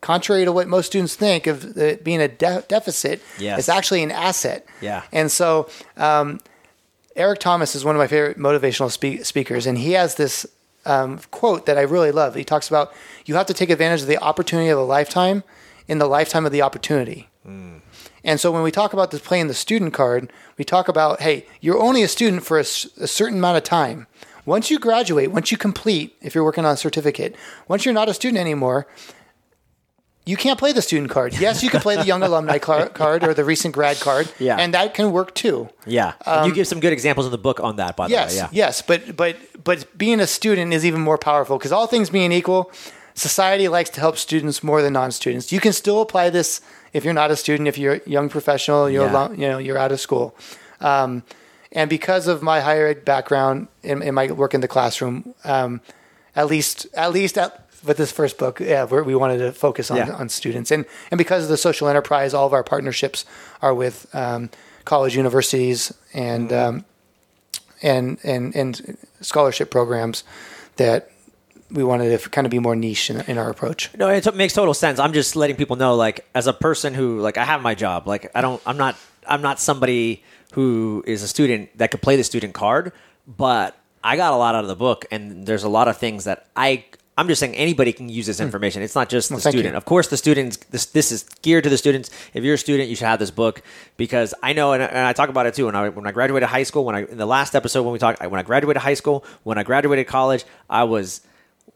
contrary 0.00 0.44
to 0.46 0.52
what 0.52 0.68
most 0.68 0.86
students 0.86 1.14
think 1.16 1.46
of 1.46 1.74
being 2.04 2.22
a 2.22 2.28
de- 2.28 2.64
deficit, 2.68 3.20
Yes. 3.38 3.58
is 3.58 3.68
actually 3.68 4.02
an 4.02 4.10
asset. 4.10 4.64
Yeah. 4.80 5.02
And 5.12 5.30
so, 5.30 5.68
um, 5.96 6.40
Eric 7.16 7.40
Thomas 7.40 7.74
is 7.74 7.84
one 7.84 7.94
of 7.96 7.98
my 7.98 8.06
favorite 8.06 8.38
motivational 8.38 8.90
spe- 8.90 9.24
speakers, 9.24 9.66
and 9.66 9.78
he 9.78 9.92
has 9.92 10.14
this 10.14 10.46
um, 10.86 11.18
quote 11.30 11.66
that 11.66 11.76
I 11.76 11.82
really 11.82 12.12
love. 12.12 12.34
He 12.34 12.44
talks 12.44 12.68
about 12.68 12.92
you 13.26 13.34
have 13.34 13.46
to 13.46 13.54
take 13.54 13.70
advantage 13.70 14.02
of 14.02 14.06
the 14.06 14.18
opportunity 14.22 14.68
of 14.70 14.78
a 14.78 14.82
lifetime 14.82 15.42
in 15.88 15.98
the 15.98 16.06
lifetime 16.06 16.46
of 16.46 16.52
the 16.52 16.62
opportunity. 16.62 17.28
And 18.22 18.38
so 18.38 18.52
when 18.52 18.62
we 18.62 18.70
talk 18.70 18.92
about 18.92 19.10
this 19.10 19.20
playing 19.22 19.48
the 19.48 19.54
student 19.54 19.92
card, 19.94 20.30
we 20.58 20.64
talk 20.64 20.88
about 20.88 21.20
hey, 21.20 21.46
you're 21.60 21.80
only 21.80 22.02
a 22.02 22.08
student 22.08 22.44
for 22.44 22.58
a, 22.58 22.60
s- 22.60 22.86
a 22.98 23.06
certain 23.06 23.38
amount 23.38 23.56
of 23.56 23.64
time. 23.64 24.06
Once 24.46 24.70
you 24.70 24.78
graduate, 24.78 25.30
once 25.32 25.50
you 25.50 25.56
complete, 25.58 26.14
if 26.20 26.34
you're 26.34 26.44
working 26.44 26.64
on 26.64 26.74
a 26.74 26.76
certificate, 26.76 27.34
once 27.66 27.84
you're 27.84 27.94
not 27.94 28.08
a 28.08 28.14
student 28.14 28.38
anymore, 28.38 28.86
you 30.26 30.36
can't 30.36 30.58
play 30.58 30.72
the 30.72 30.82
student 30.82 31.10
card. 31.10 31.34
Yes, 31.38 31.62
you 31.62 31.70
can 31.70 31.80
play 31.80 31.96
the 31.96 32.04
young 32.04 32.22
alumni 32.22 32.58
car- 32.68 32.88
card 32.90 33.24
or 33.24 33.34
the 33.34 33.44
recent 33.44 33.74
grad 33.74 33.98
card, 34.00 34.30
Yeah. 34.38 34.56
and 34.58 34.74
that 34.74 34.94
can 34.94 35.10
work 35.12 35.34
too. 35.34 35.68
Yeah. 35.86 36.12
And 36.26 36.46
you 36.48 36.54
give 36.54 36.66
some 36.68 36.78
good 36.80 36.92
examples 36.92 37.26
in 37.26 37.32
the 37.32 37.38
book 37.38 37.58
on 37.60 37.76
that, 37.76 37.96
by 37.96 38.08
the 38.08 38.16
Um, 38.16 38.28
way. 38.28 38.36
Yeah. 38.36 38.48
yes, 38.52 38.82
but 38.82 39.16
but 39.16 39.36
but 39.64 39.86
being 39.98 40.20
a 40.20 40.26
student 40.26 40.72
is 40.72 40.84
even 40.84 41.00
more 41.00 41.18
powerful 41.18 41.56
because 41.58 41.72
all 41.72 41.86
things 41.86 42.10
being 42.10 42.32
equal, 42.32 42.70
society 43.14 43.66
likes 43.68 43.90
to 43.90 44.00
help 44.00 44.16
students 44.18 44.62
more 44.62 44.82
than 44.82 44.92
non-students. 44.92 45.52
You 45.52 45.60
can 45.60 45.72
still 45.72 46.00
apply 46.00 46.30
this 46.30 46.60
if 46.92 47.04
you're 47.04 47.14
not 47.14 47.30
a 47.30 47.36
student, 47.36 47.68
if 47.68 47.78
you're 47.78 47.94
a 47.94 48.00
young 48.06 48.28
professional, 48.28 48.90
you're 48.90 49.10
Yeah. 49.10 49.30
you 49.30 49.48
know 49.48 49.58
you're 49.58 49.78
out 49.78 49.92
of 49.92 50.00
school, 50.00 50.34
um, 50.80 51.22
and 51.72 51.88
because 51.88 52.26
of 52.26 52.42
my 52.42 52.60
higher 52.60 52.86
ed 52.88 53.04
background 53.04 53.68
and 53.84 54.12
my 54.14 54.26
work 54.32 54.54
in 54.54 54.60
the 54.60 54.68
classroom, 54.68 55.34
um, 55.44 55.80
at 56.36 56.46
least 56.46 56.86
at 56.94 57.12
least 57.12 57.38
at, 57.38 57.50
with 57.84 57.96
this 57.96 58.12
first 58.12 58.38
book, 58.38 58.60
yeah, 58.60 58.84
we 58.84 59.02
we 59.02 59.14
wanted 59.14 59.38
to 59.38 59.52
focus 59.52 59.90
on 59.90 59.96
Yeah. 59.96 60.12
on 60.12 60.28
students, 60.28 60.70
and 60.70 60.84
and 61.10 61.18
because 61.18 61.44
of 61.44 61.48
the 61.48 61.56
social 61.56 61.88
enterprise, 61.88 62.34
all 62.34 62.46
of 62.46 62.52
our 62.52 62.64
partnerships 62.64 63.24
are 63.62 63.74
with 63.74 64.06
um, 64.14 64.50
college 64.84 65.16
universities 65.16 65.92
and. 66.14 66.50
Mm-hmm. 66.50 66.76
Um, 66.76 66.84
and 67.82 68.18
and 68.24 68.54
and 68.54 68.98
scholarship 69.22 69.70
programs 69.70 70.22
that 70.76 71.10
we 71.70 71.82
wanted 71.82 72.20
to 72.20 72.28
kind 72.28 72.46
of 72.46 72.50
be 72.50 72.58
more 72.58 72.76
niche 72.76 73.08
in, 73.08 73.20
in 73.22 73.38
our 73.38 73.48
approach. 73.48 73.90
No, 73.96 74.08
it 74.08 74.24
t- 74.24 74.30
makes 74.32 74.52
total 74.52 74.74
sense. 74.74 74.98
I'm 74.98 75.14
just 75.14 75.34
letting 75.34 75.56
people 75.56 75.76
know, 75.76 75.94
like, 75.94 76.26
as 76.34 76.46
a 76.46 76.52
person 76.52 76.94
who, 76.94 77.20
like, 77.20 77.38
I 77.38 77.44
have 77.44 77.62
my 77.62 77.74
job. 77.74 78.06
Like, 78.06 78.30
I 78.34 78.40
don't, 78.40 78.60
I'm 78.66 78.76
not, 78.76 78.96
I'm 79.26 79.40
not 79.40 79.60
somebody 79.60 80.22
who 80.52 81.02
is 81.06 81.22
a 81.22 81.28
student 81.28 81.70
that 81.78 81.90
could 81.90 82.02
play 82.02 82.16
the 82.16 82.24
student 82.24 82.54
card, 82.54 82.92
but 83.26 83.78
I 84.02 84.16
got 84.16 84.32
a 84.32 84.36
lot 84.36 84.54
out 84.54 84.64
of 84.64 84.68
the 84.68 84.76
book, 84.76 85.06
and 85.10 85.46
there's 85.46 85.62
a 85.62 85.68
lot 85.68 85.86
of 85.88 85.96
things 85.96 86.24
that 86.24 86.48
I, 86.56 86.84
I'm 87.18 87.28
just 87.28 87.40
saying 87.40 87.54
anybody 87.54 87.92
can 87.92 88.08
use 88.08 88.24
this 88.26 88.40
information. 88.40 88.82
It's 88.82 88.94
not 88.94 89.10
just 89.10 89.28
the 89.28 89.34
Hmm. 89.34 89.40
thank 89.40 89.52
student. 89.54 89.76
Of 89.76 89.84
course, 89.84 90.08
the 90.08 90.16
students. 90.16 90.56
This, 90.70 90.86
this 90.86 91.12
is 91.12 91.24
geared 91.42 91.64
to 91.64 91.70
the 91.70 91.76
students. 91.76 92.08
If 92.32 92.44
you're 92.44 92.54
a 92.54 92.58
student, 92.58 92.88
you 92.88 92.96
should 92.96 93.08
have 93.08 93.18
this 93.18 93.30
book 93.30 93.62
because 93.98 94.32
I 94.42 94.52
know, 94.54 94.72
and, 94.72 94.82
I- 94.82 94.86
and 94.86 95.06
I 95.06 95.12
talk 95.12 95.28
about 95.28 95.44
it 95.46 95.54
too. 95.54 95.66
When 95.66 95.76
I 95.76 95.88
when 95.90 96.06
I 96.06 96.12
graduated 96.12 96.48
high 96.48 96.62
school, 96.62 96.84
when 96.84 96.94
I 96.94 97.04
in 97.04 97.18
the 97.18 97.26
last 97.26 97.54
episode 97.54 97.82
when 97.82 97.92
we 97.92 97.98
talked, 97.98 98.20
when 98.22 98.40
I 98.40 98.42
graduated 98.42 98.80
high 98.82 98.94
school, 98.94 99.24
when 99.42 99.58
I 99.58 99.64
graduated 99.64 100.06
college, 100.06 100.44
I 100.70 100.84
was 100.84 101.20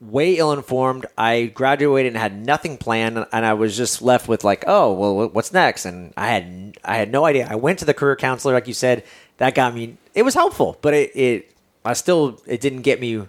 way 0.01 0.37
ill 0.37 0.53
informed. 0.53 1.05
I 1.19 1.47
graduated 1.47 2.13
and 2.15 2.21
had 2.21 2.47
nothing 2.47 2.79
planned, 2.79 3.27
and 3.31 3.45
I 3.47 3.53
was 3.55 3.77
just 3.77 4.01
left 4.03 4.29
with 4.29 4.45
like, 4.45 4.65
oh, 4.67 4.93
well, 4.95 5.29
what's 5.29 5.53
next? 5.53 5.85
And 5.85 6.15
I 6.17 6.29
had 6.29 6.79
I 6.85 6.97
had 6.97 7.11
no 7.13 7.27
idea. 7.27 7.47
I 7.51 7.57
went 7.57 7.81
to 7.81 7.85
the 7.85 7.95
career 7.95 8.17
counselor, 8.17 8.55
like 8.55 8.67
you 8.69 8.75
said. 8.75 9.05
That 9.39 9.55
got 9.55 9.75
me. 9.75 9.97
It 10.15 10.23
was 10.23 10.35
helpful, 10.35 10.79
but 10.81 10.95
it, 10.95 11.11
it 11.17 11.57
I 11.85 11.93
still 11.95 12.41
it 12.47 12.61
didn't 12.61 12.83
get 12.83 12.99
me 13.01 13.27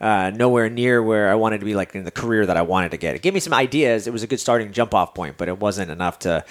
uh, 0.00 0.30
nowhere 0.34 0.68
near 0.70 1.02
where 1.02 1.30
I 1.30 1.34
wanted 1.34 1.60
to 1.60 1.66
be, 1.66 1.74
like 1.74 1.94
in 1.94 2.04
the 2.04 2.10
career 2.10 2.46
that 2.46 2.56
I 2.56 2.62
wanted 2.62 2.90
to 2.92 2.96
get. 2.96 3.14
It 3.14 3.22
gave 3.22 3.34
me 3.34 3.40
some 3.40 3.54
ideas. 3.54 4.06
It 4.06 4.12
was 4.12 4.22
a 4.22 4.26
good 4.26 4.40
starting 4.40 4.72
jump 4.72 4.94
off 4.94 5.14
point, 5.14 5.36
but 5.36 5.48
it 5.48 5.58
wasn't 5.58 5.90
enough 5.90 6.18
to 6.20 6.44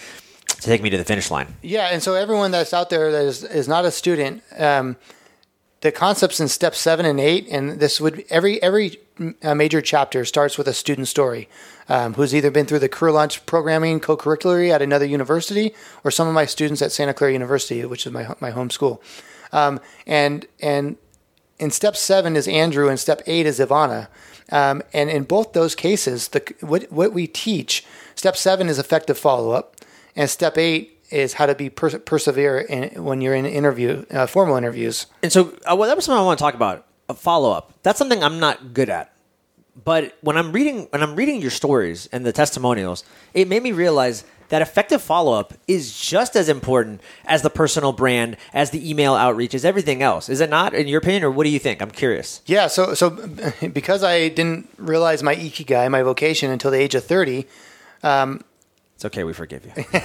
to 0.48 0.62
take 0.62 0.82
me 0.82 0.90
to 0.90 0.98
the 0.98 1.04
finish 1.04 1.30
line. 1.30 1.56
Yeah, 1.62 1.90
and 1.92 2.02
so 2.02 2.16
everyone 2.16 2.52
that's 2.52 2.74
out 2.74 2.90
there 2.90 3.12
that 3.12 3.26
is, 3.26 3.44
is 3.44 3.68
not 3.68 3.86
a 3.86 3.92
student, 3.92 4.42
um, 4.58 4.96
the 5.82 5.92
concepts 5.92 6.40
in 6.40 6.48
step 6.48 6.74
seven 6.74 7.06
and 7.06 7.20
eight, 7.20 7.48
and 7.50 7.80
this 7.80 8.02
would 8.02 8.26
every 8.30 8.62
every 8.64 8.98
uh, 9.44 9.54
major 9.54 9.82
chapter 9.82 10.26
starts 10.26 10.58
with 10.58 10.68
a 10.68 10.74
student 10.74 11.08
story, 11.08 11.48
um, 11.88 12.16
who's 12.16 12.34
either 12.34 12.50
been 12.50 12.66
through 12.66 12.80
the 12.80 12.90
career 12.90 13.12
launch 13.12 13.46
programming 13.46 14.00
co-curricular 14.00 14.70
at 14.70 14.82
another 14.82 15.06
university, 15.06 15.74
or 16.04 16.12
some 16.12 16.28
of 16.28 16.34
my 16.34 16.46
students 16.46 16.82
at 16.82 16.92
Santa 16.92 17.14
Clara 17.14 17.34
University, 17.34 17.86
which 17.86 18.06
is 18.08 18.12
my 18.12 18.34
my 18.40 18.50
home 18.50 18.70
school, 18.70 19.02
um, 19.52 19.80
and 20.08 20.48
and 20.60 20.98
in 21.60 21.72
step 21.72 21.96
seven 21.96 22.36
is 22.36 22.48
Andrew, 22.48 22.90
and 22.90 23.00
step 23.00 23.22
eight 23.26 23.46
is 23.46 23.60
Ivana. 23.60 24.08
Um, 24.52 24.82
and 24.94 25.10
in 25.10 25.24
both 25.24 25.54
those 25.54 25.76
cases, 25.76 26.30
the 26.30 26.42
what 26.62 26.92
what 26.92 27.14
we 27.14 27.28
teach, 27.28 27.86
step 28.16 28.38
seven 28.38 28.70
is 28.70 28.80
effective 28.80 29.18
follow 29.18 29.52
up, 29.52 29.76
and 30.16 30.30
step 30.30 30.58
eight 30.58 31.02
is 31.10 31.34
how 31.34 31.46
to 31.46 31.56
be 31.56 31.70
per- 31.70 32.00
persevere 32.00 32.60
in, 32.60 33.04
when 33.04 33.22
you're 33.22 33.36
in 33.36 33.46
interview 33.46 34.06
uh, 34.12 34.28
formal 34.28 34.58
interviews. 34.58 35.06
And 35.24 35.32
so, 35.32 35.54
uh, 35.70 35.76
well, 35.76 35.88
that 35.88 35.96
was 35.96 36.06
something 36.06 36.22
I 36.22 36.26
want 36.26 36.38
to 36.38 36.44
talk 36.44 36.54
about. 36.54 36.86
A 37.10 37.14
follow 37.14 37.52
up. 37.52 37.74
That's 37.84 37.98
something 37.98 38.22
I'm 38.22 38.40
not 38.40 38.74
good 38.74 38.90
at. 38.90 39.14
But 39.84 40.18
when 40.22 40.38
I'm 40.38 40.52
reading 40.52 40.88
when 40.90 41.04
I'm 41.04 41.16
reading 41.16 41.42
your 41.42 41.52
stories 41.52 42.08
and 42.12 42.26
the 42.26 42.34
testimonials, 42.34 43.04
it 43.34 43.48
made 43.48 43.64
me 43.64 43.72
realize 43.72 44.24
that 44.50 44.62
effective 44.62 45.02
follow 45.02 45.34
up 45.34 45.54
is 45.68 46.00
just 46.00 46.36
as 46.36 46.50
important 46.50 47.02
as 47.26 47.42
the 47.42 47.50
personal 47.50 47.92
brand, 47.92 48.38
as 48.54 48.72
the 48.72 48.90
email 48.90 49.14
outreach, 49.14 49.54
as 49.54 49.66
everything 49.66 50.02
else. 50.02 50.30
Is 50.30 50.42
it 50.42 50.50
not, 50.50 50.74
in 50.74 50.88
your 50.88 51.00
opinion, 51.00 51.24
or 51.24 51.32
what 51.32 51.44
do 51.44 51.50
you 51.50 51.60
think? 51.60 51.82
I'm 51.82 51.92
curious. 51.92 52.42
Yeah. 52.46 52.68
So 52.68 52.94
so 52.94 53.10
because 53.74 54.04
I 54.04 54.30
didn't 54.30 54.70
realize 54.78 55.24
my 55.24 55.36
ikigai, 55.36 55.90
my 55.92 56.02
vocation, 56.02 56.52
until 56.52 56.72
the 56.72 56.80
age 56.80 56.96
of 56.96 57.04
thirty. 57.04 57.48
Um, 58.04 58.44
it's 58.96 59.06
okay. 59.06 59.24
We 59.24 59.34
forgive 59.34 59.64
you. 59.64 59.74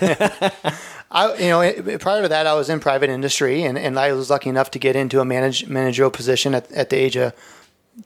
I, 1.10 1.34
you 1.38 1.48
know, 1.48 1.98
prior 1.98 2.22
to 2.22 2.28
that, 2.28 2.46
I 2.46 2.52
was 2.52 2.68
in 2.68 2.78
private 2.78 3.08
industry, 3.08 3.62
and, 3.62 3.78
and 3.78 3.98
I 3.98 4.12
was 4.12 4.28
lucky 4.28 4.50
enough 4.50 4.70
to 4.72 4.78
get 4.78 4.96
into 4.96 5.20
a 5.20 5.24
manage, 5.24 5.66
managerial 5.66 6.10
position 6.10 6.54
at, 6.54 6.70
at 6.72 6.90
the 6.90 6.96
age 6.96 7.16
of 7.16 7.32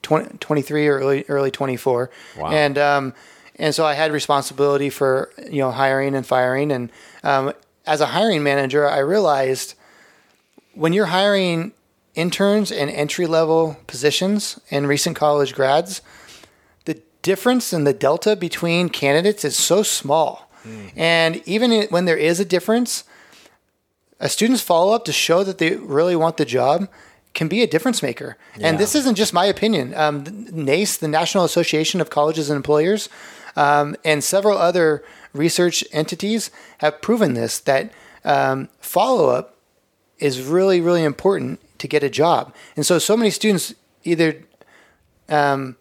20, 0.01 0.37
23 0.37 0.87
or 0.87 0.99
early 0.99 1.25
early 1.27 1.51
24. 1.51 2.09
Wow. 2.37 2.51
And 2.51 2.77
um, 2.77 3.13
and 3.57 3.73
so 3.73 3.85
I 3.85 3.93
had 3.93 4.11
responsibility 4.11 4.89
for 4.89 5.31
you 5.49 5.59
know 5.59 5.71
hiring 5.71 6.15
and 6.15 6.25
firing. 6.25 6.71
And 6.71 6.91
um, 7.23 7.53
as 7.85 8.01
a 8.01 8.07
hiring 8.07 8.43
manager, 8.43 8.87
I 8.87 8.99
realized 8.99 9.75
when 10.73 10.93
you're 10.93 11.07
hiring 11.07 11.73
interns 12.15 12.71
and 12.71 12.89
entry 12.89 13.27
level 13.27 13.77
positions 13.87 14.59
and 14.71 14.87
recent 14.87 15.15
college 15.15 15.53
grads, 15.53 16.01
the 16.85 17.01
difference 17.21 17.73
in 17.73 17.83
the 17.83 17.93
delta 17.93 18.35
between 18.35 18.89
candidates 18.89 19.45
is 19.45 19.55
so 19.55 19.83
small 19.83 20.47
Mm. 20.67 20.91
And 20.95 21.41
even 21.45 21.83
when 21.89 22.05
there 22.05 22.17
is 22.17 22.39
a 22.39 22.45
difference, 22.45 23.03
a 24.19 24.29
student's 24.29 24.61
follow 24.61 24.93
up 24.93 25.05
to 25.05 25.13
show 25.13 25.43
that 25.43 25.57
they 25.57 25.75
really 25.75 26.15
want 26.15 26.37
the 26.37 26.45
job 26.45 26.87
can 27.33 27.47
be 27.47 27.61
a 27.61 27.67
difference 27.67 28.01
maker. 28.01 28.37
Yeah. 28.57 28.67
And 28.67 28.79
this 28.79 28.95
isn't 28.95 29.15
just 29.15 29.33
my 29.33 29.45
opinion. 29.45 29.93
Um, 29.93 30.23
NACE, 30.51 30.97
the 30.97 31.07
National 31.07 31.43
Association 31.43 32.01
of 32.01 32.09
Colleges 32.09 32.49
and 32.49 32.57
Employers, 32.57 33.09
um, 33.57 33.95
and 34.05 34.23
several 34.23 34.57
other 34.57 35.03
research 35.33 35.83
entities 35.91 36.49
have 36.77 37.01
proven 37.01 37.33
this 37.33 37.59
that 37.59 37.91
um, 38.23 38.69
follow 38.79 39.29
up 39.29 39.57
is 40.19 40.41
really, 40.41 40.79
really 40.79 41.03
important 41.03 41.59
to 41.79 41.87
get 41.87 42.03
a 42.03 42.09
job. 42.09 42.53
And 42.75 42.85
so, 42.85 42.97
so 42.99 43.17
many 43.17 43.29
students 43.29 43.73
either 44.03 44.43
um, 45.27 45.75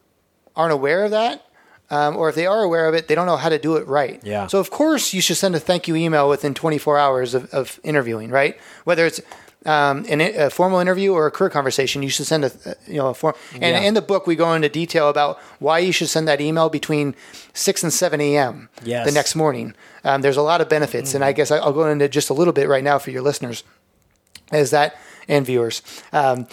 aren't 0.57 0.73
aware 0.73 1.05
of 1.05 1.13
that 1.13 1.47
um, 1.91 2.17
or 2.17 2.29
if 2.29 2.35
they 2.35 2.47
are 2.47 2.63
aware 2.63 2.89
of 2.89 2.95
it, 2.95 3.09
they 3.09 3.15
don't 3.15 3.27
know 3.27 3.37
how 3.37 3.49
to 3.49 3.59
do 3.59 3.77
it 3.77 3.87
right. 3.87 4.21
Yeah. 4.25 4.47
So 4.49 4.59
of 4.59 4.71
course 4.71 5.15
you 5.15 5.21
should 5.21 5.37
send 5.37 5.55
a 5.55 5.61
thank 5.61 5.87
you 5.87 5.95
email 5.95 6.29
within 6.29 6.55
24 6.55 6.99
hours 6.99 7.35
of, 7.35 7.53
of 7.55 7.79
interviewing, 7.85 8.31
right? 8.31 8.59
Whether 8.85 9.07
it's 9.07 9.21
um, 9.67 10.05
in 10.05 10.21
a 10.21 10.49
formal 10.49 10.79
interview 10.79 11.13
or 11.13 11.27
a 11.27 11.31
career 11.31 11.51
conversation, 11.51 12.03
you 12.03 12.09
should 12.09 12.27
send 12.27 12.45
a 12.45 12.53
you 12.87 12.97
know 12.97 13.09
a 13.09 13.15
form. 13.15 13.35
And 13.53 13.63
yeah. 13.63 13.81
in 13.81 13.95
the 13.95 14.03
book, 14.03 14.27
we 14.27 14.37
go 14.37 14.55
into 14.55 14.69
detail 14.69 15.09
about 15.09 15.39
why 15.59 15.81
you 15.81 15.93
should 15.93 16.09
send 16.09 16.29
that 16.29 16.41
email 16.41 16.69
between 16.69 17.15
six 17.53 17.83
and 17.83 17.93
seven 17.93 18.21
a.m. 18.21 18.69
Yes. 18.85 19.07
the 19.07 19.13
next 19.13 19.35
morning. 19.35 19.75
Um, 20.05 20.23
there's 20.23 20.37
a 20.37 20.43
lot 20.43 20.61
of 20.61 20.69
benefits, 20.69 21.13
mm 21.13 21.17
and 21.17 21.25
I 21.25 21.33
guess 21.33 21.51
I'll 21.51 21.73
go 21.73 21.89
into 21.89 22.09
just 22.09 22.31
a 22.31 22.35
little 22.35 22.53
bit 22.53 22.69
right 22.69 22.85
now 22.85 22.99
for 22.99 23.11
your 23.11 23.23
listeners. 23.23 23.65
Is 24.53 24.71
that 24.71 24.97
and 25.29 25.45
viewers? 25.45 25.83
Um, 26.13 26.47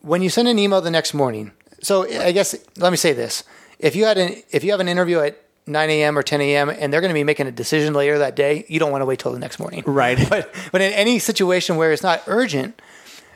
when 0.00 0.22
you 0.22 0.30
send 0.30 0.48
an 0.48 0.58
email 0.58 0.80
the 0.80 0.90
next 0.90 1.14
morning, 1.14 1.52
so 1.82 2.08
I 2.20 2.32
guess 2.32 2.54
let 2.76 2.90
me 2.90 2.96
say 2.96 3.12
this 3.12 3.42
if 3.78 3.96
you 3.96 4.04
had 4.04 4.18
an 4.18 4.42
if 4.50 4.64
you 4.64 4.70
have 4.70 4.80
an 4.80 4.88
interview 4.88 5.20
at 5.20 5.43
9 5.66 5.90
a.m. 5.90 6.18
or 6.18 6.22
10 6.22 6.40
a.m. 6.40 6.68
and 6.68 6.92
they're 6.92 7.00
going 7.00 7.10
to 7.10 7.14
be 7.14 7.24
making 7.24 7.46
a 7.46 7.52
decision 7.52 7.94
later 7.94 8.18
that 8.18 8.36
day, 8.36 8.64
you 8.68 8.78
don't 8.78 8.90
want 8.90 9.02
to 9.02 9.06
wait 9.06 9.18
till 9.18 9.32
the 9.32 9.38
next 9.38 9.58
morning. 9.58 9.82
Right. 9.86 10.18
But 10.28 10.54
but 10.72 10.80
in 10.80 10.92
any 10.92 11.18
situation 11.18 11.76
where 11.76 11.92
it's 11.92 12.02
not 12.02 12.22
urgent, 12.26 12.80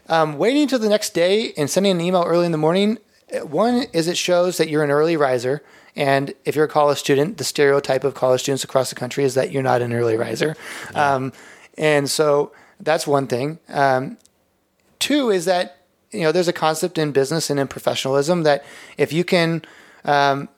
um, 0.08 0.36
waiting 0.36 0.62
until 0.62 0.78
the 0.78 0.88
next 0.88 1.14
day 1.14 1.52
and 1.56 1.70
sending 1.70 1.92
an 1.92 2.00
email 2.00 2.24
early 2.26 2.46
in 2.46 2.52
the 2.52 2.58
morning, 2.58 2.98
one 3.42 3.84
is 3.92 4.08
it 4.08 4.16
shows 4.16 4.56
that 4.56 4.68
you're 4.68 4.84
an 4.84 4.90
early 4.90 5.16
riser. 5.16 5.62
And 5.96 6.34
if 6.44 6.54
you're 6.54 6.64
a 6.64 6.68
college 6.68 6.98
student, 6.98 7.38
the 7.38 7.44
stereotype 7.44 8.04
of 8.04 8.14
college 8.14 8.42
students 8.42 8.64
across 8.64 8.88
the 8.88 8.96
country 8.96 9.24
is 9.24 9.34
that 9.34 9.52
you're 9.52 9.62
not 9.62 9.82
an 9.82 9.92
early 9.92 10.16
riser. 10.16 10.56
Yeah. 10.92 11.14
Um, 11.14 11.32
and 11.76 12.08
so 12.10 12.52
that's 12.80 13.06
one 13.06 13.26
thing. 13.26 13.58
Um, 13.68 14.18
two 14.98 15.30
is 15.30 15.44
that 15.44 15.78
you 16.10 16.22
know 16.22 16.32
there's 16.32 16.48
a 16.48 16.52
concept 16.52 16.98
in 16.98 17.12
business 17.12 17.50
and 17.50 17.60
in 17.60 17.68
professionalism 17.68 18.42
that 18.42 18.64
if 18.96 19.12
you 19.12 19.24
can 19.24 19.62
um, 20.04 20.48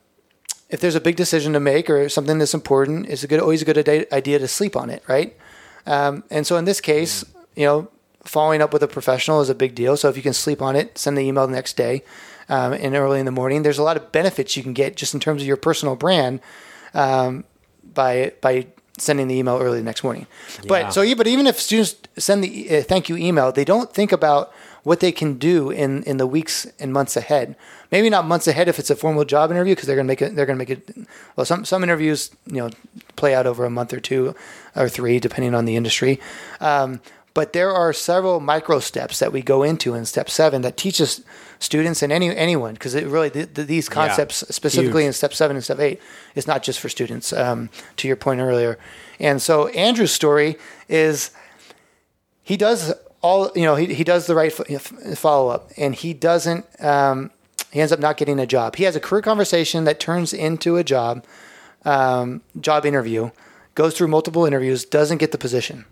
if 0.71 0.79
there's 0.79 0.95
a 0.95 1.01
big 1.01 1.17
decision 1.17 1.53
to 1.53 1.59
make 1.59 1.89
or 1.89 2.07
something 2.09 2.39
that's 2.39 2.53
important, 2.53 3.07
it's 3.07 3.23
a 3.23 3.27
good, 3.27 3.39
always 3.39 3.61
a 3.61 3.65
good 3.65 4.07
idea 4.11 4.39
to 4.39 4.47
sleep 4.47 4.75
on 4.75 4.89
it, 4.89 5.03
right? 5.07 5.37
Um, 5.85 6.23
and 6.31 6.47
so 6.47 6.55
in 6.55 6.65
this 6.65 6.79
case, 6.79 7.25
you 7.55 7.65
know, 7.65 7.89
following 8.23 8.61
up 8.61 8.71
with 8.71 8.81
a 8.81 8.87
professional 8.87 9.41
is 9.41 9.49
a 9.49 9.55
big 9.55 9.75
deal. 9.75 9.97
So 9.97 10.07
if 10.07 10.15
you 10.15 10.23
can 10.23 10.33
sleep 10.33 10.61
on 10.61 10.75
it, 10.75 10.97
send 10.97 11.17
the 11.17 11.21
email 11.21 11.45
the 11.45 11.53
next 11.53 11.75
day 11.75 12.03
um, 12.47 12.71
and 12.73 12.95
early 12.95 13.19
in 13.19 13.25
the 13.25 13.31
morning. 13.31 13.63
There's 13.63 13.79
a 13.79 13.83
lot 13.83 13.97
of 13.97 14.11
benefits 14.11 14.55
you 14.55 14.63
can 14.63 14.73
get 14.73 14.95
just 14.95 15.13
in 15.13 15.19
terms 15.19 15.41
of 15.41 15.47
your 15.47 15.57
personal 15.57 15.95
brand 15.95 16.39
um, 16.93 17.43
by 17.83 18.33
by 18.41 18.67
sending 19.01 19.27
the 19.27 19.35
email 19.35 19.57
early 19.57 19.79
the 19.79 19.85
next 19.85 20.03
morning. 20.03 20.27
Yeah. 20.55 20.67
But 20.67 20.93
so, 20.93 21.15
but 21.15 21.27
even 21.27 21.47
if 21.47 21.59
students 21.59 21.95
send 22.17 22.43
the 22.43 22.77
uh, 22.77 22.83
thank 22.83 23.09
you 23.09 23.17
email, 23.17 23.51
they 23.51 23.65
don't 23.65 23.93
think 23.93 24.11
about 24.11 24.53
what 24.83 24.99
they 24.99 25.11
can 25.11 25.37
do 25.37 25.69
in, 25.69 26.03
in 26.03 26.17
the 26.17 26.25
weeks 26.25 26.65
and 26.79 26.91
months 26.91 27.15
ahead. 27.15 27.55
Maybe 27.91 28.09
not 28.09 28.25
months 28.25 28.47
ahead 28.47 28.67
if 28.67 28.79
it's 28.79 28.89
a 28.89 28.95
formal 28.95 29.25
job 29.25 29.51
interview 29.51 29.75
because 29.75 29.87
they're 29.87 29.95
gonna 29.95 30.07
make 30.07 30.21
it. 30.21 30.35
They're 30.35 30.45
gonna 30.45 30.57
make 30.57 30.69
it. 30.69 30.95
Well, 31.35 31.45
some 31.45 31.65
some 31.65 31.83
interviews 31.83 32.31
you 32.47 32.57
know 32.57 32.69
play 33.15 33.35
out 33.35 33.45
over 33.45 33.65
a 33.65 33.69
month 33.69 33.93
or 33.93 33.99
two 33.99 34.35
or 34.75 34.87
three 34.87 35.19
depending 35.19 35.53
on 35.53 35.65
the 35.65 35.75
industry. 35.75 36.19
Um, 36.59 37.01
but 37.33 37.53
there 37.53 37.71
are 37.71 37.93
several 37.93 38.39
micro 38.39 38.79
steps 38.79 39.19
that 39.19 39.31
we 39.31 39.41
go 39.41 39.63
into 39.63 39.93
in 39.93 40.05
step 40.05 40.29
seven 40.29 40.61
that 40.61 40.77
teaches 40.77 41.23
students 41.59 42.01
and 42.01 42.11
any 42.11 42.35
anyone 42.35 42.73
because 42.73 42.95
it 42.95 43.07
really 43.07 43.29
the, 43.29 43.45
the, 43.45 43.63
these 43.63 43.87
concepts 43.87 44.43
yeah, 44.43 44.51
specifically 44.51 45.03
huge. 45.03 45.07
in 45.07 45.13
step 45.13 45.33
seven 45.33 45.55
and 45.55 45.63
step 45.63 45.79
eight 45.79 46.01
is 46.35 46.47
not 46.47 46.63
just 46.63 46.79
for 46.79 46.89
students. 46.89 47.31
Um, 47.31 47.69
to 47.97 48.07
your 48.07 48.17
point 48.17 48.41
earlier, 48.41 48.77
and 49.19 49.41
so 49.41 49.67
Andrew's 49.69 50.11
story 50.11 50.57
is 50.89 51.31
he 52.43 52.57
does 52.57 52.93
all 53.21 53.51
you 53.55 53.63
know 53.63 53.75
he, 53.75 53.93
he 53.93 54.03
does 54.03 54.27
the 54.27 54.35
right 54.35 54.51
follow 54.51 55.49
up 55.49 55.71
and 55.77 55.95
he 55.95 56.13
doesn't 56.13 56.65
um, 56.83 57.31
he 57.71 57.79
ends 57.79 57.91
up 57.91 57.99
not 57.99 58.17
getting 58.17 58.39
a 58.39 58.47
job 58.47 58.75
he 58.75 58.83
has 58.83 58.95
a 58.95 58.99
career 58.99 59.21
conversation 59.21 59.83
that 59.83 59.99
turns 59.99 60.33
into 60.33 60.77
a 60.77 60.83
job 60.83 61.23
um, 61.85 62.41
job 62.59 62.85
interview 62.85 63.29
goes 63.75 63.95
through 63.95 64.07
multiple 64.07 64.45
interviews 64.45 64.85
doesn't 64.85 65.19
get 65.19 65.31
the 65.31 65.37
position 65.37 65.85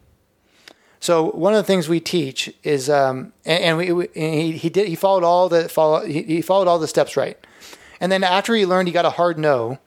so 1.00 1.32
one 1.32 1.54
of 1.54 1.58
the 1.58 1.64
things 1.64 1.88
we 1.88 2.00
teach 2.00 2.54
is 2.64 2.90
um, 2.90 3.32
and, 3.46 3.64
and, 3.64 3.78
we, 3.78 3.92
we 3.92 4.08
and 4.16 4.34
he, 4.34 4.52
he 4.54 4.70
did 4.70 4.88
he 4.88 4.96
followed 4.96 5.24
all 5.24 5.50
the 5.50 5.70
follow 5.70 6.06
he, 6.06 6.24
he 6.24 6.42
followed 6.42 6.68
all 6.68 6.80
the 6.80 6.88
steps 6.88 7.16
right 7.18 7.38
and 8.00 8.12
then 8.12 8.24
after 8.24 8.56
he 8.56 8.66
learned 8.66 8.88
he 8.88 8.94
got 8.94 9.06
a 9.06 9.12
hard 9.12 9.38
no 9.38 9.80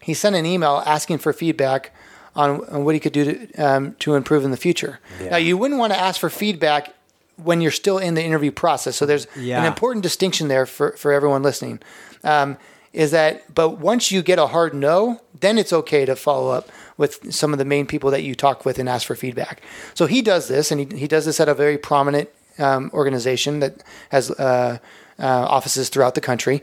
he 0.00 0.14
sent 0.14 0.36
an 0.36 0.46
email 0.46 0.82
asking 0.86 1.18
for 1.18 1.32
feedback 1.32 1.92
on, 2.34 2.64
on 2.66 2.84
what 2.84 2.94
he 2.94 3.00
could 3.00 3.12
do 3.12 3.24
to, 3.24 3.54
um, 3.54 3.94
to 4.00 4.14
improve 4.14 4.44
in 4.44 4.50
the 4.50 4.56
future. 4.56 5.00
Yeah. 5.20 5.30
Now, 5.30 5.36
you 5.36 5.56
wouldn't 5.56 5.78
want 5.78 5.92
to 5.92 5.98
ask 5.98 6.20
for 6.20 6.30
feedback 6.30 6.94
when 7.36 7.60
you're 7.60 7.70
still 7.70 7.98
in 7.98 8.14
the 8.14 8.22
interview 8.22 8.50
process. 8.50 8.96
So 8.96 9.06
there's 9.06 9.26
yeah. 9.36 9.60
an 9.60 9.66
important 9.66 10.02
distinction 10.02 10.48
there 10.48 10.66
for, 10.66 10.92
for 10.92 11.12
everyone 11.12 11.42
listening. 11.42 11.80
Um, 12.22 12.56
is 12.92 13.12
that, 13.12 13.54
but 13.54 13.78
once 13.78 14.10
you 14.10 14.20
get 14.22 14.38
a 14.38 14.48
hard 14.48 14.74
no, 14.74 15.20
then 15.38 15.58
it's 15.58 15.72
okay 15.72 16.04
to 16.04 16.16
follow 16.16 16.50
up 16.50 16.68
with 17.00 17.32
some 17.32 17.54
of 17.54 17.58
the 17.58 17.64
main 17.64 17.86
people 17.86 18.10
that 18.10 18.22
you 18.22 18.34
talk 18.34 18.66
with 18.66 18.78
and 18.78 18.86
ask 18.86 19.06
for 19.06 19.14
feedback. 19.16 19.62
So 19.94 20.04
he 20.04 20.20
does 20.20 20.48
this, 20.48 20.70
and 20.70 20.78
he, 20.92 20.98
he 20.98 21.08
does 21.08 21.24
this 21.24 21.40
at 21.40 21.48
a 21.48 21.54
very 21.54 21.78
prominent 21.78 22.28
um, 22.58 22.90
organization 22.92 23.60
that 23.60 23.82
has 24.10 24.30
uh, 24.32 24.76
uh, 25.18 25.24
offices 25.24 25.88
throughout 25.88 26.14
the 26.14 26.20
country. 26.20 26.62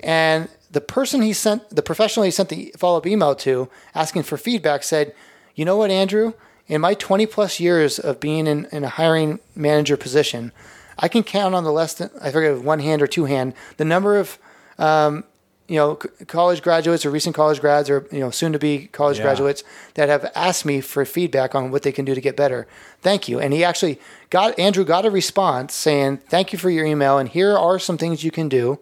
And 0.00 0.48
the 0.70 0.80
person 0.80 1.20
he 1.20 1.34
sent, 1.34 1.68
the 1.68 1.82
professional 1.82 2.24
he 2.24 2.30
sent 2.30 2.48
the 2.48 2.72
follow 2.78 2.96
up 2.96 3.06
email 3.06 3.34
to 3.34 3.68
asking 3.94 4.22
for 4.22 4.38
feedback 4.38 4.82
said, 4.82 5.14
You 5.54 5.66
know 5.66 5.76
what, 5.76 5.90
Andrew? 5.90 6.32
In 6.68 6.80
my 6.80 6.94
20 6.94 7.26
plus 7.26 7.60
years 7.60 7.98
of 7.98 8.18
being 8.18 8.46
in, 8.46 8.64
in 8.72 8.82
a 8.82 8.88
hiring 8.88 9.40
manager 9.54 9.98
position, 9.98 10.52
I 10.98 11.08
can 11.08 11.22
count 11.22 11.54
on 11.54 11.64
the 11.64 11.70
less 11.70 11.92
than 11.92 12.10
I 12.18 12.30
forget 12.30 12.62
one 12.62 12.80
hand 12.80 13.02
or 13.02 13.06
two 13.06 13.26
hand 13.26 13.52
the 13.76 13.84
number 13.84 14.16
of 14.16 14.38
um, 14.78 15.24
you 15.68 15.76
know 15.76 15.98
c- 16.02 16.24
college 16.26 16.62
graduates 16.62 17.04
or 17.04 17.10
recent 17.10 17.34
college 17.34 17.60
grads 17.60 17.88
or 17.90 18.06
you 18.12 18.20
know 18.20 18.30
soon 18.30 18.52
to 18.52 18.58
be 18.58 18.86
college 18.88 19.18
Yeah. 19.18 19.24
graduates 19.24 19.64
that 19.94 20.08
have 20.08 20.30
asked 20.34 20.64
me 20.64 20.80
for 20.80 21.04
feedback 21.04 21.54
on 21.54 21.70
what 21.70 21.82
they 21.82 21.92
can 21.92 22.04
do 22.04 22.14
to 22.14 22.20
get 22.20 22.36
better. 22.36 22.66
Thank 23.00 23.28
you. 23.28 23.40
And 23.40 23.52
he 23.52 23.64
actually 23.64 24.00
got 24.30 24.58
Andrew 24.58 24.84
got 24.84 25.04
a 25.04 25.10
response 25.10 25.74
saying 25.74 26.18
thank 26.28 26.52
you 26.52 26.58
for 26.58 26.70
your 26.70 26.84
email 26.86 27.18
and 27.18 27.28
here 27.28 27.56
are 27.56 27.78
some 27.78 27.98
things 27.98 28.22
you 28.24 28.30
can 28.30 28.48
do. 28.48 28.78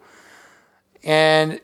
And 1.03 1.59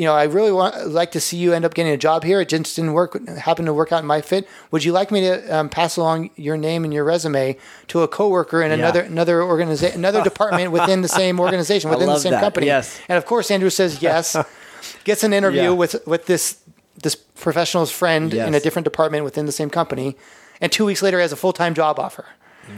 you 0.00 0.06
know, 0.06 0.14
I 0.14 0.24
really 0.24 0.50
want 0.50 0.88
like 0.88 1.12
to 1.12 1.20
see 1.20 1.36
you 1.36 1.52
end 1.52 1.66
up 1.66 1.74
getting 1.74 1.92
a 1.92 1.96
job 1.98 2.24
here. 2.24 2.40
It 2.40 2.48
just 2.48 2.74
didn't 2.74 2.94
work, 2.94 3.22
happen 3.28 3.66
to 3.66 3.74
work 3.74 3.92
out 3.92 4.00
in 4.00 4.06
my 4.06 4.22
fit. 4.22 4.48
Would 4.70 4.82
you 4.82 4.92
like 4.92 5.10
me 5.10 5.20
to 5.20 5.54
um, 5.54 5.68
pass 5.68 5.98
along 5.98 6.30
your 6.36 6.56
name 6.56 6.84
and 6.84 6.94
your 6.94 7.04
resume 7.04 7.58
to 7.88 8.00
a 8.00 8.08
coworker 8.08 8.62
in 8.62 8.72
another 8.72 9.02
another 9.02 9.42
organization, 9.42 9.98
another 9.98 10.24
department 10.24 10.72
within 10.72 11.02
the 11.02 11.08
same 11.08 11.38
organization, 11.46 11.90
within 11.90 12.06
the 12.06 12.18
same 12.18 12.32
that. 12.32 12.40
company? 12.40 12.64
Yes. 12.66 12.98
And 13.10 13.18
of 13.18 13.26
course, 13.26 13.50
Andrew 13.50 13.68
says 13.68 14.00
yes. 14.00 14.34
gets 15.04 15.22
an 15.22 15.34
interview 15.34 15.64
Yeah. 15.64 15.70
with 15.72 15.96
with 16.06 16.24
this 16.24 16.56
this 17.02 17.14
professional's 17.14 17.90
friend 17.90 18.32
in 18.32 18.54
a 18.54 18.60
different 18.60 18.84
department 18.84 19.24
within 19.24 19.44
the 19.44 19.52
same 19.52 19.68
company, 19.68 20.16
and 20.62 20.72
two 20.72 20.86
weeks 20.86 21.02
later 21.02 21.20
has 21.20 21.30
a 21.30 21.36
full 21.36 21.52
time 21.52 21.74
job 21.74 21.98
offer. 21.98 22.24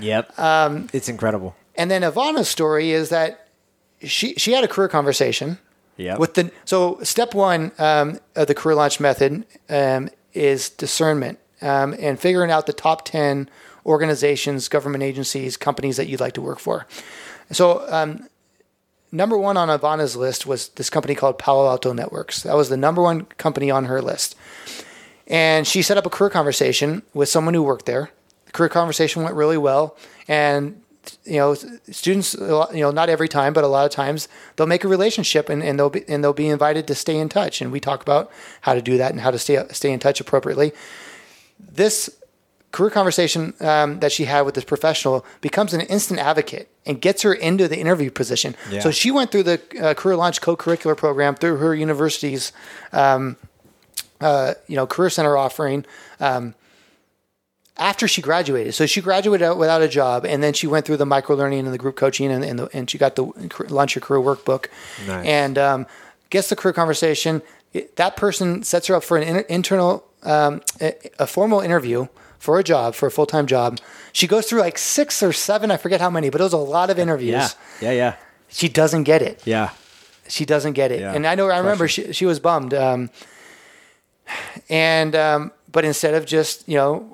Yep. 0.00 0.36
Um, 0.40 0.88
it's 0.92 1.08
incredible. 1.08 1.54
And 1.76 1.88
then 1.88 2.02
Ivana's 2.02 2.48
story 2.48 2.90
is 2.90 3.10
that 3.10 3.46
she 4.02 4.34
she 4.34 4.50
had 4.54 4.64
a 4.64 4.68
career 4.68 4.88
conversation 4.88 5.58
Yep. 6.03 6.18
with 6.18 6.34
the 6.34 6.50
so 6.64 6.98
step 7.03 7.34
one 7.34 7.72
um, 7.78 8.18
of 8.34 8.46
the 8.46 8.55
career 8.55 8.74
launch 8.74 9.00
method 9.00 9.46
um, 9.68 10.09
is 10.34 10.70
discernment 10.70 11.38
um, 11.61 11.94
and 11.98 12.18
figuring 12.18 12.50
out 12.50 12.66
the 12.66 12.72
top 12.72 13.05
ten 13.05 13.48
organizations, 13.84 14.68
government 14.68 15.03
agencies, 15.03 15.57
companies 15.57 15.96
that 15.96 16.07
you'd 16.09 16.20
like 16.20 16.34
to 16.34 16.40
work 16.40 16.59
for. 16.59 16.86
So 17.50 17.84
um, 17.92 18.28
number 19.11 19.36
one 19.36 19.57
on 19.57 19.68
Ivana's 19.68 20.16
list 20.16 20.46
was 20.46 20.68
this 20.70 20.90
company 20.90 21.14
called 21.14 21.38
Palo 21.38 21.68
Alto 21.68 21.92
Networks. 21.92 22.42
That 22.42 22.57
was 22.57 22.68
the 22.68 22.76
number 22.76 23.03
one 23.03 23.22
company 23.38 23.70
on 23.70 23.86
her 23.86 24.00
list. 24.00 24.36
And 25.26 25.66
she 25.66 25.82
set 25.82 25.96
up 25.96 26.07
a 26.07 26.11
career 26.11 26.30
conversation 26.30 27.03
with 27.14 27.28
someone 27.28 27.55
who 27.55 27.62
worked 27.62 27.86
there. 27.86 28.11
The 28.46 28.53
career 28.53 28.68
conversation 28.68 29.22
went 29.22 29.34
really 29.34 29.59
well, 29.59 29.96
and 30.28 30.81
you 31.24 31.36
know, 31.36 31.55
students, 31.55 32.34
you 32.34 32.80
know, 32.80 32.90
not 32.90 33.09
every 33.09 33.28
time, 33.28 33.53
but 33.53 33.64
a 33.64 33.66
lot 33.66 33.84
of 33.84 33.90
times, 33.90 34.28
they'll 34.57 34.66
make 34.66 34.84
a 34.84 34.88
relationship 34.88 35.48
and, 35.48 35.62
and 35.62 35.78
they'll 35.78 35.90
be 35.90 36.05
and 36.09 36.22
they'll 36.22 36.32
be 36.32 36.48
invited 36.48 36.86
to 36.86 36.94
stay 36.94 37.18
in 37.18 37.28
touch. 37.28 37.61
And 37.61 37.72
we 37.72 37.80
talk 37.80 38.03
about 38.03 38.30
how 38.62 38.74
to 38.74 38.82
do 38.82 38.96
that 38.98 39.11
and 39.12 39.20
how 39.20 39.30
to 39.30 39.38
stay 39.38 39.62
stay 39.70 39.92
in 39.92 39.98
touch 39.98 40.20
appropriately. 40.20 40.72
This 41.59 42.11
career 42.72 42.90
conversation 42.90 43.53
um, 43.61 44.00
that 44.00 44.11
she 44.11 44.24
had 44.24 44.42
with 44.42 44.55
this 44.55 44.64
professional 44.64 45.24
becomes 45.40 45.74
an 45.74 45.82
instant 45.82 46.18
advocate 46.18 46.68
and 46.86 47.00
gets 47.00 47.22
her 47.22 47.34
into 47.34 47.68
the 47.68 47.78
interview 47.78 48.11
position. 48.11 48.57
Yeah. 48.70 48.80
So 48.80 48.90
she 48.90 49.11
went 49.11 49.30
through 49.30 49.42
the 49.44 49.61
uh, 49.80 49.94
career 49.94 50.16
launch 50.16 50.40
co-curricular 50.40 50.96
program 50.96 51.34
through 51.34 51.59
her 51.59 51.74
university's, 51.74 52.53
um, 52.92 53.36
uh, 54.20 54.55
you 54.68 54.76
know, 54.76 54.86
career 54.86 55.11
center 55.11 55.36
offering. 55.36 55.84
Um, 56.18 56.55
after 57.76 58.06
she 58.06 58.20
graduated, 58.22 58.74
so 58.74 58.84
she 58.86 59.00
graduated 59.00 59.46
out 59.46 59.58
without 59.58 59.80
a 59.82 59.88
job, 59.88 60.24
and 60.26 60.42
then 60.42 60.52
she 60.52 60.66
went 60.66 60.84
through 60.86 60.98
the 60.98 61.06
micro 61.06 61.34
learning 61.34 61.60
and 61.60 61.72
the 61.72 61.78
group 61.78 61.96
coaching, 61.96 62.30
and 62.30 62.44
and, 62.44 62.58
the, 62.58 62.68
and 62.72 62.88
she 62.90 62.98
got 62.98 63.16
the 63.16 63.24
launch 63.68 63.94
your 63.94 64.02
career 64.02 64.20
workbook, 64.20 64.66
Nice. 65.06 65.26
and 65.26 65.58
um, 65.58 65.86
gets 66.30 66.48
the 66.48 66.56
career 66.56 66.72
conversation. 66.74 67.42
That 67.96 68.16
person 68.16 68.62
sets 68.62 68.88
her 68.88 68.94
up 68.96 69.02
for 69.04 69.16
an 69.16 69.22
inter- 69.22 69.46
internal, 69.48 70.04
um, 70.22 70.60
a, 70.80 70.94
a 71.18 71.26
formal 71.26 71.60
interview 71.60 72.08
for 72.38 72.58
a 72.58 72.62
job, 72.64 72.94
for 72.94 73.06
a 73.06 73.10
full 73.10 73.24
time 73.24 73.46
job. 73.46 73.78
She 74.12 74.26
goes 74.26 74.46
through 74.46 74.60
like 74.60 74.76
six 74.76 75.22
or 75.22 75.32
seven, 75.32 75.70
I 75.70 75.78
forget 75.78 76.00
how 76.00 76.10
many, 76.10 76.28
but 76.28 76.40
it 76.40 76.44
was 76.44 76.52
a 76.52 76.58
lot 76.58 76.90
of 76.90 76.98
interviews. 76.98 77.30
Yeah. 77.30 77.48
Yeah. 77.80 77.92
Yeah. 77.92 78.16
She 78.48 78.68
doesn't 78.68 79.04
get 79.04 79.22
it. 79.22 79.40
Yeah. 79.46 79.70
She 80.28 80.44
doesn't 80.44 80.74
get 80.74 80.92
it. 80.92 81.00
Yeah. 81.00 81.14
And 81.14 81.26
I 81.26 81.34
know, 81.34 81.48
I 81.48 81.58
remember 81.58 81.88
she, 81.88 82.12
she 82.12 82.26
was 82.26 82.38
bummed. 82.38 82.74
Um, 82.74 83.08
and, 84.68 85.14
um, 85.16 85.52
but 85.70 85.84
instead 85.84 86.14
of 86.14 86.26
just, 86.26 86.68
you 86.68 86.76
know, 86.76 87.11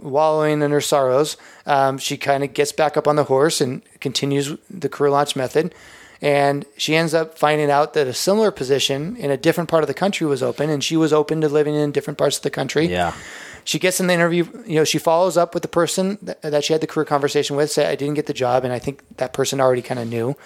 wallowing 0.00 0.62
in 0.62 0.70
her 0.70 0.80
sorrows, 0.80 1.36
um, 1.66 1.98
she 1.98 2.16
kind 2.16 2.44
of 2.44 2.54
gets 2.54 2.72
back 2.72 2.96
up 2.96 3.08
on 3.08 3.16
the 3.16 3.24
horse 3.24 3.60
and 3.60 3.82
continues 4.00 4.56
the 4.70 4.88
career 4.88 5.10
launch 5.10 5.36
method. 5.36 5.74
And 6.20 6.64
she 6.76 6.96
ends 6.96 7.14
up 7.14 7.38
finding 7.38 7.70
out 7.70 7.94
that 7.94 8.08
a 8.08 8.12
similar 8.12 8.50
position 8.50 9.16
in 9.16 9.30
a 9.30 9.36
different 9.36 9.70
part 9.70 9.84
of 9.84 9.86
the 9.86 9.94
country 9.94 10.26
was 10.26 10.42
open, 10.42 10.68
and 10.68 10.82
she 10.82 10.96
was 10.96 11.12
open 11.12 11.40
to 11.42 11.48
living 11.48 11.76
in 11.76 11.92
different 11.92 12.18
parts 12.18 12.36
of 12.36 12.42
the 12.42 12.50
country. 12.50 12.86
Yeah. 12.86 13.14
She 13.62 13.78
gets 13.78 14.00
in 14.00 14.08
the 14.08 14.14
interview, 14.14 14.46
you 14.66 14.76
know, 14.76 14.84
she 14.84 14.98
follows 14.98 15.36
up 15.36 15.54
with 15.54 15.62
the 15.62 15.68
person 15.68 16.18
that, 16.22 16.42
that 16.42 16.64
she 16.64 16.72
had 16.72 16.82
the 16.82 16.86
career 16.86 17.04
conversation 17.04 17.54
with, 17.54 17.70
say, 17.70 17.86
I 17.86 17.94
didn't 17.94 18.14
get 18.14 18.26
the 18.26 18.32
job, 18.32 18.64
and 18.64 18.72
I 18.72 18.78
think 18.78 19.02
that 19.18 19.32
person 19.32 19.60
already 19.60 19.82
kind 19.82 20.00
of 20.00 20.08
knew. 20.08 20.36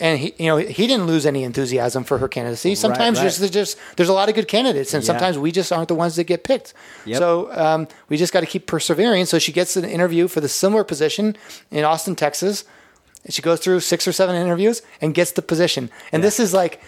And 0.00 0.18
he, 0.18 0.34
you 0.38 0.46
know, 0.46 0.56
he 0.56 0.86
didn't 0.86 1.06
lose 1.06 1.26
any 1.26 1.44
enthusiasm 1.44 2.04
for 2.04 2.16
her 2.18 2.26
candidacy. 2.26 2.74
Sometimes 2.74 3.18
right. 3.18 3.24
Just, 3.24 3.38
there's 3.38 3.50
just 3.50 3.76
there's 3.96 4.08
a 4.08 4.14
lot 4.14 4.28
of 4.30 4.34
good 4.34 4.48
candidates, 4.48 4.94
and 4.94 5.02
Yeah. 5.02 5.08
sometimes 5.08 5.38
we 5.38 5.52
just 5.52 5.70
aren't 5.72 5.88
the 5.88 5.94
ones 5.94 6.16
that 6.16 6.24
get 6.24 6.42
picked. 6.42 6.72
Yep. 7.04 7.18
So 7.18 7.52
um, 7.52 7.86
we 8.08 8.16
just 8.16 8.32
got 8.32 8.40
to 8.40 8.46
keep 8.46 8.66
persevering. 8.66 9.26
So 9.26 9.38
she 9.38 9.52
gets 9.52 9.76
an 9.76 9.84
interview 9.84 10.26
for 10.26 10.40
the 10.40 10.48
similar 10.48 10.84
position 10.84 11.36
in 11.70 11.84
Austin, 11.84 12.16
Texas. 12.16 12.64
And 13.24 13.34
she 13.34 13.42
goes 13.42 13.60
through 13.60 13.80
six 13.80 14.08
or 14.08 14.12
seven 14.12 14.34
interviews 14.34 14.80
and 15.02 15.12
gets 15.14 15.32
the 15.32 15.42
position. 15.42 15.90
And 16.12 16.24
this 16.24 16.40
is 16.40 16.54
like 16.54 16.80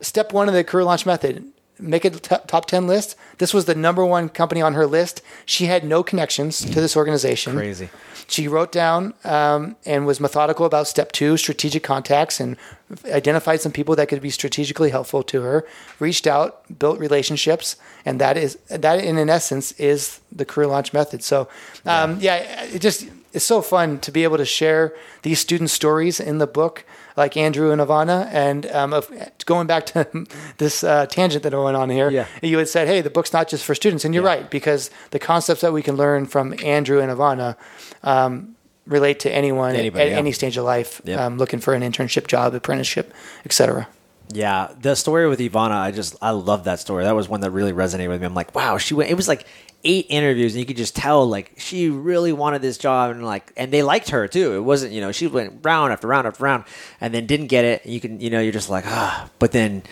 step 0.00 0.32
one 0.32 0.46
of 0.48 0.54
the 0.54 0.62
career 0.62 0.84
launch 0.84 1.04
method. 1.04 1.44
Make 1.78 2.04
a 2.04 2.10
t- 2.10 2.36
top 2.46 2.66
10 2.66 2.86
list. 2.86 3.16
This 3.38 3.52
was 3.52 3.66
the 3.66 3.74
number 3.74 4.04
one 4.04 4.28
company 4.28 4.62
on 4.62 4.74
her 4.74 4.86
list. 4.86 5.20
She 5.44 5.66
had 5.66 5.84
no 5.84 6.02
connections 6.02 6.60
to 6.60 6.80
this 6.80 6.96
organization. 6.96 7.54
Crazy. 7.54 7.90
She 8.28 8.48
wrote 8.48 8.72
down 8.72 9.14
um, 9.24 9.76
and 9.84 10.06
was 10.06 10.18
methodical 10.18 10.66
about 10.66 10.88
step 10.88 11.12
two, 11.12 11.36
strategic 11.36 11.82
contacts, 11.82 12.40
and 12.40 12.56
identified 13.04 13.60
some 13.60 13.72
people 13.72 13.94
that 13.96 14.08
could 14.08 14.20
be 14.20 14.30
strategically 14.30 14.90
helpful 14.90 15.22
to 15.24 15.42
her. 15.42 15.66
Reached 16.00 16.26
out, 16.26 16.78
built 16.78 16.98
relationships, 16.98 17.76
and 18.04 18.20
that 18.20 18.36
is 18.36 18.56
that 18.68 19.04
in 19.04 19.18
an 19.18 19.30
essence 19.30 19.72
is 19.72 20.20
the 20.32 20.44
career 20.44 20.66
launch 20.66 20.92
method. 20.92 21.22
So, 21.22 21.48
um, 21.84 22.18
yeah, 22.20 22.64
it 22.64 22.80
just 22.80 23.08
it's 23.32 23.44
so 23.44 23.62
fun 23.62 24.00
to 24.00 24.10
be 24.10 24.24
able 24.24 24.38
to 24.38 24.44
share 24.44 24.94
these 25.22 25.38
student 25.38 25.70
stories 25.70 26.18
in 26.18 26.38
the 26.38 26.46
book, 26.46 26.84
like 27.16 27.36
Andrew 27.36 27.70
and 27.72 27.80
Ivana. 27.80 28.28
And 28.32 28.66
um, 28.72 28.92
of, 28.92 29.10
going 29.46 29.66
back 29.66 29.86
to 29.86 30.26
this 30.58 30.84
uh, 30.84 31.06
tangent 31.06 31.42
that 31.44 31.54
I 31.54 31.58
went 31.58 31.76
on 31.76 31.90
here, 31.90 32.10
Yeah. 32.10 32.26
you 32.42 32.58
had 32.58 32.68
said, 32.68 32.86
"Hey, 32.88 33.00
the 33.00 33.10
book's 33.10 33.32
not 33.32 33.48
just 33.48 33.64
for 33.64 33.74
students," 33.74 34.04
and 34.04 34.14
you're 34.14 34.24
Yeah. 34.24 34.30
right 34.34 34.50
because 34.50 34.90
the 35.10 35.18
concepts 35.18 35.60
that 35.62 35.72
we 35.72 35.82
can 35.82 35.96
learn 35.96 36.26
from 36.26 36.54
Andrew 36.64 37.00
and 37.00 37.10
Ivana 37.10 37.56
um, 38.02 38.54
relate 38.86 39.18
to 39.20 39.30
anyone 39.32 39.74
Anybody, 39.74 40.04
at 40.04 40.10
yeah. 40.10 40.16
any 40.18 40.32
stage 40.32 40.56
of 40.56 40.64
life 40.64 41.00
um, 41.08 41.38
looking 41.38 41.58
for 41.60 41.74
an 41.74 41.82
internship, 41.82 42.26
job, 42.28 42.54
apprenticeship, 42.54 43.12
etc. 43.44 43.88
Yeah, 44.32 44.68
the 44.80 44.96
story 44.96 45.28
with 45.28 45.38
Ivana, 45.38 45.70
I 45.76 45.92
just 45.92 46.16
I 46.20 46.30
love 46.30 46.64
that 46.64 46.80
story. 46.80 47.04
That 47.04 47.14
was 47.14 47.28
one 47.28 47.40
that 47.42 47.52
really 47.52 47.72
resonated 47.72 48.08
with 48.08 48.20
me. 48.20 48.26
I'm 48.26 48.34
like, 48.34 48.54
wow, 48.56 48.76
she 48.76 48.92
went. 48.94 49.08
It 49.10 49.14
was 49.14 49.28
like 49.28 49.46
eight 49.84 50.06
interviews, 50.08 50.54
and 50.54 50.60
you 50.60 50.66
could 50.66 50.76
just 50.76 50.96
tell 50.96 51.26
like 51.26 51.52
she 51.58 51.88
really 51.88 52.32
wanted 52.32 52.62
this 52.62 52.78
job, 52.78 53.10
and 53.10 53.24
like, 53.24 53.52
and 53.56 53.72
they 53.72 53.82
liked 53.82 54.10
her 54.10 54.26
too. 54.28 54.54
It 54.54 54.60
wasn't, 54.60 54.92
you 54.92 55.00
know, 55.00 55.12
she 55.12 55.26
went 55.26 55.60
round 55.62 55.92
after 55.92 56.06
round 56.06 56.26
after 56.26 56.42
round, 56.42 56.64
and 57.00 57.14
then 57.14 57.26
didn't 57.26 57.46
get 57.46 57.64
it. 57.64 57.86
You 57.86 58.00
can, 58.00 58.20
you 58.20 58.30
know, 58.30 58.40
you're 58.40 58.52
just 58.52 58.70
like, 58.70 58.84
ah. 58.86 59.30
But 59.38 59.52
then 59.52 59.82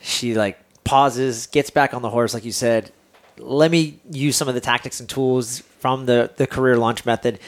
she 0.00 0.34
like 0.34 0.58
pauses, 0.84 1.46
gets 1.46 1.70
back 1.70 1.94
on 1.94 2.02
the 2.02 2.10
horse, 2.10 2.34
like 2.34 2.44
you 2.44 2.52
said. 2.52 2.92
Let 3.38 3.70
me 3.70 4.00
use 4.10 4.36
some 4.36 4.48
of 4.48 4.54
the 4.54 4.60
tactics 4.60 5.00
and 5.00 5.08
tools 5.08 5.60
from 5.80 6.06
the 6.06 6.30
the 6.36 6.46
career 6.46 6.76
launch 6.76 7.04
method, 7.04 7.38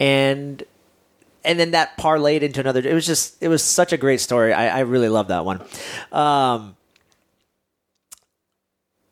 and 0.00 0.62
and 1.44 1.60
then 1.60 1.72
that 1.72 1.98
parlayed 1.98 2.40
into 2.40 2.60
another. 2.60 2.80
It 2.80 2.94
was 2.94 3.06
just, 3.06 3.42
it 3.42 3.48
was 3.48 3.62
such 3.62 3.92
a 3.92 3.96
great 3.98 4.20
story. 4.20 4.52
I, 4.52 4.78
I 4.78 4.80
really 4.80 5.10
love 5.10 5.28
that 5.28 5.44
one. 5.44 5.62
Um, 6.10 6.76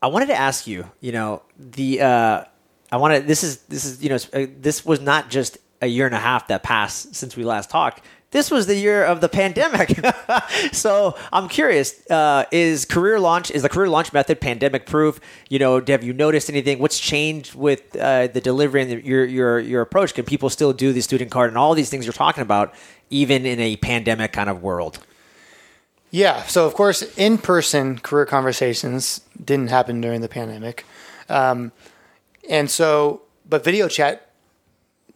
I 0.02 0.08
wanted 0.08 0.26
to 0.26 0.34
ask 0.34 0.66
you, 0.66 0.90
you 1.00 1.12
know, 1.12 1.42
the, 1.56 2.00
uh, 2.00 2.44
I 2.90 2.96
wanted, 2.96 3.28
this 3.28 3.44
is, 3.44 3.58
this 3.62 3.84
is, 3.84 4.02
you 4.02 4.08
know, 4.08 4.18
uh, 4.34 4.46
this 4.60 4.84
was 4.84 5.00
not 5.00 5.30
just 5.30 5.58
a 5.80 5.86
year 5.86 6.06
and 6.06 6.14
a 6.14 6.18
half 6.18 6.48
that 6.48 6.64
passed 6.64 7.14
since 7.14 7.36
we 7.36 7.44
last 7.44 7.70
talked. 7.70 8.04
This 8.32 8.50
was 8.50 8.66
the 8.66 8.74
year 8.74 9.04
of 9.04 9.20
the 9.20 9.28
pandemic. 9.28 10.00
so 10.72 11.16
I'm 11.32 11.48
curious, 11.48 12.04
uh, 12.10 12.46
is 12.50 12.84
career 12.84 13.20
launch, 13.20 13.52
is 13.52 13.62
the 13.62 13.68
career 13.68 13.88
launch 13.88 14.12
method 14.12 14.40
pandemic 14.40 14.86
proof? 14.86 15.20
You 15.48 15.60
know, 15.60 15.80
have 15.86 16.02
you 16.02 16.14
noticed 16.14 16.50
anything? 16.50 16.80
What's 16.80 16.98
changed 16.98 17.54
with 17.54 17.94
uh, 17.94 18.26
the 18.26 18.40
delivery 18.40 18.82
and 18.82 18.90
the, 18.90 19.06
your, 19.06 19.24
your, 19.24 19.60
your 19.60 19.82
approach? 19.82 20.14
Can 20.14 20.24
people 20.24 20.50
still 20.50 20.72
do 20.72 20.92
the 20.92 21.02
student 21.02 21.30
card 21.30 21.50
and 21.50 21.58
all 21.58 21.74
these 21.74 21.90
things 21.90 22.06
you're 22.06 22.12
talking 22.12 22.42
about, 22.42 22.74
even 23.10 23.46
in 23.46 23.60
a 23.60 23.76
pandemic 23.76 24.32
kind 24.32 24.50
of 24.50 24.62
world? 24.62 24.98
Yeah. 26.12 26.42
So 26.44 26.66
of 26.66 26.74
course, 26.74 27.02
in-person 27.16 27.98
career 28.00 28.26
conversations 28.26 29.22
didn't 29.42 29.68
happen 29.68 30.00
during 30.00 30.20
the 30.20 30.28
pandemic, 30.28 30.84
um, 31.28 31.72
and 32.48 32.70
so 32.70 33.22
but 33.48 33.64
video 33.64 33.88
chat, 33.88 34.30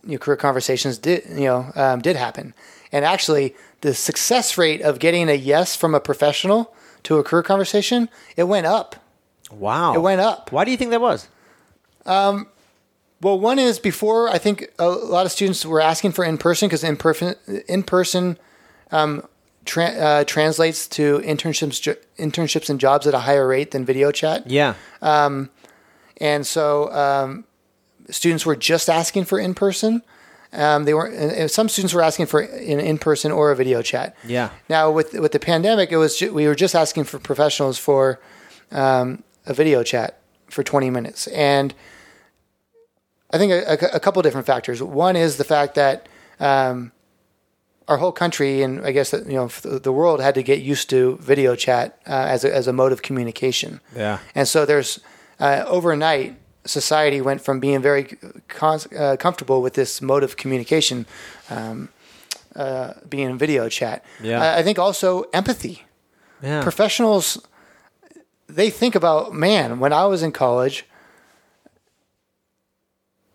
you 0.05 0.13
know, 0.13 0.19
career 0.19 0.37
conversations 0.39 0.99
did 0.99 1.25
you 1.29 1.45
know 1.45 1.71
um, 1.77 2.01
did 2.01 2.17
happen, 2.17 2.55
and 2.91 3.05
actually 3.05 3.55
the 3.83 3.93
success 3.93 4.57
rate 4.57 4.81
of 4.81 4.99
getting 4.99 5.29
a 5.29 5.35
yes 5.35 5.77
from 5.77 5.95
a 5.95 6.01
professional 6.01 6.75
to 7.03 7.19
a 7.19 7.23
career 7.23 7.43
conversation 7.43 8.09
it 8.35 8.45
went 8.45 8.67
up. 8.67 8.97
Wow. 9.51 9.95
It 9.95 10.01
went 10.01 10.23
up. 10.23 10.51
Why 10.51 10.65
do 10.65 10.71
you 10.71 10.77
think 10.79 10.91
that 10.91 11.01
was? 11.01 11.29
Um, 12.07 12.49
Well, 13.21 13.39
one 13.39 13.59
is 13.59 13.79
before 13.79 14.29
I 14.29 14.39
think 14.39 14.73
a 14.79 14.89
lot 14.89 15.27
of 15.27 15.33
students 15.33 15.65
were 15.65 15.81
asking 15.81 16.13
for 16.13 16.25
in 16.25 16.39
person 16.39 16.69
because 16.69 16.83
in 16.83 16.97
person 16.97 17.35
in 17.69 17.83
person 17.83 18.39
um, 18.91 19.29
tra- 19.67 19.85
uh, 20.09 20.25
translates 20.25 20.89
to 20.89 21.19
internships 21.21 21.81
jo- 21.83 21.97
internships 22.19 22.71
and 22.71 22.81
jobs 22.81 23.07
at 23.07 23.15
a 23.15 23.21
higher 23.21 23.47
rate 23.47 23.73
than 23.73 23.85
video 23.85 24.11
chat, 24.11 24.51
Yeah. 24.51 24.75
and 25.03 26.47
so 26.47 26.91
um, 26.93 27.45
students 28.11 28.47
were 28.47 28.57
just 28.57 28.89
asking 28.89 29.25
for 29.27 29.39
in 29.39 29.55
person. 29.55 30.03
Um, 30.53 30.85
they 30.85 30.95
were 30.95 31.49
some 31.49 31.69
students 31.69 31.93
were 31.93 32.03
asking 32.03 32.27
for 32.27 32.41
an 32.41 32.81
in 32.81 32.99
person 32.99 33.31
or 33.33 33.51
a 33.51 33.57
video 33.57 33.83
chat. 33.83 34.17
Yeah. 34.25 34.51
Now 34.69 34.91
with 34.91 35.13
with 35.13 35.33
the 35.33 35.41
pandemic, 35.41 35.93
it 35.93 35.97
was 35.99 36.17
ju- 36.17 36.33
we 36.33 36.47
were 36.47 36.55
just 36.55 36.75
asking 36.75 37.05
for 37.05 37.19
professionals 37.19 37.77
for 37.79 38.21
um, 38.73 39.23
a 39.45 39.53
video 39.53 39.83
chat 39.83 40.19
for 40.49 40.63
20 40.63 40.89
minutes, 40.91 41.27
and 41.29 41.75
I 43.31 43.39
think 43.39 43.53
a, 43.53 43.73
a, 43.73 43.97
a 43.97 44.01
couple 44.01 44.23
different 44.23 44.47
factors. 44.47 44.83
One 44.83 45.17
is 45.17 45.37
the 45.37 45.45
fact 45.45 45.75
that 45.75 46.09
um, 46.41 46.93
our 47.89 47.99
whole 47.99 48.13
country 48.13 48.63
and 48.63 48.85
I 48.85 48.93
guess 48.93 49.13
you 49.13 49.25
know 49.35 49.49
the 49.63 49.93
world 49.93 50.21
had 50.21 50.35
to 50.35 50.43
get 50.43 50.61
used 50.61 50.91
to 50.91 51.19
video 51.21 51.55
chat 51.55 52.01
uh, 52.07 52.27
as 52.29 52.45
a, 52.45 52.55
as 52.55 52.67
a 52.67 52.73
mode 52.73 52.93
of 52.93 53.03
communication. 53.03 53.81
Yeah. 53.95 54.19
And 54.35 54.49
so 54.49 54.67
there's 54.67 55.01
uh, 55.39 55.65
overnight 55.67 56.37
society 56.65 57.21
went 57.21 57.41
from 57.41 57.61
being 57.61 57.81
very 57.81 58.17
con- 58.49 58.81
uh, 58.99 59.17
comfortable 59.19 59.63
with 59.63 59.75
this 59.75 60.03
mode 60.03 60.25
of 60.25 60.37
communication 60.37 61.07
um, 61.49 61.89
uh, 62.57 62.95
being 63.09 63.39
video 63.39 63.69
chat. 63.69 64.05
Yeah. 64.21 64.43
I, 64.43 64.59
I 64.59 64.63
think 64.63 64.79
also 64.79 65.23
empathy. 65.33 65.85
Yeah. 66.43 66.63
Professionals 66.63 67.39
they 68.49 68.71
think 68.71 68.95
about 68.95 69.33
man 69.33 69.81
when 69.81 69.93
I 69.93 70.07
was 70.07 70.23
in 70.23 70.33
college. 70.33 70.87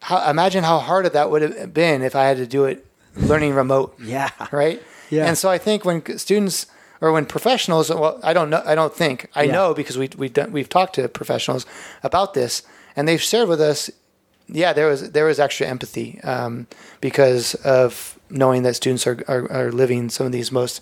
How, 0.02 0.30
imagine 0.30 0.64
how 0.64 0.80
hard 0.80 1.06
that 1.06 1.30
would 1.30 1.42
have 1.42 1.74
been 1.74 2.02
if 2.02 2.16
I 2.16 2.26
had 2.26 2.38
to 2.38 2.48
do 2.48 2.66
it 2.66 2.86
learning 3.16 3.54
remote 3.56 3.96
yeah. 4.00 4.30
right? 4.52 4.82
Yeah. 5.10 5.26
And 5.28 5.38
so 5.38 5.50
I 5.50 5.58
think 5.58 5.84
when 5.86 6.18
students 6.18 6.66
or 7.02 7.12
when 7.12 7.26
professionals, 7.26 7.90
well, 7.90 8.20
I 8.24 8.34
don't 8.34 8.50
know, 8.50 8.62
I 8.66 8.76
don't 8.76 8.94
think 8.96 9.28
I 9.36 9.44
Yeah. 9.44 9.52
know 9.54 9.74
because 9.74 9.98
we 9.98 10.10
we've 10.18 10.34
done, 10.34 10.52
we've 10.52 10.70
talked 10.70 10.96
to 10.96 11.08
professionals 11.10 11.66
about 12.04 12.34
this, 12.34 12.64
and 12.96 13.08
they've 13.08 13.22
shared 13.22 13.50
with 13.50 13.60
us, 13.62 13.90
yeah, 14.48 14.74
there 14.74 14.88
was 14.88 15.12
there 15.12 15.26
was 15.26 15.40
extra 15.40 15.68
empathy 15.68 16.20
um, 16.24 16.68
because 17.02 17.56
of 17.66 18.18
knowing 18.30 18.64
that 18.64 18.76
students 18.76 19.06
are, 19.08 19.18
are 19.28 19.52
are 19.52 19.72
living 19.72 20.10
some 20.10 20.26
of 20.26 20.32
these 20.32 20.52
most 20.52 20.82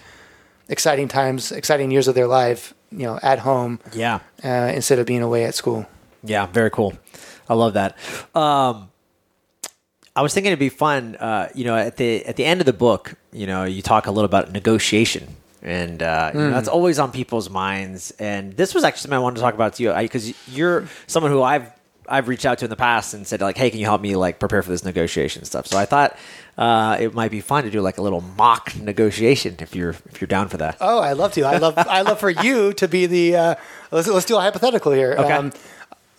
exciting 0.67 1.07
times, 1.07 1.51
exciting 1.51 1.89
years 1.91 2.07
of 2.07 2.13
their 2.15 2.27
life, 2.27 2.73
you 2.91 3.05
know, 3.07 3.19
at 3.23 3.39
home 3.39 3.79
Yeah. 3.93 4.19
uh, 4.43 4.71
instead 4.75 4.99
of 4.99 5.05
being 5.05 5.23
away 5.23 5.45
at 5.45 5.55
school. 5.55 5.85
Yeah, 6.23 6.45
very 6.53 6.69
cool. 6.69 6.93
I 7.49 7.53
love 7.55 7.73
that. 7.73 7.95
Um, 8.35 8.89
I 10.15 10.21
was 10.21 10.33
thinking 10.33 10.49
it'd 10.51 10.59
be 10.59 10.69
fun. 10.69 11.15
Uh, 11.15 11.49
you 11.55 11.63
know, 11.65 11.75
at 11.75 11.97
the 11.97 12.25
at 12.25 12.35
the 12.35 12.45
end 12.45 12.61
of 12.61 12.65
the 12.65 12.73
book, 12.73 13.15
you 13.31 13.47
know, 13.47 13.63
you 13.63 13.81
talk 13.81 14.07
a 14.07 14.11
little 14.11 14.25
about 14.25 14.51
negotiation, 14.51 15.27
and 15.61 16.01
uh, 16.03 16.31
you 16.33 16.39
know, 16.39 16.51
that's 16.51 16.67
always 16.67 16.99
on 16.99 17.11
people's 17.11 17.49
minds. 17.49 18.11
And 18.19 18.55
this 18.57 18.73
was 18.73 18.83
actually 18.83 19.01
something 19.01 19.15
I 19.17 19.19
wanted 19.21 19.35
to 19.37 19.41
talk 19.41 19.53
about 19.53 19.75
to 19.75 19.83
you 19.83 19.93
because 19.93 20.33
you're 20.49 20.87
someone 21.07 21.31
who 21.31 21.41
I've 21.41 21.71
I've 22.07 22.27
reached 22.27 22.45
out 22.45 22.57
to 22.57 22.65
in 22.65 22.69
the 22.69 22.75
past 22.75 23.13
and 23.13 23.25
said 23.27 23.39
like, 23.39 23.55
hey, 23.55 23.69
can 23.69 23.79
you 23.79 23.85
help 23.85 24.01
me 24.01 24.15
like 24.15 24.39
prepare 24.39 24.63
for 24.63 24.71
this 24.71 24.83
negotiation 24.83 25.45
stuff? 25.45 25.67
So 25.67 25.77
I 25.77 25.85
thought 25.85 26.17
uh, 26.57 26.97
it 26.99 27.13
might 27.13 27.29
be 27.29 27.39
fun 27.39 27.63
to 27.65 27.69
do 27.69 27.79
like 27.81 27.99
a 27.99 28.01
little 28.01 28.21
mock 28.21 28.75
negotiation 28.75 29.55
if 29.59 29.75
you're 29.75 29.91
if 29.91 30.19
you're 30.19 30.27
down 30.27 30.47
for 30.49 30.57
that. 30.57 30.77
Oh, 30.81 30.99
I 30.99 31.13
love 31.13 31.33
to. 31.33 31.43
I 31.43 31.57
love 31.59 31.75
I 31.77 32.01
love 32.01 32.19
for 32.19 32.31
you 32.31 32.73
to 32.73 32.87
be 32.87 33.05
the. 33.05 33.35
Uh, 33.35 33.55
let's 33.91 34.07
let's 34.07 34.25
do 34.25 34.35
a 34.37 34.41
hypothetical 34.41 34.91
here. 34.91 35.15
Um, 35.17 35.51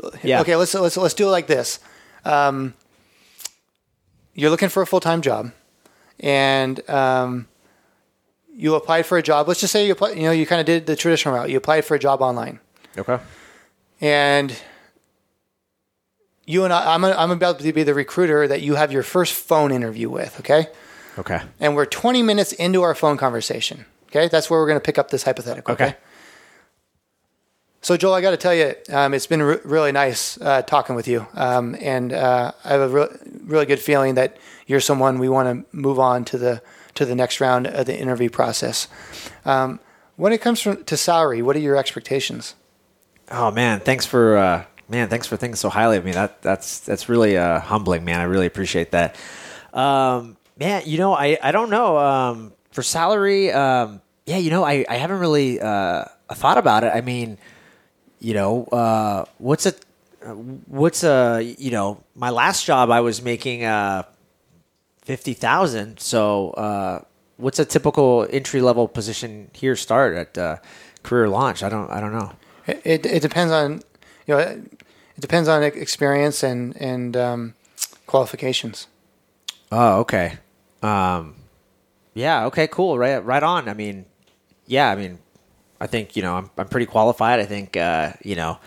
Okay. 0.02 0.18
yeah. 0.22 0.40
Okay, 0.40 0.56
let's 0.56 0.72
let's 0.74 0.96
let's 0.96 1.12
do 1.14 1.26
it 1.26 1.30
like 1.32 1.46
this. 1.48 1.78
Um, 2.24 2.72
you're 4.34 4.50
looking 4.50 4.68
for 4.68 4.82
a 4.82 4.86
full 4.86 5.00
time 5.00 5.20
job, 5.22 5.52
and 6.20 6.88
um, 6.90 7.48
you 8.54 8.74
applied 8.74 9.06
for 9.06 9.18
a 9.18 9.22
job. 9.22 9.48
Let's 9.48 9.60
just 9.60 9.72
say 9.72 9.86
you 9.86 9.92
apply, 9.92 10.10
you 10.12 10.22
know 10.22 10.30
you 10.32 10.46
kind 10.46 10.60
of 10.60 10.66
did 10.66 10.86
the 10.86 10.96
traditional 10.96 11.34
route. 11.34 11.50
You 11.50 11.56
applied 11.56 11.84
for 11.84 11.94
a 11.94 11.98
job 11.98 12.20
online, 12.22 12.60
Okay. 12.98 13.18
and 14.00 14.54
you 16.46 16.64
and 16.64 16.72
I, 16.72 16.94
I'm 16.94 17.04
I'm 17.04 17.30
about 17.30 17.60
to 17.60 17.72
be 17.72 17.82
the 17.82 17.94
recruiter 17.94 18.48
that 18.48 18.60
you 18.62 18.74
have 18.74 18.92
your 18.92 19.02
first 19.02 19.34
phone 19.34 19.70
interview 19.72 20.08
with. 20.10 20.38
Okay, 20.40 20.66
Okay. 21.18 21.40
and 21.58 21.76
we're 21.76 21.86
20 21.86 22.22
minutes 22.22 22.52
into 22.52 22.82
our 22.82 22.94
phone 22.94 23.16
conversation. 23.16 23.84
Okay, 24.08 24.26
that's 24.28 24.50
where 24.50 24.58
we're 24.58 24.66
going 24.66 24.76
to 24.80 24.84
pick 24.84 24.98
up 24.98 25.10
this 25.10 25.22
hypothetical. 25.22 25.72
Okay. 25.74 25.86
Okay. 25.88 25.96
So 27.82 27.96
Joel, 27.96 28.12
I 28.12 28.20
got 28.20 28.32
to 28.32 28.36
tell 28.36 28.54
you, 28.54 28.74
um, 28.90 29.14
it's 29.14 29.26
been 29.26 29.42
re- 29.42 29.58
really 29.64 29.90
nice 29.90 30.38
uh, 30.40 30.60
talking 30.60 30.94
with 30.94 31.08
you, 31.08 31.26
um, 31.32 31.74
and 31.80 32.12
uh, 32.12 32.52
I 32.62 32.68
have 32.68 32.80
a 32.82 32.88
re- 32.88 33.08
really 33.44 33.64
good 33.64 33.80
feeling 33.80 34.16
that 34.16 34.36
you're 34.66 34.80
someone 34.80 35.18
we 35.18 35.30
want 35.30 35.66
to 35.70 35.76
move 35.76 35.98
on 35.98 36.26
to 36.26 36.36
the 36.36 36.62
to 36.94 37.06
the 37.06 37.14
next 37.14 37.40
round 37.40 37.66
of 37.66 37.86
the 37.86 37.98
interview 37.98 38.28
process. 38.28 38.86
Um, 39.46 39.80
when 40.16 40.34
it 40.34 40.42
comes 40.42 40.60
from, 40.60 40.84
to 40.84 40.96
salary, 40.98 41.40
what 41.40 41.56
are 41.56 41.60
your 41.60 41.76
expectations? 41.76 42.54
Oh 43.30 43.50
man, 43.50 43.80
thanks 43.80 44.04
for 44.04 44.36
uh, 44.36 44.64
man, 44.90 45.08
thanks 45.08 45.26
for 45.26 45.38
thinking 45.38 45.56
so 45.56 45.70
highly 45.70 45.96
of 45.96 46.04
me. 46.04 46.12
That 46.12 46.42
that's 46.42 46.80
that's 46.80 47.08
really 47.08 47.38
uh, 47.38 47.60
humbling, 47.60 48.04
man. 48.04 48.20
I 48.20 48.24
really 48.24 48.46
appreciate 48.46 48.90
that. 48.90 49.16
Um, 49.72 50.36
man, 50.58 50.82
you 50.84 50.98
know, 50.98 51.14
I 51.14 51.38
I 51.42 51.50
don't 51.50 51.70
know 51.70 51.96
um, 51.96 52.52
for 52.72 52.82
salary. 52.82 53.50
Um, 53.52 54.02
yeah, 54.26 54.36
you 54.36 54.50
know, 54.50 54.64
I 54.64 54.84
I 54.86 54.96
haven't 54.96 55.20
really 55.20 55.58
uh, 55.60 56.04
thought 56.34 56.58
about 56.58 56.84
it. 56.84 56.92
I 56.94 57.00
mean, 57.00 57.38
you 58.20 58.34
know, 58.34 58.64
uh, 58.66 59.24
what's 59.38 59.66
a 59.66 59.74
what's 60.66 61.02
a 61.02 61.40
you 61.58 61.70
know 61.70 62.02
my 62.14 62.30
last 62.30 62.64
job 62.66 62.90
I 62.90 63.00
was 63.00 63.22
making 63.22 63.64
uh, 63.64 64.04
fifty 65.02 65.32
thousand. 65.34 65.98
So 66.00 66.50
uh, 66.50 67.02
what's 67.36 67.58
a 67.58 67.64
typical 67.64 68.26
entry 68.30 68.60
level 68.60 68.86
position 68.86 69.50
here 69.54 69.74
start 69.76 70.14
at 70.14 70.38
uh, 70.38 70.56
career 71.02 71.28
launch? 71.28 71.62
I 71.62 71.68
don't 71.68 71.90
I 71.90 72.00
don't 72.00 72.12
know. 72.12 72.32
It, 72.66 72.82
it, 72.84 73.06
it 73.06 73.22
depends 73.22 73.52
on 73.52 73.82
you 74.26 74.34
know 74.34 74.38
it 74.38 75.20
depends 75.20 75.48
on 75.48 75.62
experience 75.62 76.42
and 76.42 76.76
and 76.76 77.16
um, 77.16 77.54
qualifications. 78.06 78.86
Oh, 79.72 80.00
okay. 80.00 80.38
Um, 80.82 81.36
yeah. 82.14 82.44
Okay. 82.46 82.66
Cool. 82.66 82.98
Right. 82.98 83.24
Right 83.24 83.42
on. 83.42 83.68
I 83.68 83.74
mean, 83.74 84.04
yeah. 84.66 84.90
I 84.90 84.96
mean, 84.96 85.18
I 85.80 85.86
think 85.86 86.16
you 86.16 86.22
know 86.22 86.34
I'm 86.36 86.50
I'm 86.56 86.68
pretty 86.68 86.86
qualified. 86.86 87.40
I 87.40 87.46
think 87.46 87.76
uh, 87.76 88.12
you 88.22 88.36
know. 88.36 88.58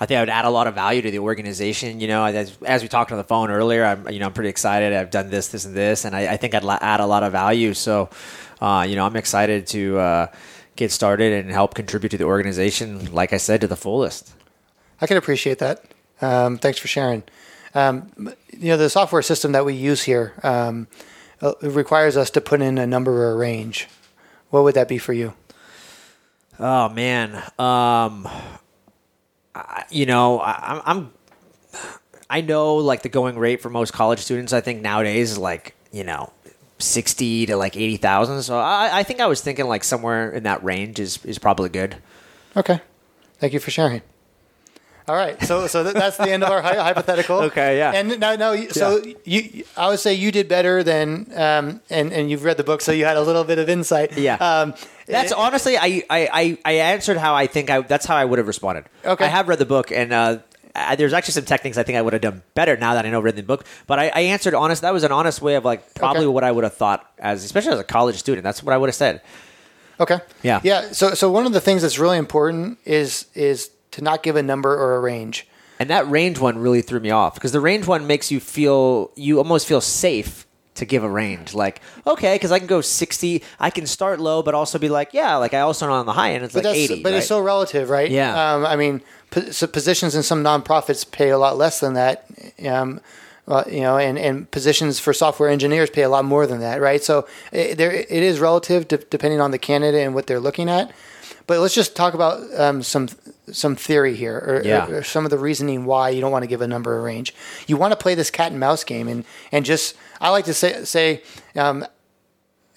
I 0.00 0.06
think 0.06 0.18
I 0.18 0.22
would 0.22 0.28
add 0.28 0.44
a 0.44 0.50
lot 0.50 0.68
of 0.68 0.76
value 0.76 1.02
to 1.02 1.10
the 1.10 1.18
organization. 1.18 1.98
You 1.98 2.06
know, 2.06 2.24
as, 2.24 2.56
as 2.64 2.82
we 2.82 2.88
talked 2.88 3.10
on 3.10 3.18
the 3.18 3.24
phone 3.24 3.50
earlier, 3.50 3.84
I'm 3.84 4.08
you 4.08 4.20
know 4.20 4.26
I'm 4.26 4.32
pretty 4.32 4.48
excited. 4.48 4.92
I've 4.92 5.10
done 5.10 5.28
this, 5.28 5.48
this, 5.48 5.64
and 5.64 5.74
this, 5.74 6.04
and 6.04 6.14
I, 6.14 6.34
I 6.34 6.36
think 6.36 6.54
I'd 6.54 6.62
la- 6.62 6.78
add 6.80 7.00
a 7.00 7.06
lot 7.06 7.24
of 7.24 7.32
value. 7.32 7.74
So, 7.74 8.08
uh, 8.60 8.86
you 8.88 8.94
know, 8.94 9.04
I'm 9.04 9.16
excited 9.16 9.66
to 9.68 9.98
uh, 9.98 10.26
get 10.76 10.92
started 10.92 11.32
and 11.32 11.50
help 11.50 11.74
contribute 11.74 12.10
to 12.10 12.16
the 12.16 12.24
organization. 12.24 13.12
Like 13.12 13.32
I 13.32 13.38
said, 13.38 13.60
to 13.62 13.66
the 13.66 13.74
fullest. 13.74 14.32
I 15.00 15.08
can 15.08 15.16
appreciate 15.16 15.58
that. 15.58 15.82
Um, 16.20 16.58
thanks 16.58 16.78
for 16.78 16.86
sharing. 16.86 17.24
Um, 17.74 18.12
you 18.52 18.68
know, 18.68 18.76
the 18.76 18.90
software 18.90 19.22
system 19.22 19.50
that 19.52 19.64
we 19.64 19.74
use 19.74 20.04
here 20.04 20.34
um, 20.44 20.86
uh, 21.42 21.54
requires 21.60 22.16
us 22.16 22.30
to 22.30 22.40
put 22.40 22.62
in 22.62 22.78
a 22.78 22.86
number 22.86 23.24
or 23.24 23.32
a 23.32 23.36
range. 23.36 23.88
What 24.50 24.62
would 24.62 24.74
that 24.74 24.86
be 24.88 24.98
for 24.98 25.12
you? 25.12 25.34
Oh 26.60 26.88
man, 26.88 27.36
um, 27.58 28.28
I, 29.54 29.84
you 29.90 30.06
know, 30.06 30.40
I, 30.40 30.82
I'm, 30.84 31.12
I 32.28 32.40
know 32.40 32.76
like 32.76 33.02
the 33.02 33.08
going 33.08 33.38
rate 33.38 33.60
for 33.60 33.70
most 33.70 33.92
college 33.92 34.18
students. 34.18 34.52
I 34.52 34.60
think 34.60 34.82
nowadays 34.82 35.32
is 35.32 35.38
like 35.38 35.74
you 35.92 36.04
know, 36.04 36.32
sixty 36.78 37.46
to 37.46 37.56
like 37.56 37.76
eighty 37.76 37.96
thousand. 37.96 38.42
So 38.42 38.58
I, 38.58 39.00
I 39.00 39.02
think 39.02 39.20
I 39.20 39.26
was 39.26 39.40
thinking 39.40 39.66
like 39.66 39.84
somewhere 39.84 40.30
in 40.30 40.42
that 40.44 40.62
range 40.64 40.98
is 40.98 41.24
is 41.24 41.38
probably 41.38 41.68
good. 41.68 41.96
Okay, 42.56 42.80
thank 43.38 43.52
you 43.52 43.60
for 43.60 43.70
sharing. 43.70 44.02
All 45.08 45.16
right, 45.16 45.42
so 45.42 45.66
so 45.66 45.84
that's 45.84 46.18
the 46.18 46.30
end 46.30 46.44
of 46.44 46.50
our 46.50 46.60
hypothetical. 46.60 47.38
Okay, 47.38 47.78
yeah. 47.78 47.92
And 47.92 48.20
now, 48.20 48.34
now, 48.34 48.54
so 48.68 49.02
you, 49.24 49.64
I 49.76 49.88
would 49.88 50.00
say 50.00 50.12
you 50.14 50.30
did 50.30 50.48
better 50.48 50.82
than, 50.82 51.30
um, 51.34 51.80
and 51.88 52.12
and 52.12 52.30
you've 52.30 52.44
read 52.44 52.58
the 52.58 52.64
book, 52.64 52.82
so 52.82 52.92
you 52.92 53.04
had 53.06 53.16
a 53.16 53.22
little 53.22 53.44
bit 53.44 53.58
of 53.58 53.68
insight. 53.68 54.18
Yeah. 54.18 54.34
Um, 54.34 54.74
That's 55.06 55.32
honestly, 55.32 55.78
I, 55.78 56.02
I, 56.10 56.58
I, 56.64 56.72
answered 56.72 57.16
how 57.16 57.34
I 57.34 57.46
think 57.46 57.70
I. 57.70 57.80
That's 57.80 58.04
how 58.04 58.16
I 58.16 58.24
would 58.26 58.38
have 58.38 58.46
responded. 58.46 58.84
Okay. 59.04 59.24
I 59.24 59.28
have 59.28 59.48
read 59.48 59.58
the 59.58 59.64
book, 59.64 59.90
and 59.90 60.12
uh, 60.12 60.38
I, 60.74 60.96
there's 60.96 61.14
actually 61.14 61.32
some 61.32 61.46
techniques 61.46 61.78
I 61.78 61.82
think 61.82 61.96
I 61.96 62.02
would 62.02 62.12
have 62.12 62.22
done 62.22 62.42
better 62.54 62.76
now 62.76 62.92
that 62.94 63.06
I 63.06 63.10
know 63.10 63.20
read 63.20 63.36
the 63.36 63.42
book. 63.42 63.64
But 63.86 63.98
I, 63.98 64.08
I 64.08 64.20
answered 64.20 64.52
honest. 64.52 64.82
That 64.82 64.92
was 64.92 65.04
an 65.04 65.12
honest 65.12 65.40
way 65.40 65.54
of 65.54 65.64
like 65.64 65.94
probably 65.94 66.26
Okay. 66.26 66.32
what 66.32 66.44
I 66.44 66.52
would 66.52 66.64
have 66.64 66.74
thought 66.74 67.10
as, 67.18 67.44
especially 67.44 67.72
as 67.72 67.80
a 67.80 67.84
college 67.84 68.16
student. 68.16 68.44
That's 68.44 68.62
what 68.62 68.74
I 68.74 68.76
would 68.76 68.88
have 68.88 68.94
said. 68.94 69.22
Okay. 70.00 70.20
Yeah. 70.42 70.60
Yeah. 70.62 70.92
So 70.92 71.14
so 71.14 71.30
one 71.30 71.46
of 71.46 71.52
the 71.52 71.60
things 71.60 71.82
that's 71.82 71.98
really 71.98 72.18
important 72.18 72.78
is 72.84 73.26
is 73.34 73.70
to 73.92 74.02
not 74.02 74.22
give 74.22 74.36
a 74.36 74.42
number 74.42 74.74
or 74.74 74.96
a 74.96 75.00
range. 75.00 75.46
And 75.78 75.88
that 75.90 76.08
range 76.10 76.38
one 76.40 76.58
really 76.58 76.82
threw 76.82 77.00
me 77.00 77.10
off 77.10 77.34
because 77.34 77.52
the 77.52 77.60
range 77.60 77.86
one 77.86 78.06
makes 78.06 78.30
you 78.30 78.40
feel 78.40 79.12
you 79.14 79.38
almost 79.38 79.66
feel 79.66 79.80
safe 79.80 80.44
to 80.74 80.84
give 80.84 81.04
a 81.04 81.08
range. 81.08 81.54
Like, 81.54 81.80
okay, 82.06 82.34
because 82.34 82.50
I 82.50 82.58
can 82.58 82.66
go 82.66 82.80
sixty, 82.80 83.42
I 83.60 83.70
can 83.70 83.86
start 83.86 84.18
low, 84.18 84.42
but 84.42 84.54
also 84.54 84.78
be 84.78 84.88
like, 84.88 85.12
yeah, 85.12 85.36
like 85.36 85.54
I 85.54 85.60
also 85.60 85.86
know 85.86 85.92
on 85.92 86.06
the 86.06 86.12
high 86.12 86.32
end 86.32 86.44
it's 86.44 86.54
But 86.54 86.64
like 86.64 86.76
eighty. 86.76 87.02
but 87.02 87.12
right? 87.12 87.18
it's 87.18 87.28
so 87.28 87.40
relative, 87.40 87.90
right? 87.90 88.10
Yeah. 88.10 88.54
Um, 88.54 88.66
I 88.66 88.76
mean, 88.76 89.02
so 89.50 89.66
positions 89.66 90.14
in 90.14 90.22
some 90.22 90.42
nonprofits 90.42 91.08
pay 91.08 91.30
a 91.30 91.38
lot 91.38 91.56
less 91.56 91.80
than 91.80 91.94
that. 91.94 92.26
Um, 92.66 93.00
uh, 93.46 93.64
you 93.66 93.80
know, 93.80 93.96
and, 93.96 94.18
and 94.18 94.50
positions 94.50 95.00
for 95.00 95.12
software 95.14 95.48
engineers 95.48 95.88
pay 95.90 96.02
a 96.02 96.08
lot 96.08 96.24
more 96.24 96.46
than 96.46 96.60
that, 96.60 96.80
right? 96.80 97.02
So 97.02 97.26
it, 97.50 97.78
there, 97.78 97.92
it 97.92 98.10
is 98.10 98.40
relative 98.40 98.88
depending 98.88 99.40
on 99.40 99.52
the 99.52 99.58
candidate 99.58 100.04
and 100.04 100.14
what 100.14 100.26
they're 100.26 100.40
looking 100.40 100.68
at. 100.68 100.92
But 101.46 101.60
let's 101.60 101.74
just 101.74 101.96
talk 101.96 102.12
about 102.12 102.42
um, 102.60 102.82
some 102.82 103.08
some 103.52 103.76
theory 103.76 104.14
here, 104.14 104.36
or, 104.36 104.62
Yeah. 104.64 104.88
or, 104.88 104.98
or 104.98 105.02
some 105.02 105.24
of 105.24 105.30
the 105.30 105.38
reasoning 105.38 105.84
why 105.84 106.10
you 106.10 106.20
don't 106.20 106.32
want 106.32 106.42
to 106.42 106.46
give 106.48 106.60
a 106.60 106.66
number 106.68 106.98
a 106.98 107.02
range. 107.02 107.34
You 107.66 107.76
want 107.76 107.92
to 107.92 107.96
play 107.96 108.14
this 108.14 108.30
cat 108.30 108.50
and 108.52 108.60
mouse 108.60 108.84
game, 108.84 109.08
and 109.08 109.24
and 109.52 109.64
just 109.64 109.96
I 110.20 110.30
like 110.30 110.44
to 110.46 110.54
say 110.54 110.84
say. 110.84 111.22
Um, 111.56 111.84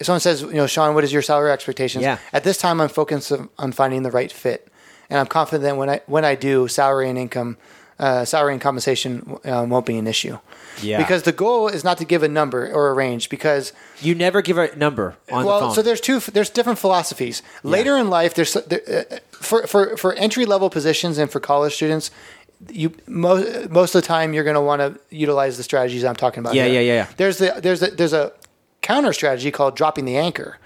if 0.00 0.06
someone 0.06 0.20
says, 0.20 0.42
you 0.42 0.54
know, 0.54 0.66
Sean, 0.66 0.96
what 0.96 1.04
is 1.04 1.12
your 1.12 1.22
salary 1.22 1.52
expectations? 1.52 2.02
Yeah. 2.02 2.18
At 2.32 2.42
this 2.42 2.58
time, 2.58 2.80
I'm 2.80 2.88
focused 2.88 3.30
on- 3.30 3.48
on 3.56 3.70
finding 3.70 4.02
the 4.02 4.10
right 4.10 4.32
fit, 4.32 4.66
and 5.08 5.20
I'm 5.20 5.26
confident 5.26 5.62
that 5.62 5.76
when 5.76 5.88
I 5.88 6.00
when 6.06 6.24
I 6.24 6.34
do, 6.34 6.66
salary 6.66 7.08
and 7.08 7.16
income, 7.16 7.56
uh, 8.02 8.24
salary 8.24 8.52
and 8.52 8.60
compensation 8.60 9.38
um, 9.44 9.70
won't 9.70 9.86
be 9.86 9.96
an 9.96 10.08
issue. 10.08 10.36
Yeah. 10.82 10.98
Because 10.98 11.22
the 11.22 11.32
goal 11.32 11.68
is 11.68 11.84
not 11.84 11.98
to 11.98 12.04
give 12.04 12.24
a 12.24 12.28
number 12.28 12.68
or 12.72 12.88
a 12.88 12.94
range, 12.94 13.28
because 13.28 13.72
You 14.00 14.14
never 14.16 14.42
give 14.42 14.58
a 14.58 14.74
number 14.76 15.14
on 15.30 15.44
well, 15.44 15.60
the 15.60 15.66
phone. 15.66 15.74
so 15.76 15.82
there's 15.82 16.00
two. 16.00 16.18
There's 16.18 16.50
different 16.50 16.80
philosophies. 16.80 17.42
Later 17.62 17.96
in 17.96 18.10
life, 18.10 18.34
there's 18.34 18.54
there, 18.54 19.06
uh, 19.12 19.16
for 19.30 19.66
for 19.68 19.96
for 19.96 20.14
entry 20.14 20.44
level 20.46 20.68
positions 20.68 21.18
and 21.18 21.30
for 21.30 21.40
college 21.40 21.74
students. 21.74 22.10
You 22.68 22.92
most 23.06 23.70
most 23.70 23.94
of 23.94 24.02
the 24.02 24.08
time 24.08 24.34
you're 24.34 24.44
going 24.44 24.60
to 24.62 24.66
want 24.70 24.80
to 24.80 24.98
utilize 25.16 25.56
the 25.56 25.62
strategies 25.62 26.04
I'm 26.04 26.16
talking 26.16 26.40
about. 26.40 26.54
Yeah, 26.54 26.66
here. 26.66 26.80
yeah, 26.80 26.80
yeah, 26.80 26.94
yeah. 26.94 27.06
There's 27.16 27.38
the 27.38 27.60
there's 27.62 27.82
a, 27.82 27.90
there's 27.90 28.12
a 28.12 28.32
counter 28.80 29.12
strategy 29.12 29.50
called 29.52 29.76
dropping 29.76 30.06
the 30.06 30.16
anchor. 30.16 30.58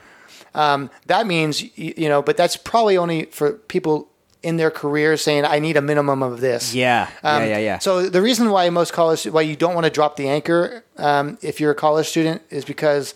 Um, 0.54 0.88
that 1.06 1.26
means 1.26 1.62
you, 1.62 1.94
you 1.96 2.08
know, 2.08 2.22
but 2.22 2.36
that's 2.36 2.56
probably 2.56 2.96
only 2.96 3.26
for 3.26 3.52
people 3.52 4.08
in 4.46 4.56
their 4.58 4.70
career 4.70 5.16
saying 5.16 5.44
I 5.44 5.58
need 5.58 5.76
a 5.76 5.82
minimum 5.82 6.22
of 6.22 6.40
this. 6.40 6.72
yeah, 6.72 7.10
Um, 7.24 7.42
yeah, 7.42 7.48
yeah, 7.48 7.58
yeah. 7.58 7.78
So 7.80 8.08
the 8.08 8.22
reason 8.22 8.50
why 8.50 8.70
most 8.70 8.92
college 8.92 9.24
why 9.24 9.42
you 9.42 9.56
don't 9.56 9.74
want 9.74 9.86
to 9.86 9.90
drop 9.90 10.14
the 10.16 10.28
anchor 10.28 10.84
um, 10.98 11.36
if 11.42 11.60
you're 11.60 11.72
a 11.72 11.80
college 11.86 12.06
student 12.06 12.42
is 12.48 12.64
because 12.64 13.14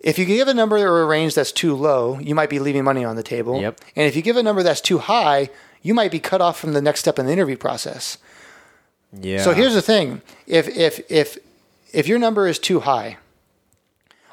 if 0.00 0.18
you 0.18 0.24
give 0.24 0.48
a 0.48 0.54
number 0.54 0.76
or 0.78 1.02
a 1.02 1.06
range 1.06 1.34
that's 1.34 1.52
too 1.52 1.74
low, 1.74 2.18
you 2.18 2.34
might 2.34 2.50
be 2.50 2.58
leaving 2.58 2.82
money 2.82 3.04
on 3.04 3.14
the 3.16 3.22
table. 3.22 3.60
Yep. 3.60 3.80
And 3.94 4.06
if 4.08 4.16
you 4.16 4.22
give 4.22 4.36
a 4.36 4.42
number 4.42 4.62
that's 4.64 4.80
too 4.80 4.98
high, 4.98 5.48
you 5.82 5.94
might 5.94 6.10
be 6.10 6.18
cut 6.18 6.40
off 6.40 6.58
from 6.58 6.72
the 6.72 6.82
next 6.82 7.00
step 7.00 7.18
in 7.20 7.26
the 7.26 7.32
interview 7.32 7.56
process. 7.56 8.18
yeah. 9.12 9.42
So 9.42 9.54
here's 9.54 9.74
the 9.74 9.82
thing: 9.92 10.22
if 10.46 10.66
if 10.68 11.00
if 11.08 11.38
if 11.92 12.08
your 12.08 12.18
number 12.18 12.48
is 12.48 12.58
too 12.58 12.80
high, 12.80 13.18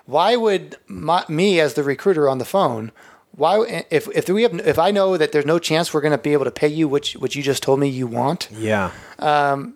why 0.06 0.36
would 0.36 0.78
my, 0.88 1.24
me 1.30 1.60
as 1.60 1.76
the 1.76 1.84
recruiter 1.84 2.28
on 2.28 2.40
the 2.40 2.46
phone? 2.46 2.92
Why 3.36 3.86
if 3.90 4.08
if 4.10 4.30
we 4.30 4.44
have 4.44 4.54
if 4.68 4.78
I 4.78 4.92
know 4.92 5.18
that 5.18 5.32
there's 5.32 5.46
no 5.46 5.58
chance 5.60 5.94
we're 5.94 6.02
going 6.02 6.12
to 6.12 6.18
be 6.20 6.34
able 6.34 6.46
to 6.46 6.52
pay 6.52 6.68
you 6.68 6.88
which 6.88 7.14
what 7.14 7.36
you 7.36 7.42
just 7.42 7.64
told 7.64 7.80
me 7.80 7.88
you 7.90 8.06
want, 8.06 8.48
yeah, 8.52 8.92
Um, 9.20 9.76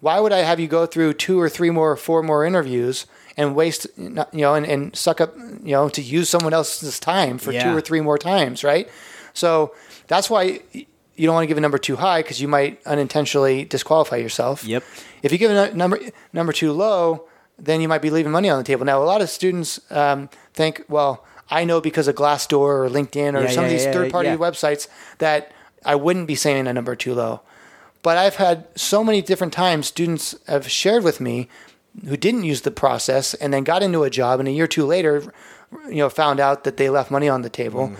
why 0.00 0.20
would 0.20 0.32
I 0.32 0.38
have 0.38 0.58
you 0.58 0.68
go 0.68 0.86
through 0.86 1.14
two 1.14 1.38
or 1.40 1.48
three 1.48 1.70
more, 1.70 1.96
four 1.96 2.22
more 2.22 2.44
interviews 2.46 3.06
and 3.36 3.54
waste, 3.54 3.86
you 3.98 4.10
know, 4.32 4.54
and, 4.54 4.64
and 4.66 4.94
suck 4.96 5.20
up, 5.20 5.34
you 5.62 5.72
know, 5.72 5.88
to 5.88 6.00
use 6.00 6.28
someone 6.28 6.54
else's 6.54 6.98
time 7.00 7.36
for 7.38 7.52
Yeah. 7.52 7.64
two 7.64 7.76
or 7.76 7.80
three 7.80 8.00
more 8.00 8.16
times, 8.18 8.62
right? 8.64 8.88
So 9.34 9.74
that's 10.06 10.30
why 10.30 10.60
you 10.72 11.26
don't 11.26 11.34
want 11.34 11.44
to 11.44 11.48
give 11.48 11.58
a 11.58 11.60
number 11.60 11.78
too 11.78 11.96
high 11.96 12.22
because 12.22 12.40
you 12.40 12.48
might 12.48 12.80
unintentionally 12.86 13.64
disqualify 13.64 14.16
yourself. 14.16 14.64
Yep. 14.64 14.82
If 15.22 15.32
you 15.32 15.38
give 15.38 15.50
a 15.50 15.74
number 15.74 15.98
number 16.32 16.52
too 16.52 16.72
low, 16.72 17.26
then 17.58 17.80
you 17.80 17.88
might 17.88 18.02
be 18.02 18.10
leaving 18.10 18.32
money 18.32 18.48
on 18.50 18.58
the 18.58 18.64
table. 18.64 18.84
Now, 18.84 19.02
a 19.02 19.04
lot 19.04 19.20
of 19.20 19.28
students 19.28 19.80
um, 19.90 20.28
think, 20.54 20.82
well, 20.88 21.24
I 21.50 21.64
know 21.64 21.80
because 21.80 22.08
of 22.08 22.14
Glassdoor 22.14 22.84
or 22.84 22.88
LinkedIn 22.88 23.34
or 23.38 23.42
Yeah, 23.42 23.48
some 23.50 23.64
yeah, 23.64 23.66
of 23.66 23.70
these 23.70 23.84
yeah, 23.84 23.92
third 23.92 24.12
party 24.12 24.30
websites 24.30 24.88
that 25.18 25.52
I 25.84 25.94
wouldn't 25.94 26.26
be 26.26 26.34
saying 26.34 26.66
a 26.66 26.72
number 26.72 26.96
too 26.96 27.14
low. 27.14 27.40
But 28.02 28.18
I've 28.18 28.36
had 28.36 28.66
so 28.76 29.02
many 29.02 29.22
different 29.22 29.52
times 29.52 29.86
students 29.86 30.34
have 30.46 30.70
shared 30.70 31.04
with 31.04 31.20
me 31.20 31.48
who 32.06 32.16
didn't 32.16 32.44
use 32.44 32.62
the 32.62 32.70
process 32.70 33.34
and 33.34 33.52
then 33.52 33.64
got 33.64 33.82
into 33.82 34.02
a 34.02 34.10
job 34.10 34.40
and 34.40 34.48
a 34.48 34.52
year 34.52 34.64
or 34.64 34.68
two 34.68 34.84
later, 34.84 35.32
you 35.88 35.96
know, 35.96 36.10
found 36.10 36.40
out 36.40 36.64
that 36.64 36.76
they 36.76 36.90
left 36.90 37.10
money 37.10 37.28
on 37.28 37.42
the 37.42 37.50
table 37.50 37.92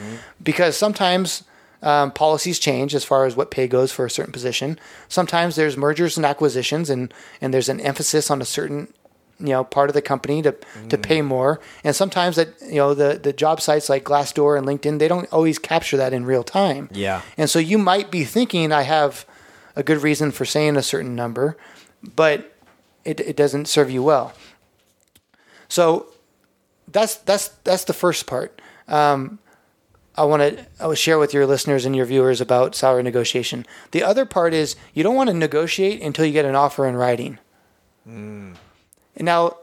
because 0.42 0.76
sometimes 0.76 1.44
um, 1.82 2.10
policies 2.10 2.58
change 2.58 2.94
as 2.94 3.04
far 3.04 3.24
as 3.24 3.36
what 3.36 3.50
pay 3.50 3.68
goes 3.68 3.92
for 3.92 4.04
a 4.04 4.10
certain 4.10 4.32
position. 4.32 4.78
Sometimes 5.08 5.54
there's 5.54 5.76
mergers 5.76 6.16
and 6.16 6.26
acquisitions 6.26 6.90
and, 6.90 7.12
and 7.40 7.52
there's 7.54 7.68
an 7.68 7.80
emphasis 7.80 8.30
on 8.30 8.40
a 8.42 8.44
certain 8.44 8.92
you 9.40 9.48
know 9.48 9.64
part 9.64 9.90
of 9.90 9.94
the 9.94 10.02
company 10.02 10.42
to 10.42 10.54
to 10.88 10.96
pay 10.96 11.20
more 11.22 11.58
and 11.82 11.94
sometimes 11.96 12.36
that 12.36 12.48
you 12.62 12.76
know 12.76 12.94
the 12.94 13.18
the 13.22 13.32
job 13.32 13.60
sites 13.60 13.88
like 13.88 14.04
Glassdoor 14.04 14.56
and 14.56 14.66
LinkedIn 14.66 14.98
they 14.98 15.08
don't 15.08 15.30
always 15.32 15.58
capture 15.58 15.96
that 15.96 16.12
in 16.12 16.24
real 16.24 16.44
time 16.44 16.88
Yeah. 16.92 17.22
and 17.36 17.50
so 17.50 17.58
you 17.58 17.76
might 17.78 18.10
be 18.10 18.24
thinking 18.24 18.70
I 18.72 18.82
have 18.82 19.26
a 19.76 19.82
good 19.82 20.02
reason 20.02 20.30
for 20.30 20.44
saying 20.44 20.76
a 20.76 20.82
certain 20.82 21.16
number, 21.16 21.56
but 22.14 22.54
it, 23.04 23.18
it 23.18 23.36
doesn't 23.36 23.66
serve 23.66 23.90
you 23.90 24.04
well. 24.04 24.32
So 25.68 26.06
that's 26.86 27.16
that's 27.16 27.48
that's 27.64 27.82
the 27.84 27.92
first 27.92 28.26
part. 28.26 28.62
Um, 28.86 29.40
I 30.16 30.22
want 30.24 30.42
to 30.42 30.64
I 30.78 30.86
will 30.86 30.94
share 30.94 31.18
with 31.18 31.34
your 31.34 31.44
listeners 31.44 31.84
and 31.84 31.96
your 31.96 32.06
viewers 32.06 32.40
about 32.40 32.76
salary 32.76 33.02
negotiation. 33.02 33.66
The 33.90 34.04
other 34.04 34.24
part 34.24 34.54
is 34.54 34.76
you 34.94 35.02
don't 35.02 35.16
want 35.16 35.28
to 35.30 35.34
negotiate 35.34 36.00
until 36.02 36.24
you 36.24 36.32
get 36.32 36.44
an 36.44 36.54
offer 36.54 36.86
in 36.86 36.94
writing. 36.94 37.38
And 39.16 39.26
now, 39.26 39.56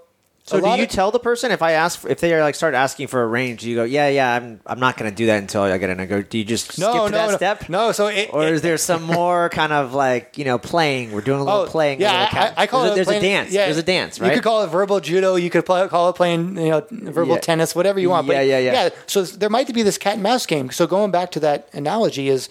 So 0.43 0.59
do 0.59 0.67
you 0.69 0.83
of- 0.83 0.89
tell 0.89 1.11
the 1.11 1.19
person 1.19 1.51
if 1.51 1.61
I 1.61 1.73
ask 1.73 2.03
if 2.09 2.19
they 2.19 2.33
are 2.33 2.41
like 2.41 2.55
start 2.55 2.73
asking 2.73 3.07
for 3.07 3.21
a 3.21 3.27
range? 3.27 3.61
Do 3.61 3.69
you 3.69 3.75
go, 3.75 3.83
yeah, 3.83 4.07
yeah, 4.09 4.33
I'm 4.33 4.59
I'm 4.65 4.79
not 4.79 4.97
going 4.97 5.09
to 5.09 5.15
do 5.15 5.27
that 5.27 5.37
until 5.37 5.61
I 5.61 5.77
get 5.77 5.89
in 5.91 5.99
a 5.99 6.07
go. 6.07 6.21
Do 6.23 6.37
you 6.37 6.43
just 6.43 6.79
no, 6.79 6.91
skip 6.91 6.95
no, 6.95 7.09
that 7.09 7.29
no, 7.31 7.35
step? 7.37 7.69
no. 7.69 7.91
So 7.91 8.07
it, 8.07 8.29
Or 8.33 8.43
it- 8.47 8.53
is 8.53 8.61
there 8.61 8.77
some 8.77 9.03
more 9.03 9.49
kind 9.49 9.71
of 9.71 9.93
like 9.93 10.37
you 10.37 10.43
know 10.45 10.57
playing? 10.57 11.11
We're 11.11 11.21
doing 11.21 11.39
a 11.41 11.43
little 11.43 11.61
Oh, 11.61 11.65
playing. 11.67 12.01
Yeah, 12.01 12.27
I, 12.57 12.63
I 12.63 12.67
call 12.67 12.81
there's 12.83 12.91
it 12.91 12.93
a, 12.93 12.95
there's 12.95 13.07
playing, 13.07 13.23
a 13.23 13.27
dance. 13.27 13.51
Yeah, 13.53 13.65
there's 13.65 13.77
a 13.77 13.83
dance, 13.83 14.19
right? 14.19 14.29
You 14.29 14.33
could 14.35 14.43
call 14.43 14.63
it 14.63 14.67
verbal 14.67 14.99
judo. 14.99 15.35
You 15.35 15.49
could 15.49 15.65
play, 15.65 15.87
call 15.87 16.09
it 16.09 16.13
playing, 16.13 16.57
you 16.57 16.69
know, 16.69 16.85
verbal 16.89 17.35
Yeah. 17.35 17.41
tennis, 17.41 17.75
whatever 17.75 17.99
you 17.99 18.09
want. 18.09 18.25
Yeah, 18.27 18.33
but 18.33 18.45
yeah, 18.47 18.59
yeah. 18.59 18.89
So 19.05 19.23
there 19.23 19.49
might 19.49 19.71
be 19.73 19.83
this 19.83 19.97
cat 19.99 20.13
and 20.15 20.23
mouse 20.23 20.45
game. 20.45 20.71
So 20.71 20.87
going 20.87 21.11
back 21.11 21.31
to 21.31 21.39
that 21.41 21.67
analogy 21.73 22.29
is, 22.29 22.49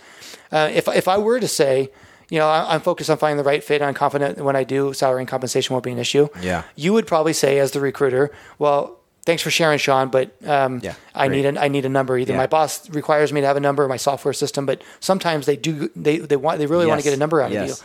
uh, 0.52 0.70
if 0.72 0.86
if 0.88 1.08
I 1.08 1.18
were 1.18 1.40
to 1.40 1.48
say, 1.48 1.90
you 2.30 2.38
know, 2.38 2.48
I'm 2.48 2.80
focused 2.80 3.10
on 3.10 3.18
finding 3.18 3.36
the 3.36 3.44
right 3.44 3.62
fit, 3.62 3.82
and 3.82 3.88
I'm 3.88 3.94
confident 3.94 4.38
when 4.38 4.56
I 4.56 4.64
do, 4.64 4.92
salary 4.94 5.20
and 5.20 5.28
compensation 5.28 5.74
won't 5.74 5.84
be 5.84 5.92
an 5.92 5.98
issue. 5.98 6.28
Yeah. 6.40 6.62
You 6.76 6.92
would 6.94 7.06
probably 7.06 7.32
say, 7.34 7.58
as 7.58 7.72
the 7.72 7.80
recruiter, 7.80 8.30
well. 8.58 8.96
Thanks 9.26 9.42
for 9.42 9.50
sharing, 9.50 9.78
Sean. 9.78 10.08
But 10.08 10.32
um, 10.48 10.80
Yeah, 10.82 10.94
I 11.14 11.28
need 11.28 11.44
a 11.44 11.60
I 11.60 11.68
need 11.68 11.84
a 11.84 11.90
number. 11.90 12.16
Either 12.16 12.32
Yeah. 12.32 12.38
my 12.38 12.46
boss 12.46 12.88
requires 12.88 13.34
me 13.34 13.42
to 13.42 13.46
have 13.46 13.56
a 13.58 13.60
number, 13.60 13.84
or 13.84 13.88
my 13.88 13.98
software 13.98 14.32
system. 14.32 14.64
But 14.64 14.80
sometimes 14.98 15.44
they 15.44 15.56
do. 15.56 15.90
They 15.94 16.16
they 16.16 16.36
want 16.36 16.58
they 16.58 16.64
really 16.66 16.86
want 16.86 17.00
to 17.00 17.04
get 17.04 17.12
a 17.12 17.18
number 17.18 17.42
out 17.42 17.50
yes. 17.52 17.62
of 17.62 17.68
you. 17.68 17.84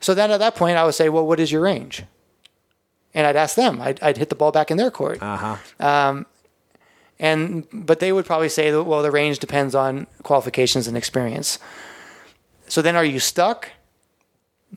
So 0.00 0.14
then 0.14 0.30
at 0.30 0.38
that 0.38 0.56
point, 0.56 0.78
I 0.78 0.84
would 0.84 0.94
say, 0.94 1.10
well, 1.10 1.26
what 1.26 1.38
is 1.38 1.52
your 1.52 1.60
range? 1.60 2.04
And 3.12 3.26
I'd 3.26 3.36
ask 3.36 3.56
them. 3.56 3.78
I'd, 3.82 4.02
I'd 4.02 4.16
hit 4.16 4.30
the 4.30 4.34
ball 4.34 4.52
back 4.52 4.70
in 4.70 4.78
their 4.78 4.90
court. 4.90 5.22
Uh 5.22 5.36
huh. 5.36 5.86
Um, 5.86 6.26
And 7.18 7.66
but 7.72 8.00
they 8.00 8.10
would 8.10 8.24
probably 8.24 8.48
say, 8.48 8.70
that, 8.70 8.84
well, 8.84 9.02
the 9.02 9.10
range 9.10 9.38
depends 9.38 9.74
on 9.74 10.06
qualifications 10.22 10.88
and 10.88 10.96
experience. 10.96 11.58
So 12.68 12.80
then, 12.80 12.96
are 12.96 13.04
you 13.04 13.20
stuck? 13.20 13.68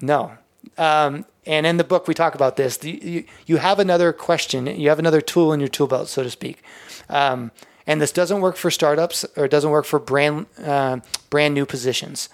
No. 0.01 0.31
Um, 0.77 1.25
and 1.45 1.65
in 1.65 1.77
the 1.77 1.83
book, 1.83 2.07
we 2.07 2.13
talk 2.13 2.35
about 2.35 2.55
this. 2.55 2.77
The- 2.77 2.99
You, 3.03 3.23
you 3.45 3.57
have 3.57 3.79
another 3.79 4.13
question. 4.13 4.65
You 4.67 4.89
have 4.89 4.99
another 4.99 5.21
tool 5.21 5.53
in 5.53 5.59
your 5.59 5.69
tool 5.69 5.87
belt, 5.87 6.07
so 6.09 6.23
to 6.23 6.29
speak. 6.29 6.63
Um, 7.09 7.51
and 7.85 8.01
this 8.01 8.11
doesn't 8.13 8.39
work 8.41 8.55
for 8.55 8.71
startups 8.71 9.25
or 9.35 9.45
it 9.45 9.51
doesn't 9.51 9.69
work 9.69 9.85
for 9.85 9.99
brand 9.99 10.45
uh, 10.65 10.99
brand 11.29 11.53
new 11.53 11.65
positions, 11.65 12.29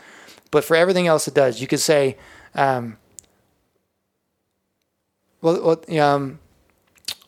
but 0.51 0.63
for 0.63 0.75
everything 0.75 1.07
else, 1.07 1.27
it 1.27 1.33
does. 1.33 1.59
You 1.59 1.65
could 1.67 1.79
say, 1.79 2.17
um, 2.53 2.97
well, 5.41 5.77
well 5.89 5.99
um, 6.01 6.39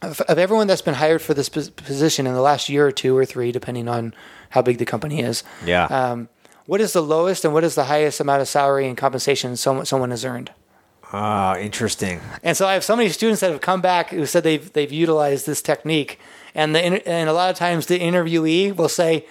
of, 0.02 0.22
of 0.22 0.38
everyone 0.38 0.68
that's 0.68 0.82
been 0.82 0.96
hired 0.96 1.22
for 1.22 1.34
this 1.34 1.50
position 1.50 2.28
in 2.28 2.34
the 2.34 2.42
last 2.42 2.70
year 2.70 2.86
or 2.88 2.92
two 2.92 3.16
or 3.18 3.26
three, 3.26 3.52
depending 3.52 3.88
on 3.88 4.14
how 4.50 4.62
big 4.62 4.78
the 4.78 4.86
company 4.86 5.22
is, 5.22 5.44
Yeah. 5.66 5.86
um, 5.86 6.30
what 6.66 6.82
is 6.82 6.94
the 6.94 7.02
lowest 7.02 7.46
and 7.46 7.54
what 7.54 7.64
is 7.64 7.76
the 7.76 7.86
highest 7.86 8.20
amount 8.20 8.42
of 8.42 8.48
salary 8.48 8.88
and 8.88 8.98
compensation 8.98 9.56
someone 9.56 9.86
someone 9.86 10.12
has 10.12 10.26
earned? 10.26 10.52
Oh, 11.14 11.58
interesting. 11.58 12.22
And 12.42 12.56
so 12.56 12.68
I 12.68 12.74
have 12.74 12.84
so 12.84 12.96
many 12.96 13.10
students 13.10 13.42
that 13.42 13.52
have 13.52 13.62
come 13.62 13.82
back 13.82 14.10
who 14.10 14.26
said 14.26 14.44
they've 14.44 14.72
they've 14.72 14.92
utilized 14.92 15.46
this 15.46 15.62
technique, 15.62 16.20
and 16.56 16.74
the 16.76 16.80
and 17.08 17.30
a 17.30 17.34
lot 17.34 17.50
of 17.50 17.58
times 17.58 17.88
the 17.88 18.00
interviewee 18.00 18.76
will 18.76 18.90
say, 18.90 19.26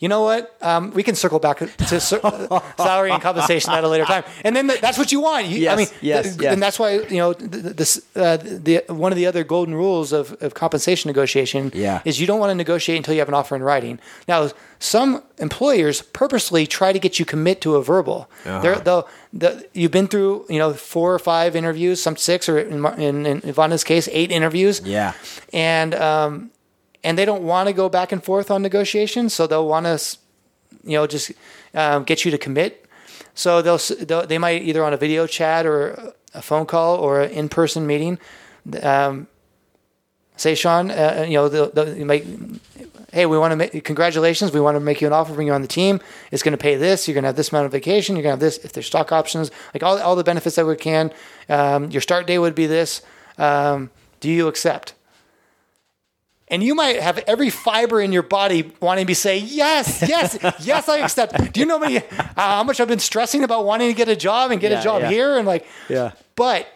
you 0.00 0.08
know 0.08 0.22
what, 0.22 0.56
um, 0.62 0.90
we 0.92 1.02
can 1.02 1.14
circle 1.14 1.38
back 1.38 1.58
to 1.58 2.00
salary 2.00 3.10
and 3.12 3.22
compensation 3.22 3.70
at 3.72 3.84
a 3.84 3.88
later 3.88 4.04
time, 4.06 4.24
and 4.44 4.56
then 4.56 4.66
th- 4.68 4.80
that's 4.80 4.98
what 4.98 5.12
you 5.12 5.20
want. 5.20 5.46
You, 5.46 5.68
I 5.68 5.76
mean, 5.76 5.86
yes, 6.00 6.24
th- 6.24 6.40
yes. 6.42 6.52
and 6.52 6.62
that's 6.62 6.78
why 6.78 6.94
you 6.94 7.18
know 7.18 7.32
th- 7.34 7.50
th- 7.52 7.76
this 7.76 8.02
uh, 8.16 8.38
the 8.38 8.82
one 8.88 9.12
of 9.12 9.16
the 9.16 9.26
other 9.26 9.44
golden 9.44 9.74
rules 9.74 10.12
of, 10.12 10.36
of 10.42 10.54
compensation 10.54 11.08
negotiation 11.08 11.70
Yeah. 11.74 12.00
is 12.04 12.18
you 12.20 12.26
don't 12.26 12.40
want 12.40 12.50
to 12.50 12.54
negotiate 12.54 12.96
until 12.96 13.14
you 13.14 13.20
have 13.20 13.28
an 13.28 13.34
offer 13.34 13.54
in 13.54 13.62
writing. 13.62 13.98
Now, 14.26 14.50
some 14.78 15.22
employers 15.38 16.00
purposely 16.02 16.66
try 16.66 16.92
to 16.92 16.98
get 16.98 17.18
you 17.18 17.24
commit 17.26 17.60
to 17.60 17.76
a 17.76 17.82
verbal. 17.82 18.30
Uh-huh. 18.46 18.80
They'll, 18.80 19.08
the, 19.32 19.68
you've 19.74 19.90
been 19.92 20.08
through 20.08 20.46
you 20.48 20.58
know 20.58 20.72
four 20.72 21.12
or 21.14 21.18
five 21.18 21.54
interviews, 21.54 22.02
some 22.02 22.16
six, 22.16 22.48
or 22.48 22.58
in, 22.58 22.84
in, 22.98 23.26
in 23.26 23.40
Ivana's 23.42 23.84
case, 23.84 24.08
eight 24.12 24.30
interviews, 24.32 24.80
Yeah. 24.82 25.12
and 25.52 25.94
um, 25.94 26.50
and 27.02 27.18
they 27.18 27.24
don't 27.24 27.42
want 27.42 27.68
to 27.68 27.72
go 27.72 27.88
back 27.88 28.12
and 28.12 28.22
forth 28.22 28.50
on 28.50 28.62
negotiations, 28.62 29.34
so 29.34 29.46
they'll 29.46 29.66
want 29.66 29.86
to, 29.86 30.18
you 30.84 30.96
know, 30.96 31.06
just 31.06 31.32
um, 31.74 32.04
get 32.04 32.24
you 32.24 32.30
to 32.30 32.38
commit. 32.38 32.86
So 33.34 33.62
they'll, 33.62 33.78
they'll 33.78 34.26
they 34.26 34.38
might 34.38 34.62
either 34.62 34.84
on 34.84 34.92
a 34.92 34.96
video 34.96 35.26
chat 35.26 35.66
or 35.66 36.12
a 36.34 36.42
phone 36.42 36.66
call 36.66 36.96
or 36.96 37.22
an 37.22 37.30
in 37.30 37.48
person 37.48 37.86
meeting. 37.86 38.18
Um, 38.82 39.28
say, 40.36 40.54
Sean, 40.54 40.90
uh, 40.90 41.24
you 41.26 41.34
know, 41.34 41.48
they'll, 41.48 41.70
they'll 41.70 41.94
hey, 43.12 43.26
we 43.26 43.38
want 43.38 43.52
to 43.52 43.56
make 43.56 43.84
congratulations. 43.84 44.52
We 44.52 44.60
want 44.60 44.76
to 44.76 44.80
make 44.80 45.00
you 45.00 45.06
an 45.06 45.12
offer, 45.12 45.34
bring 45.34 45.46
you 45.46 45.52
on 45.52 45.62
the 45.62 45.68
team. 45.68 46.00
It's 46.30 46.42
going 46.42 46.52
to 46.52 46.58
pay 46.58 46.76
this. 46.76 47.06
You're 47.06 47.14
going 47.14 47.24
to 47.24 47.28
have 47.28 47.36
this 47.36 47.50
amount 47.50 47.66
of 47.66 47.72
vacation. 47.72 48.16
You're 48.16 48.22
going 48.22 48.38
to 48.38 48.44
have 48.44 48.52
this 48.52 48.58
if 48.64 48.72
there's 48.72 48.86
stock 48.86 49.12
options, 49.12 49.50
like 49.74 49.82
all 49.82 49.98
all 49.98 50.16
the 50.16 50.24
benefits 50.24 50.56
that 50.56 50.66
we 50.66 50.76
can. 50.76 51.12
Um, 51.48 51.90
your 51.90 52.00
start 52.00 52.26
date 52.26 52.38
would 52.38 52.54
be 52.54 52.66
this. 52.66 53.02
Um, 53.38 53.90
do 54.20 54.30
you 54.30 54.48
accept? 54.48 54.94
And 56.50 56.64
you 56.64 56.74
might 56.74 57.00
have 57.00 57.18
every 57.28 57.48
fiber 57.48 58.00
in 58.00 58.10
your 58.12 58.24
body 58.24 58.72
wanting 58.80 59.02
to 59.04 59.06
be 59.06 59.14
say, 59.14 59.38
yes, 59.38 60.02
yes, 60.06 60.36
yes, 60.60 60.88
I 60.88 60.98
accept. 60.98 61.52
Do 61.52 61.60
you 61.60 61.66
know 61.66 61.78
how, 61.78 61.84
many, 61.84 61.98
uh, 61.98 62.02
how 62.36 62.64
much 62.64 62.80
I've 62.80 62.88
been 62.88 62.98
stressing 62.98 63.44
about 63.44 63.64
wanting 63.64 63.88
to 63.88 63.94
get 63.94 64.08
a 64.08 64.16
job 64.16 64.50
and 64.50 64.60
get 64.60 64.72
Yeah, 64.72 64.80
a 64.80 64.82
job 64.82 65.02
yeah. 65.02 65.10
here? 65.10 65.38
And 65.38 65.46
like, 65.46 65.64
Yeah. 65.88 66.10
but 66.34 66.66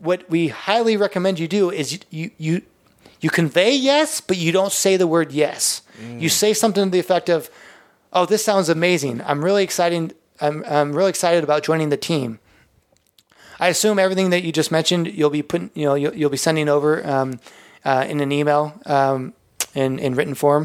what 0.00 0.30
we 0.30 0.48
highly 0.48 0.96
recommend 0.96 1.40
you 1.40 1.48
do 1.48 1.70
is 1.70 1.92
you, 1.92 1.98
you, 2.10 2.30
you, 2.38 2.62
you 3.20 3.30
convey 3.30 3.74
yes, 3.74 4.20
but 4.20 4.36
you 4.36 4.52
don't 4.52 4.72
say 4.72 4.96
the 4.96 5.08
word 5.08 5.32
yes. 5.32 5.82
You 6.16 6.28
say 6.28 6.54
something 6.54 6.84
to 6.84 6.90
the 6.90 7.00
effect 7.00 7.28
of, 7.28 7.50
oh, 8.12 8.24
this 8.26 8.44
sounds 8.44 8.68
amazing. 8.68 9.20
I'm 9.26 9.44
really 9.44 9.64
excited. 9.64 10.14
I'm, 10.40 10.62
I'm 10.68 10.92
really 10.92 11.10
excited 11.10 11.42
about 11.42 11.64
joining 11.64 11.88
the 11.88 11.96
team. 11.96 12.38
I 13.58 13.66
assume 13.68 13.98
everything 13.98 14.30
that 14.30 14.44
you 14.44 14.52
just 14.52 14.70
mentioned, 14.70 15.08
you'll 15.08 15.30
be 15.30 15.42
putting, 15.42 15.72
you 15.74 15.84
know, 15.86 15.94
you'll, 15.96 16.14
you'll 16.14 16.30
be 16.30 16.36
sending 16.36 16.68
over 16.68 17.04
um, 17.04 17.40
uh, 17.88 18.04
in 18.10 18.20
an 18.20 18.30
email 18.32 18.62
um, 18.86 19.32
in 19.74 19.98
in 19.98 20.14
written 20.18 20.34
form, 20.34 20.64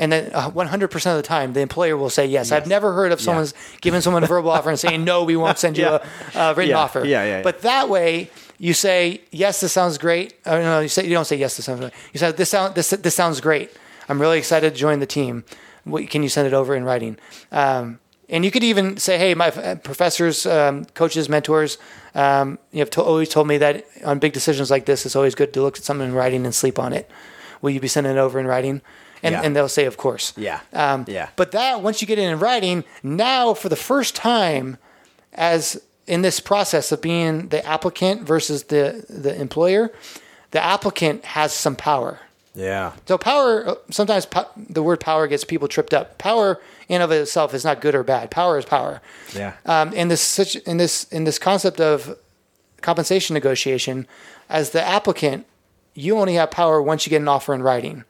and 0.00 0.12
then 0.12 0.30
uh, 0.32 0.50
100% 0.50 0.94
of 1.10 1.16
the 1.16 1.22
time, 1.36 1.52
the 1.54 1.60
employer 1.60 1.96
will 1.96 2.10
say 2.10 2.24
yes. 2.26 2.52
I've 2.52 2.68
never 2.68 2.92
heard 2.92 3.10
of 3.12 3.20
someone's 3.20 3.52
giving 3.80 4.00
someone 4.00 4.22
a 4.22 4.26
verbal 4.28 4.50
offer 4.50 4.70
and 4.70 4.78
saying 4.78 5.02
no, 5.04 5.24
we 5.24 5.34
won't 5.36 5.58
send 5.58 5.76
you 5.76 5.84
Yeah. 5.90 6.04
a, 6.34 6.40
a 6.50 6.54
written 6.54 6.70
Yeah. 6.70 6.78
offer. 6.84 7.00
Yeah, 7.04 7.24
yeah, 7.24 7.36
yeah. 7.38 7.42
But 7.42 7.62
that 7.62 7.88
way, 7.88 8.30
you 8.58 8.74
say 8.74 9.22
yes, 9.32 9.60
this 9.60 9.72
sounds 9.72 9.98
great. 9.98 10.34
Oh, 10.46 10.60
no, 10.60 10.80
you 10.80 10.88
say 10.88 11.02
you 11.04 11.14
don't 11.18 11.24
say 11.26 11.36
yes, 11.36 11.56
this 11.56 11.66
sounds 11.66 11.80
great. 11.80 11.92
You 12.12 12.18
say 12.20 12.30
this 12.32 12.50
sound 12.50 12.74
this 12.76 12.90
this 12.90 13.14
sounds 13.14 13.40
great. 13.40 13.68
I'm 14.08 14.20
really 14.20 14.38
excited 14.38 14.70
to 14.72 14.78
join 14.78 15.00
the 15.00 15.06
team. 15.06 15.44
What, 15.84 16.08
can 16.10 16.22
you 16.22 16.28
send 16.28 16.46
it 16.46 16.54
over 16.54 16.74
in 16.76 16.84
writing? 16.84 17.16
Um, 17.50 17.98
and 18.28 18.44
you 18.44 18.50
could 18.50 18.64
even 18.64 18.96
say, 18.98 19.18
"Hey, 19.18 19.34
my 19.34 19.48
uh, 19.48 19.74
professors, 19.76 20.46
um, 20.46 20.84
coaches, 20.94 21.28
mentors, 21.28 21.78
um, 22.14 22.58
you 22.72 22.80
have 22.80 22.90
to, 22.90 23.02
always 23.02 23.28
told 23.28 23.46
me 23.48 23.58
that 23.58 23.84
on 24.04 24.18
big 24.18 24.32
decisions 24.32 24.70
like 24.70 24.84
this, 24.86 25.06
it's 25.06 25.16
always 25.16 25.34
good 25.34 25.52
to 25.54 25.62
look 25.62 25.78
at 25.78 25.84
something 25.84 26.08
in 26.08 26.14
writing 26.14 26.44
and 26.44 26.54
sleep 26.54 26.78
on 26.78 26.92
it. 26.92 27.10
Will 27.62 27.70
you 27.70 27.80
be 27.80 27.88
sending 27.88 28.12
it 28.12 28.18
over 28.18 28.38
in 28.38 28.46
writing?" 28.46 28.80
And, 29.22 29.32
Yeah. 29.32 29.42
and 29.42 29.56
they'll 29.56 29.68
say, 29.68 29.84
"Of 29.86 29.96
course." 29.96 30.32
Yeah. 30.36 30.60
Um, 30.72 31.04
Yeah. 31.08 31.28
But 31.36 31.50
that 31.52 31.82
once 31.82 32.00
you 32.00 32.06
get 32.06 32.18
it 32.18 32.22
in 32.22 32.38
writing, 32.38 32.84
now 33.02 33.52
for 33.54 33.68
the 33.68 33.76
first 33.76 34.14
time, 34.14 34.76
as 35.34 35.80
in 36.06 36.22
this 36.22 36.40
process 36.40 36.92
of 36.92 37.00
being 37.00 37.48
the 37.48 37.64
applicant 37.66 38.22
versus 38.22 38.64
the 38.64 39.04
the 39.08 39.34
employer, 39.40 39.90
the 40.52 40.62
applicant 40.64 41.24
has 41.24 41.52
some 41.52 41.76
power. 41.76 42.20
Yeah. 42.54 42.92
So 43.06 43.18
power, 43.18 43.76
sometimes 43.90 44.26
po- 44.26 44.48
the 44.56 44.82
word 44.82 45.00
power 45.00 45.26
gets 45.28 45.44
people 45.44 45.68
tripped 45.68 45.94
up. 45.94 46.18
Power 46.18 46.60
in 46.88 47.02
of 47.02 47.10
itself 47.12 47.54
is 47.54 47.64
not 47.64 47.80
good 47.80 47.94
or 47.94 48.02
bad. 48.02 48.30
Power 48.30 48.58
is 48.58 48.64
power. 48.64 49.00
Yeah. 49.34 49.54
Um, 49.66 49.92
in 49.92 50.08
this 50.08 50.20
such 50.20 50.56
in 50.56 50.78
this 50.78 51.04
in 51.04 51.24
this 51.24 51.38
concept 51.38 51.80
of 51.80 52.16
compensation 52.80 53.34
negotiation, 53.34 54.06
as 54.48 54.70
the 54.70 54.82
applicant, 54.82 55.46
you 55.94 56.18
only 56.18 56.34
have 56.34 56.50
power 56.50 56.80
once 56.82 57.06
you 57.06 57.10
get 57.10 57.20
an 57.20 57.28
offer 57.28 57.54
in 57.54 57.62
writing. 57.62 58.04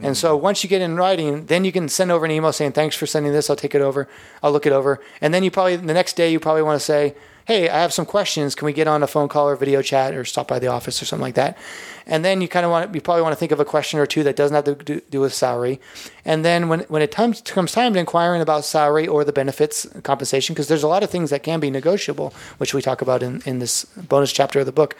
And 0.00 0.16
so 0.16 0.34
once 0.34 0.64
you 0.64 0.70
get 0.70 0.80
in 0.80 0.96
writing, 0.96 1.44
then 1.46 1.66
you 1.66 1.72
can 1.72 1.86
send 1.86 2.10
over 2.10 2.24
an 2.24 2.30
email 2.30 2.50
saying, 2.50 2.72
"Thanks 2.72 2.96
for 2.96 3.04
sending 3.04 3.30
this. 3.30 3.50
I'll 3.50 3.56
take 3.56 3.74
it 3.74 3.82
over. 3.82 4.08
I'll 4.42 4.50
look 4.50 4.64
it 4.64 4.72
over." 4.72 5.00
And 5.20 5.34
then 5.34 5.44
you 5.44 5.50
probably 5.50 5.76
the 5.76 5.92
next 5.92 6.16
day 6.16 6.32
you 6.32 6.40
probably 6.40 6.62
want 6.62 6.80
to 6.80 6.84
say, 6.84 7.14
"Hey, 7.44 7.68
I 7.68 7.80
have 7.80 7.92
some 7.92 8.06
questions. 8.06 8.54
Can 8.54 8.64
we 8.64 8.72
get 8.72 8.88
on 8.88 9.02
a 9.02 9.06
phone 9.06 9.28
call 9.28 9.50
or 9.50 9.54
video 9.56 9.82
chat 9.82 10.14
or 10.14 10.24
stop 10.24 10.48
by 10.48 10.58
the 10.58 10.68
office 10.68 11.02
or 11.02 11.04
something 11.04 11.22
like 11.22 11.34
that?" 11.34 11.58
And 12.06 12.24
then 12.24 12.40
you 12.40 12.48
kind 12.48 12.64
of 12.64 12.70
want 12.70 12.94
you 12.94 13.00
probably 13.00 13.22
want 13.22 13.32
to 13.32 13.38
think 13.38 13.52
of 13.52 13.60
a 13.60 13.64
question 13.64 13.98
or 13.98 14.06
two 14.06 14.22
that 14.24 14.36
doesn't 14.36 14.54
have 14.54 14.64
to 14.64 14.74
do, 14.74 15.00
do 15.10 15.20
with 15.20 15.34
salary. 15.34 15.80
And 16.24 16.44
then 16.44 16.68
when 16.68 16.80
when 16.80 17.02
it 17.02 17.10
comes 17.10 17.40
comes 17.40 17.72
time 17.72 17.92
to 17.94 18.00
inquiring 18.00 18.42
about 18.42 18.64
salary 18.64 19.06
or 19.06 19.24
the 19.24 19.32
benefits 19.32 19.86
compensation, 20.02 20.54
because 20.54 20.68
there's 20.68 20.82
a 20.82 20.88
lot 20.88 21.02
of 21.02 21.10
things 21.10 21.30
that 21.30 21.42
can 21.42 21.60
be 21.60 21.70
negotiable, 21.70 22.34
which 22.58 22.74
we 22.74 22.82
talk 22.82 23.02
about 23.02 23.22
in 23.22 23.42
in 23.44 23.58
this 23.58 23.84
bonus 23.84 24.32
chapter 24.32 24.60
of 24.60 24.66
the 24.66 24.72
book 24.72 24.96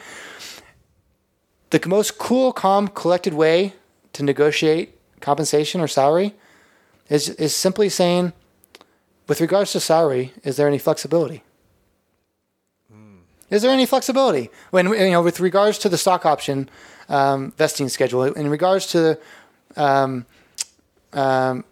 the 1.73 1.89
most 1.89 2.19
cool, 2.19 2.53
calm, 2.53 2.87
collected 2.89 3.35
way 3.35 3.73
to 4.13 4.23
negotiate 4.23 4.99
compensation 5.21 5.81
or 5.81 5.89
salary 5.89 6.35
is 7.09 7.31
is 7.31 7.55
simply 7.57 7.89
saying, 7.89 8.33
with 9.27 9.41
regards 9.41 9.73
to 9.73 9.81
salary, 9.81 10.33
is 10.45 10.57
there 10.57 10.69
any 10.69 10.79
flexibility? 10.79 11.43
Hmm. 12.93 13.21
Is 13.51 13.63
there 13.63 13.71
any 13.71 13.87
flexibility 13.87 14.51
when 14.71 14.87
you 14.89 15.11
know 15.11 15.23
with 15.23 15.41
regards 15.41 15.79
to 15.79 15.89
the 15.89 15.99
stock 15.99 16.27
option 16.27 16.69
um, 17.09 17.53
vesting 17.57 17.89
schedule? 17.89 18.25
In 18.25 18.49
regards 18.49 18.87
to 18.89 19.19
um, 19.77 20.27
um, 21.13 21.65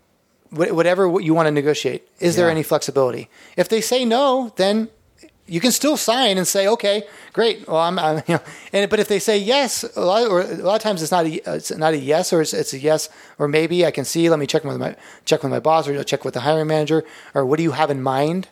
wh- 0.50 0.72
whatever 0.74 1.20
you 1.20 1.34
want 1.34 1.46
to 1.46 1.50
negotiate, 1.50 2.08
is 2.18 2.36
there 2.36 2.50
any 2.50 2.62
flexibility? 2.62 3.28
If 3.56 3.68
they 3.68 3.80
say 3.80 4.04
no, 4.04 4.52
then 4.56 4.88
you 5.46 5.60
can 5.60 5.72
still 5.72 5.96
sign 5.96 6.38
and 6.38 6.46
say, 6.46 6.68
okay, 6.68 7.02
great. 7.32 7.66
Well, 7.66 7.78
I'm, 7.78 7.98
I'm 7.98 8.16
you 8.28 8.34
know, 8.34 8.40
and 8.72 8.88
but 8.88 9.00
if 9.00 9.08
they 9.08 9.18
say 9.18 9.36
yes, 9.38 9.84
a 9.96 10.00
lot 10.00 10.28
or 10.28 10.42
a 10.42 10.46
lot 10.56 10.76
of 10.76 10.82
times 10.82 11.02
it's 11.02 11.10
not 11.10 11.26
a 11.26 11.54
it's 11.56 11.72
not 11.76 11.92
a 11.94 11.98
yes 11.98 12.32
or 12.32 12.40
it's, 12.40 12.52
it's 12.54 12.72
a 12.72 12.78
yes 12.78 13.08
or 13.38 13.48
maybe 13.48 13.84
I 13.84 13.90
can 13.90 14.04
see. 14.04 14.30
Let 14.30 14.38
me 14.38 14.46
check 14.46 14.62
with 14.64 14.78
my 14.78 14.94
check 15.24 15.42
with 15.42 15.50
my 15.50 15.60
boss 15.60 15.88
or 15.88 16.04
check 16.04 16.24
with 16.24 16.34
the 16.34 16.40
hiring 16.40 16.68
manager 16.68 17.04
or 17.34 17.44
what 17.44 17.56
do 17.56 17.62
you 17.64 17.72
have 17.72 17.90
in 17.90 18.02
mind? 18.02 18.48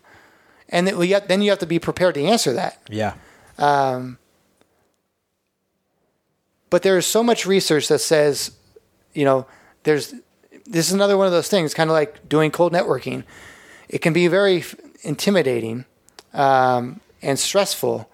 And 0.70 0.86
then, 0.86 1.00
you 1.00 1.14
have- 1.14 1.28
then 1.28 1.40
you 1.40 1.48
have 1.50 1.60
to 1.60 1.66
be 1.66 1.78
prepared 1.78 2.14
to 2.16 2.22
answer 2.24 2.52
that. 2.52 2.78
Yeah. 2.90 3.14
But 6.70 6.82
there 6.82 6.98
is 6.98 7.06
so 7.06 7.22
much 7.22 7.46
research 7.46 7.88
that 7.88 8.00
says, 8.00 8.52
you 9.14 9.24
know, 9.24 9.46
there's 9.84 10.14
this 10.66 10.88
is 10.88 10.92
another 10.92 11.16
one 11.16 11.26
of 11.26 11.32
those 11.32 11.48
things, 11.48 11.72
kind 11.72 11.88
of 11.88 11.94
like 11.94 12.28
doing 12.28 12.50
cold 12.50 12.72
networking. 12.72 13.24
It 13.88 13.98
can 14.02 14.12
be 14.12 14.28
very 14.28 14.64
intimidating 15.02 15.86
um, 16.34 17.00
and 17.22 17.38
stressful, 17.38 18.10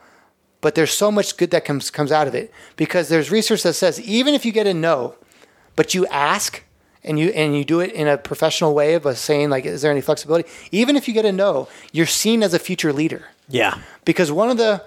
but 0.61 0.77
there's 0.77 0.93
so 0.93 1.11
much 1.11 1.37
good 1.37 1.51
that 1.51 1.65
comes 1.65 1.91
comes 1.91 2.13
out 2.13 2.29
of 2.29 2.35
it 2.35 2.53
because 2.77 3.09
there's 3.09 3.31
research 3.31 3.63
that 3.65 3.73
says 3.75 4.01
even 4.01 4.35
if 4.35 4.47
you 4.47 4.53
get 4.53 4.67
a 4.69 4.75
no, 4.75 5.17
but 5.75 5.95
you 5.95 6.07
ask 6.07 6.63
and 7.03 7.19
you 7.19 7.31
and 7.31 7.57
you 7.57 7.65
do 7.65 7.81
it 7.81 7.93
in 7.93 8.07
a 8.07 8.17
professional 8.17 8.73
way 8.73 8.95
of 8.95 9.19
saying 9.19 9.51
like, 9.51 9.65
is 9.65 9.83
there 9.83 9.91
any 9.91 10.01
flexibility? 10.01 10.49
Even 10.71 10.95
if 10.95 11.09
you 11.09 11.15
get 11.15 11.25
a 11.25 11.33
no, 11.33 11.69
you're 11.93 12.07
seen 12.07 12.43
as 12.45 12.55
a 12.55 12.59
future 12.61 12.93
leader 12.93 13.25
Yeah. 13.49 13.79
because 14.05 14.31
one 14.31 14.49
of 14.49 14.59
the 14.59 14.85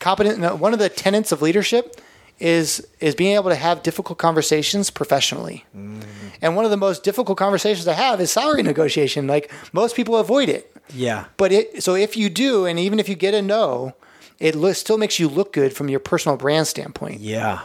competent 0.00 0.58
one 0.60 0.72
of 0.74 0.78
the 0.78 0.88
tenets 0.90 1.32
of 1.32 1.40
leadership 1.40 2.00
is 2.40 2.86
is 2.98 3.14
being 3.14 3.34
able 3.34 3.50
to 3.50 3.56
have 3.56 3.82
difficult 3.82 4.18
conversations 4.18 4.90
professionally. 4.90 5.64
Mm. 5.76 6.02
And 6.42 6.56
one 6.56 6.64
of 6.64 6.70
the 6.70 6.76
most 6.76 7.02
difficult 7.04 7.38
conversations 7.38 7.86
I 7.86 7.92
have 7.92 8.20
is 8.20 8.30
salary 8.32 8.62
negotiation. 8.62 9.26
Like 9.26 9.52
most 9.72 9.94
people 9.94 10.16
avoid 10.16 10.48
it. 10.48 10.74
Yeah. 10.92 11.26
But 11.36 11.52
it 11.52 11.82
so 11.82 11.94
if 11.94 12.16
you 12.16 12.30
do 12.30 12.66
and 12.66 12.78
even 12.78 12.98
if 12.98 13.08
you 13.08 13.14
get 13.14 13.34
a 13.34 13.42
no, 13.42 13.94
it 14.38 14.54
lo- 14.54 14.72
still 14.72 14.98
makes 14.98 15.18
you 15.18 15.28
look 15.28 15.52
good 15.52 15.74
from 15.74 15.88
your 15.88 16.00
personal 16.00 16.36
brand 16.36 16.66
standpoint. 16.66 17.20
Yeah. 17.20 17.60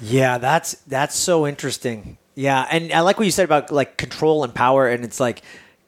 Yeah, 0.00 0.38
that's 0.38 0.74
that's 0.86 1.16
so 1.16 1.46
interesting. 1.46 2.18
Yeah, 2.34 2.68
and 2.70 2.92
I 2.92 3.00
like 3.00 3.18
what 3.18 3.24
you 3.24 3.32
said 3.32 3.46
about 3.46 3.72
like 3.72 3.96
control 3.96 4.44
and 4.44 4.54
power, 4.54 4.86
and 4.88 5.04
it's 5.04 5.18
like 5.18 5.42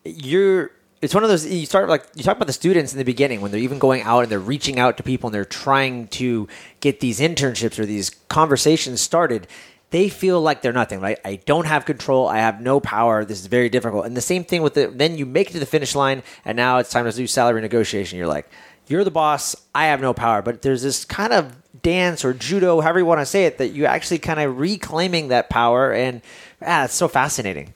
you're. 0.05 0.73
It's 1.03 1.15
one 1.15 1.25
of 1.25 1.31
those 1.31 1.47
you 1.47 1.65
start 1.65 1.89
like 1.89 2.05
you 2.15 2.23
talk 2.23 2.37
about 2.37 2.47
the 2.47 2.53
students 2.53 2.93
in 2.93 2.99
the 2.99 3.05
beginning 3.05 3.41
when 3.41 3.51
they're 3.51 3.61
even 3.61 3.79
going 3.79 4.03
out 4.03 4.21
and 4.21 4.31
they're 4.31 4.39
reaching 4.39 4.79
out 4.79 4.99
to 4.99 5.03
people 5.03 5.29
and 5.29 5.35
they're 5.35 5.47
trying 5.47 6.09
to 6.09 6.47
get 6.81 7.01
these 7.01 7.21
internships 7.21 7.79
or 7.79 7.87
these 7.87 8.11
conversations 8.29 9.01
started. 9.01 9.47
They 9.91 10.09
feel 10.09 10.41
like 10.41 10.63
they're 10.63 10.73
nothing, 10.73 11.01
right? 11.01 11.19
I 11.25 11.37
don't 11.37 11.67
have 11.67 11.85
control. 11.85 12.29
I 12.29 12.39
have 12.39 12.61
no 12.61 12.81
power. 12.81 13.25
This 13.25 13.41
is 13.41 13.47
very 13.47 13.69
difficult. 13.69 14.07
And 14.07 14.17
the 14.17 14.21
same 14.21 14.45
thing 14.45 14.63
with 14.63 14.75
the 14.75 14.89
then 14.89 15.17
you 15.17 15.27
make 15.27 15.51
it 15.51 15.55
to 15.55 15.59
the 15.59 15.67
finish 15.67 15.95
line, 15.95 16.23
and 16.45 16.55
now 16.55 16.79
it's 16.79 16.91
time 16.91 17.07
to 17.07 17.13
do 17.13 17.27
salary 17.27 17.61
negotiation. 17.61 18.19
You're 18.19 18.29
like, 18.29 18.49
you're 18.87 19.03
the 19.03 19.11
boss. 19.11 19.57
I 19.75 19.87
have 19.87 20.01
no 20.01 20.13
power. 20.13 20.43
But 20.43 20.63
there's 20.63 20.83
this 20.83 21.05
kind 21.05 21.33
of 21.33 21.57
dance 21.83 22.25
or 22.25 22.35
judo, 22.35 22.81
however 22.81 22.99
you 22.99 23.07
want 23.07 23.21
to 23.21 23.27
say 23.27 23.47
it, 23.47 23.59
that 23.59 23.69
you 23.69 23.87
actually 23.87 24.19
kind 24.19 24.39
of 24.39 24.59
reclaiming 24.59 25.29
that 25.29 25.49
power. 25.49 25.93
And 25.93 26.23
ah, 26.61 26.85
it's 26.85 26.95
so 26.95 27.09
fascinating. 27.09 27.73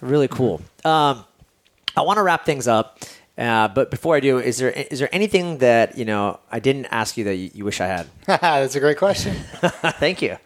Really 0.00 0.28
cool. 0.28 0.60
Um, 0.84 1.24
I 1.96 2.02
want 2.02 2.18
to 2.18 2.22
wrap 2.22 2.44
things 2.44 2.68
up. 2.68 3.00
Uh, 3.38 3.68
but 3.68 3.90
before 3.90 4.16
I 4.16 4.20
do, 4.20 4.38
is 4.38 4.58
there 4.58 4.70
is 4.70 4.98
there 4.98 5.10
anything 5.12 5.58
that 5.58 5.98
you 5.98 6.04
know 6.06 6.40
I 6.50 6.58
didn't 6.58 6.86
ask 6.86 7.16
you 7.18 7.24
that 7.24 7.36
you, 7.36 7.50
you 7.52 7.64
wish 7.64 7.80
I 7.80 7.86
had? 7.86 8.06
That's 8.26 8.74
a 8.74 8.80
great 8.80 8.96
question. 8.96 9.34
Thank 10.00 10.22
you. 10.22 10.38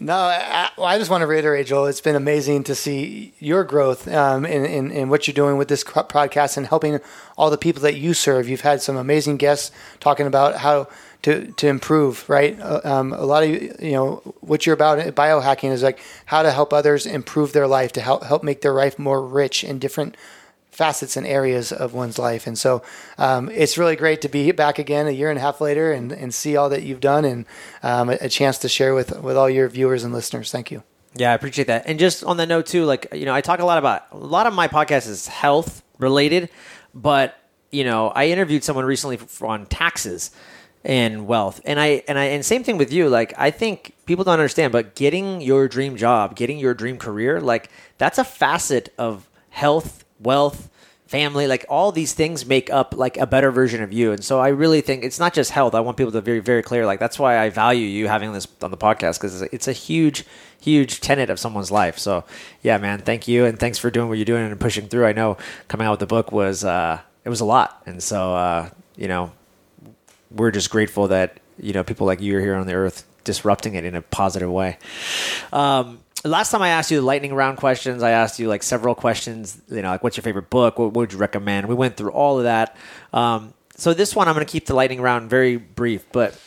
No, 0.00 0.14
I, 0.14 0.70
well, 0.76 0.86
I 0.86 0.98
just 0.98 1.10
want 1.10 1.22
to 1.22 1.26
reiterate, 1.26 1.66
Joel. 1.68 1.86
It's 1.86 2.00
been 2.00 2.16
amazing 2.16 2.64
to 2.64 2.74
see 2.74 3.34
your 3.38 3.62
growth 3.62 4.08
um, 4.08 4.44
in, 4.44 4.64
in, 4.64 4.90
in 4.90 5.08
what 5.10 5.28
you're 5.28 5.34
doing 5.34 5.58
with 5.58 5.68
this 5.68 5.84
podcast 5.84 6.56
and 6.56 6.66
helping 6.66 6.98
all 7.38 7.50
the 7.50 7.58
people 7.58 7.82
that 7.82 7.94
you 7.94 8.12
serve. 8.12 8.48
You've 8.48 8.62
had 8.62 8.82
some 8.82 8.96
amazing 8.96 9.36
guests 9.36 9.70
talking 10.00 10.26
about 10.26 10.56
how 10.56 10.88
to, 11.22 11.52
to 11.52 11.68
improve, 11.68 12.28
right? 12.28 12.58
Uh, 12.60 12.80
Um, 12.82 13.12
a 13.12 13.24
lot 13.24 13.44
of 13.44 13.50
you, 13.50 13.92
know, 13.92 14.16
what 14.40 14.66
you're 14.66 14.74
about 14.74 14.98
at 14.98 15.14
biohacking 15.14 15.70
is 15.70 15.84
like 15.84 16.00
how 16.26 16.42
to 16.42 16.50
help 16.50 16.72
others 16.72 17.06
improve 17.06 17.52
their 17.52 17.68
life, 17.68 17.92
to 17.92 18.00
help 18.00 18.24
help 18.24 18.42
make 18.42 18.60
their 18.60 18.72
life 18.74 18.98
more 18.98 19.24
rich 19.24 19.62
in 19.62 19.78
different 19.78 20.16
facets 20.72 21.16
and 21.16 21.26
areas 21.26 21.70
of 21.70 21.94
one's 21.94 22.18
life. 22.18 22.46
And 22.46 22.58
so 22.58 22.82
um, 23.18 23.48
it's 23.50 23.78
really 23.78 23.94
great 23.94 24.22
to 24.22 24.28
be 24.28 24.50
back 24.52 24.78
again 24.78 25.06
a 25.06 25.10
year 25.10 25.30
and 25.30 25.38
a 25.38 25.42
half 25.42 25.60
later 25.60 25.92
and, 25.92 26.10
and 26.10 26.34
see 26.34 26.56
all 26.56 26.68
that 26.70 26.82
you've 26.82 27.00
done 27.00 27.24
and 27.24 27.44
um, 27.82 28.10
a, 28.10 28.18
a 28.22 28.28
chance 28.28 28.58
to 28.58 28.68
share 28.68 28.94
with, 28.94 29.20
with 29.20 29.36
all 29.36 29.50
your 29.50 29.68
viewers 29.68 30.02
and 30.02 30.12
listeners. 30.12 30.50
Thank 30.50 30.70
you. 30.70 30.82
Yeah, 31.14 31.30
I 31.30 31.34
appreciate 31.34 31.66
that. 31.66 31.84
And 31.86 31.98
just 31.98 32.24
on 32.24 32.38
the 32.38 32.46
note 32.46 32.66
too, 32.66 32.84
like 32.86 33.06
you 33.12 33.26
know, 33.26 33.34
I 33.34 33.42
talk 33.42 33.60
a 33.60 33.64
lot 33.66 33.78
about 33.78 34.04
a 34.12 34.16
lot 34.16 34.46
of 34.46 34.54
my 34.54 34.66
podcast 34.66 35.08
is 35.08 35.26
health 35.28 35.82
related, 35.98 36.48
but 36.94 37.38
you 37.70 37.84
know, 37.84 38.08
I 38.08 38.28
interviewed 38.28 38.64
someone 38.64 38.84
recently 38.84 39.18
on 39.42 39.66
taxes 39.66 40.30
and 40.84 41.26
wealth, 41.26 41.60
and 41.64 41.78
I 41.78 42.02
and 42.08 42.18
I 42.18 42.24
and 42.24 42.44
same 42.44 42.64
thing 42.64 42.78
with 42.78 42.92
you. 42.92 43.08
Like 43.08 43.34
I 43.36 43.50
think 43.50 43.94
people 44.06 44.24
don't 44.24 44.32
understand, 44.32 44.72
but 44.72 44.94
getting 44.94 45.42
your 45.42 45.68
dream 45.68 45.96
job, 45.96 46.34
getting 46.34 46.58
your 46.58 46.74
dream 46.74 46.96
career, 46.96 47.40
like 47.40 47.68
that's 47.98 48.18
a 48.18 48.24
facet 48.24 48.92
of 48.96 49.28
health, 49.50 50.01
wealth, 50.22 50.68
family, 51.06 51.46
like 51.46 51.66
all 51.68 51.92
these 51.92 52.14
things 52.14 52.46
make 52.46 52.70
up 52.70 52.94
like 52.96 53.18
a 53.18 53.26
better 53.26 53.50
version 53.50 53.82
of 53.82 53.92
you. 53.92 54.12
And 54.12 54.24
so 54.24 54.40
I 54.40 54.48
really 54.48 54.80
think 54.80 55.04
it's 55.04 55.18
not 55.18 55.34
just 55.34 55.50
health. 55.50 55.74
I 55.74 55.80
want 55.80 55.98
people 55.98 56.12
to 56.12 56.22
be 56.22 56.24
very, 56.24 56.40
very 56.40 56.62
clear. 56.62 56.86
Like 56.86 57.00
that's 57.00 57.18
why 57.18 57.38
I 57.38 57.50
value 57.50 57.86
you 57.86 58.08
having 58.08 58.32
this 58.32 58.48
on 58.62 58.70
the 58.70 58.78
podcast 58.78 59.20
because 59.20 59.42
it's 59.42 59.68
a 59.68 59.72
huge, 59.72 60.24
huge 60.58 61.00
tenet 61.00 61.28
of 61.28 61.38
someone's 61.38 61.70
life. 61.70 61.98
So 61.98 62.24
yeah, 62.62 62.78
man, 62.78 63.00
thank 63.00 63.28
you. 63.28 63.44
And 63.44 63.58
thanks 63.58 63.78
for 63.78 63.90
doing 63.90 64.08
what 64.08 64.16
you're 64.16 64.24
doing 64.24 64.50
and 64.50 64.58
pushing 64.58 64.88
through. 64.88 65.04
I 65.04 65.12
know 65.12 65.36
coming 65.68 65.86
out 65.86 65.90
with 65.90 66.00
the 66.00 66.06
book 66.06 66.32
was, 66.32 66.64
uh, 66.64 67.00
it 67.24 67.28
was 67.28 67.40
a 67.40 67.44
lot. 67.44 67.82
And 67.84 68.02
so, 68.02 68.34
uh, 68.34 68.70
you 68.96 69.08
know, 69.08 69.32
we're 70.30 70.50
just 70.50 70.70
grateful 70.70 71.08
that, 71.08 71.40
you 71.58 71.74
know, 71.74 71.84
people 71.84 72.06
like 72.06 72.22
you 72.22 72.38
are 72.38 72.40
here 72.40 72.54
on 72.54 72.66
the 72.66 72.72
earth 72.74 73.04
disrupting 73.24 73.74
it 73.74 73.84
in 73.84 73.94
a 73.94 74.02
positive 74.02 74.50
way. 74.50 74.78
Um, 75.52 76.00
last 76.24 76.50
time 76.50 76.62
I 76.62 76.68
asked 76.68 76.90
you 76.90 76.98
the 76.98 77.06
lightning 77.06 77.34
round 77.34 77.58
questions, 77.58 78.02
I 78.02 78.10
asked 78.10 78.38
you 78.38 78.48
like 78.48 78.62
several 78.62 78.94
questions. 78.94 79.60
You 79.68 79.82
know, 79.82 79.90
like 79.90 80.02
what's 80.02 80.16
your 80.16 80.22
favorite 80.22 80.50
book? 80.50 80.78
What, 80.78 80.94
would 80.94 81.12
you 81.12 81.18
recommend? 81.18 81.68
We 81.68 81.74
went 81.74 81.96
through 81.96 82.12
all 82.12 82.38
of 82.38 82.44
that. 82.44 82.76
Um, 83.12 83.54
so 83.76 83.94
this 83.94 84.14
one, 84.14 84.28
I'm 84.28 84.34
going 84.34 84.46
to 84.46 84.50
keep 84.50 84.66
the 84.66 84.74
lightning 84.74 85.00
round 85.00 85.28
very 85.30 85.56
brief. 85.56 86.04
But 86.12 86.38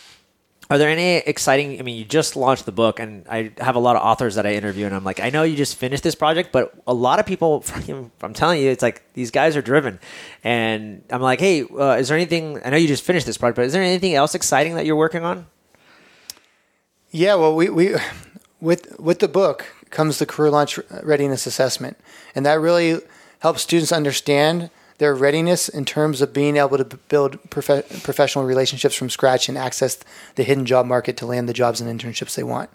are 0.70 0.78
there 0.78 0.90
any 0.90 1.18
exciting? 1.18 1.80
I 1.80 1.84
mean, 1.84 1.98
you 1.98 2.06
just 2.06 2.36
launched 2.36 2.66
the 2.66 2.72
book, 2.72 3.00
and 3.00 3.28
I 3.30 3.52
have 3.60 3.76
a 3.76 3.80
lot 3.80 3.96
of 3.96 4.02
authors 4.02 4.36
that 4.36 4.46
I 4.46 4.54
interview, 4.54 4.86
and 4.86 4.96
I'm 4.96 5.04
like, 5.04 5.20
I 5.20 5.30
know 5.30 5.44
you 5.44 5.56
just 5.56 5.76
finished 5.76 6.02
this 6.02 6.16
project, 6.16 6.52
but 6.52 6.74
a 6.88 6.94
lot 6.94 7.20
of 7.20 7.26
people, 7.26 7.64
I'm 8.22 8.34
telling 8.34 8.62
you, 8.62 8.72
it's 8.72 8.82
like 8.82 9.04
these 9.14 9.30
guys 9.30 9.56
are 9.56 9.62
driven, 9.62 10.00
and 10.44 11.04
I'm 11.12 11.22
like, 11.22 11.40
hey, 11.40 11.64
uh, 11.64 11.98
is 11.98 12.08
there 12.08 12.18
anything? 12.18 12.62
I 12.66 12.72
know 12.72 12.78
you 12.78 12.88
just 12.88 13.04
finished 13.04 13.26
this 13.26 13.38
project, 13.38 13.58
but 13.58 13.66
is 13.66 13.74
there 13.74 13.84
anything 13.84 14.16
else 14.16 14.34
exciting 14.34 14.76
that 14.76 14.86
you're 14.86 14.96
working 14.96 15.24
on? 15.24 15.46
Yeah, 17.12 17.36
well, 17.36 17.56
we, 17.56 17.70
we 17.70 17.96
with 18.66 19.00
with 19.00 19.20
the 19.20 19.28
book 19.28 19.68
comes 19.92 20.18
the 20.18 20.26
career 20.26 20.50
launch 20.50 20.80
readiness 21.04 21.46
assessment, 21.46 21.98
and 22.34 22.46
that 22.46 22.60
really 22.60 23.00
helps 23.40 23.62
students 23.62 23.92
understand 23.92 24.72
their 24.98 25.14
readiness 25.14 25.68
in 25.68 25.84
terms 25.86 26.22
of 26.22 26.34
being 26.34 26.56
able 26.56 26.78
to 26.78 26.86
build 27.10 27.38
prof- 27.50 28.02
professional 28.02 28.46
relationships 28.46 28.96
from 28.96 29.10
scratch 29.10 29.50
and 29.50 29.58
access 29.58 30.00
the 30.36 30.44
hidden 30.44 30.66
job 30.66 30.86
market 30.86 31.18
to 31.18 31.26
land 31.26 31.50
the 31.50 31.54
jobs 31.54 31.82
and 31.82 32.02
internships 32.02 32.36
they 32.36 32.44
want. 32.44 32.70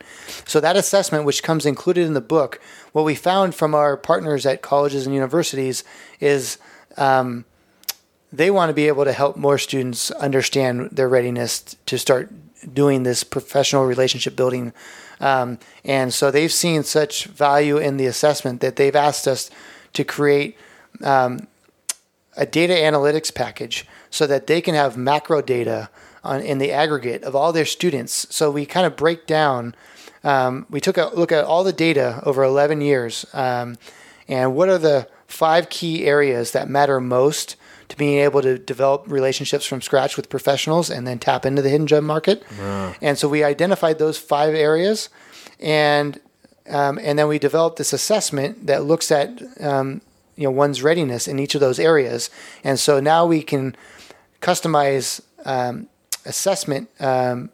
So 0.47 0.61
that 0.61 0.77
assessment, 0.77 1.25
which 1.25 1.43
comes 1.43 1.65
included 1.65 2.07
in 2.07 2.13
the 2.13 2.21
book, 2.21 2.61
what 2.93 3.07
we 3.07 3.15
found 3.15 3.55
from 3.55 3.75
our 3.75 3.97
partners 3.97 4.47
at 4.47 4.63
colleges 4.63 5.07
and 5.07 5.15
universities 5.15 5.85
is. 6.21 6.59
Um, 6.97 7.45
they 8.33 8.49
want 8.49 8.71
to 8.71 8.75
be 8.75 8.87
able 8.87 9.05
to 9.05 9.13
help 9.13 9.37
more 9.37 9.59
students 9.59 10.13
understand 10.13 10.91
their 10.93 11.09
readiness 11.09 11.75
to 11.87 11.99
start 11.99 12.31
doing 12.73 13.03
this 13.03 13.25
professional 13.25 13.85
relationship 13.85 14.37
building. 14.37 14.73
Um, 15.21 15.59
and 15.85 16.13
so 16.13 16.31
they've 16.31 16.53
seen 16.53 16.83
such 16.83 17.27
value 17.27 17.77
in 17.77 17.97
the 17.99 18.07
assessment 18.07 18.61
that 18.61 18.77
they've 18.77 18.97
asked 18.97 19.29
us 19.29 19.51
to 19.93 20.05
create 20.05 20.57
um, 21.03 21.47
a 22.37 22.47
data 22.47 22.73
analytics 22.73 23.35
package 23.35 23.87
so 24.09 24.27
that 24.27 24.47
they 24.47 24.61
can 24.61 24.75
have 24.75 24.97
macro 24.97 25.43
data 25.43 25.91
on 26.25 26.41
in 26.41 26.59
the 26.59 26.73
aggregate 26.73 27.23
of 27.23 27.35
all 27.35 27.53
their 27.53 27.65
students. 27.65 28.27
So 28.35 28.51
we 28.51 28.67
kind 28.67 28.87
of 28.87 28.97
break 28.97 29.27
down. 29.27 29.75
Um, 30.25 30.67
we 30.71 30.81
took 30.81 30.99
a 30.99 31.11
look 31.15 31.33
at 31.33 31.45
all 31.45 31.65
the 31.65 31.73
data 31.73 32.21
over 32.25 32.43
11 32.43 32.81
years, 32.81 33.25
um, 33.33 33.77
and 34.29 34.55
what 34.55 34.69
are 34.69 34.79
the 34.79 35.09
five 35.27 35.71
key 35.71 36.05
areas 36.05 36.53
that 36.53 36.69
matter 36.69 37.01
most 37.01 37.57
to 37.91 37.97
being 37.97 38.19
able 38.21 38.41
to 38.41 38.59
develop 38.59 39.05
relationships 39.07 39.67
from 39.67 39.83
scratch 39.83 40.17
with 40.17 40.31
professionals 40.31 40.91
and 40.91 41.07
then 41.07 41.19
tap 41.19 41.45
into 41.45 41.61
the 41.61 41.69
hidden 41.69 41.87
gem 41.87 42.05
market. 42.05 42.43
Wow. 42.59 42.95
And 43.03 43.19
so 43.19 43.29
we 43.29 43.45
identified 43.45 43.99
those 43.99 44.17
five 44.17 44.55
areas, 44.55 45.09
and 45.59 46.19
um, 46.69 46.99
and 47.03 47.19
then 47.19 47.29
we 47.29 47.39
developed 47.39 47.77
this 47.77 47.93
assessment 47.93 48.67
that 48.67 48.85
looks 48.85 49.11
at 49.11 49.43
um, 49.61 50.01
you 50.37 50.45
know 50.45 50.51
one's 50.51 50.83
readiness 50.83 51.29
in 51.29 51.39
each 51.39 51.55
of 51.55 51.61
those 51.61 51.79
areas. 51.79 52.31
And 52.65 52.79
so 52.79 53.01
now 53.01 53.27
we 53.27 53.43
can 53.43 53.77
customize 54.41 55.21
um, 55.45 55.89
assessment 56.25 56.89
um, 57.01 57.51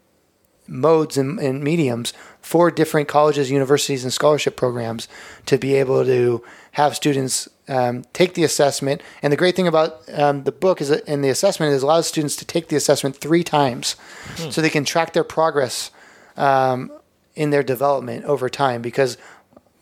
modes 0.69 1.17
and, 1.17 1.39
and, 1.39 1.63
mediums 1.63 2.13
for 2.41 2.71
different 2.71 3.09
colleges, 3.09 3.51
universities, 3.51 4.03
and 4.05 4.13
scholarship 4.13 4.57
programs 4.57 5.09
to 5.47 5.57
be 5.57 5.75
able 5.75 6.05
to 6.05 6.43
have 6.77 6.95
students 6.95 7.49
um, 7.69 8.05
take 8.13 8.35
the 8.35 8.45
assessment. 8.45 9.01
And 9.23 9.33
the 9.33 9.37
great 9.39 9.57
thing 9.57 9.67
about 9.67 10.03
um, 10.13 10.45
the 10.45 10.53
book 10.53 10.83
is 10.83 10.91
in 10.91 11.23
the 11.23 11.31
assessment 11.31 11.73
is 11.73 11.83
allows 11.83 12.07
students 12.07 12.37
to 12.37 12.45
take 12.45 12.69
the 12.69 12.77
assessment 12.77 13.17
three 13.17 13.43
times, 13.43 13.97
hmm. 14.37 14.51
so 14.51 14.61
they 14.61 14.69
can 14.69 14.85
track 14.85 15.15
their 15.15 15.25
progress 15.25 15.91
um, 16.37 16.93
in 17.35 17.49
their 17.49 17.63
development 17.63 18.27
over 18.27 18.51
time. 18.51 18.83
Because 18.83 19.17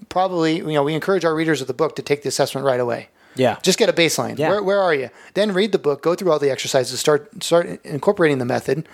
probably 0.09 0.59
you 0.59 0.73
know 0.73 0.85
we 0.85 0.95
encourage 0.95 1.25
our 1.25 1.35
readers 1.35 1.61
of 1.61 1.67
the 1.67 1.75
book 1.75 1.97
to 1.97 2.03
take 2.03 2.23
the 2.23 2.29
assessment 2.29 2.65
right 2.65 2.79
away. 2.79 3.09
Yeah. 3.35 3.59
Just 3.61 3.77
get 3.77 3.89
a 3.89 3.93
baseline. 3.93 4.39
Yeah. 4.39 4.51
Where, 4.51 4.63
where 4.63 4.81
are 4.81 4.95
you? 4.95 5.11
Then 5.35 5.53
read 5.53 5.73
the 5.73 5.81
book, 5.81 6.01
go 6.01 6.15
through 6.15 6.31
all 6.31 6.39
the 6.39 6.51
exercises, 6.51 7.01
start 7.01 7.43
start 7.43 7.85
incorporating 7.85 8.39
the 8.39 8.45
method. 8.45 8.89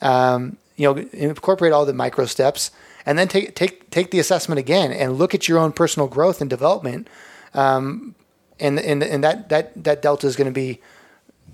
Um, 0.00 0.56
you 0.76 0.86
know, 0.86 1.04
incorporate 1.12 1.72
all 1.72 1.84
the 1.84 1.92
micro 1.92 2.26
steps, 2.26 2.70
and 3.04 3.18
then 3.18 3.26
take 3.26 3.56
take 3.56 3.90
take 3.90 4.12
the 4.12 4.20
assessment 4.20 4.60
again 4.60 4.92
and 4.92 5.18
look 5.18 5.34
at 5.34 5.48
your 5.48 5.58
own 5.58 5.72
personal 5.72 6.06
growth 6.06 6.40
and 6.40 6.48
development. 6.48 7.08
Um, 7.54 8.14
and 8.58 8.78
and 8.78 9.02
and 9.02 9.24
that 9.24 9.48
that 9.48 9.84
that 9.84 10.02
delta 10.02 10.26
is 10.26 10.36
going 10.36 10.46
to 10.46 10.52
be 10.52 10.80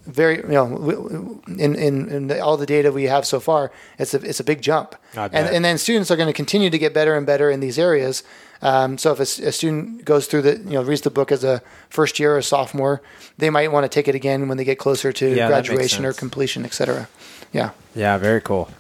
very 0.07 0.37
you 0.37 0.49
know 0.49 1.41
in 1.49 1.75
in, 1.75 2.09
in 2.09 2.27
the, 2.29 2.41
all 2.41 2.57
the 2.57 2.67
data 2.67 2.93
we 2.93 3.05
have 3.05 3.27
so 3.27 3.41
far 3.41 3.73
it's 3.99 4.15
a 4.15 4.19
it's 4.19 4.41
a 4.41 4.45
big 4.45 4.63
jump. 4.63 4.95
And 5.15 5.35
and 5.35 5.65
then 5.65 5.79
students 5.79 6.11
are 6.11 6.17
going 6.17 6.29
to 6.29 6.33
continue 6.33 6.71
to 6.71 6.79
get 6.79 6.95
better 6.95 7.17
and 7.17 7.27
better 7.27 7.51
in 7.51 7.61
these 7.61 7.79
areas. 7.79 8.23
Um, 8.63 8.97
so 8.97 9.13
if 9.13 9.19
a, 9.19 9.49
a, 9.49 9.53
student 9.53 10.07
goes 10.07 10.27
through 10.27 10.43
the 10.43 10.57
you 10.59 10.73
know 10.73 10.83
reads 10.83 11.03
the 11.03 11.11
book 11.11 11.31
as 11.31 11.45
a 11.45 11.61
first 11.91 12.19
year 12.19 12.37
or 12.37 12.43
sophomore 12.43 13.03
they 13.37 13.51
might 13.51 13.71
want 13.71 13.85
to 13.85 13.89
take 13.89 14.09
it 14.09 14.15
again 14.15 14.49
when 14.49 14.57
they 14.57 14.65
get 14.65 14.79
closer 14.79 15.13
to 15.13 15.35
yeah, 15.35 15.49
graduation 15.49 16.07
or 16.07 16.15
completion 16.15 16.65
etc 16.65 17.07
yeah. 17.53 17.71
Yeah 17.95 18.19
very 18.19 18.41
cool. 18.41 18.71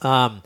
Um, 0.00 0.42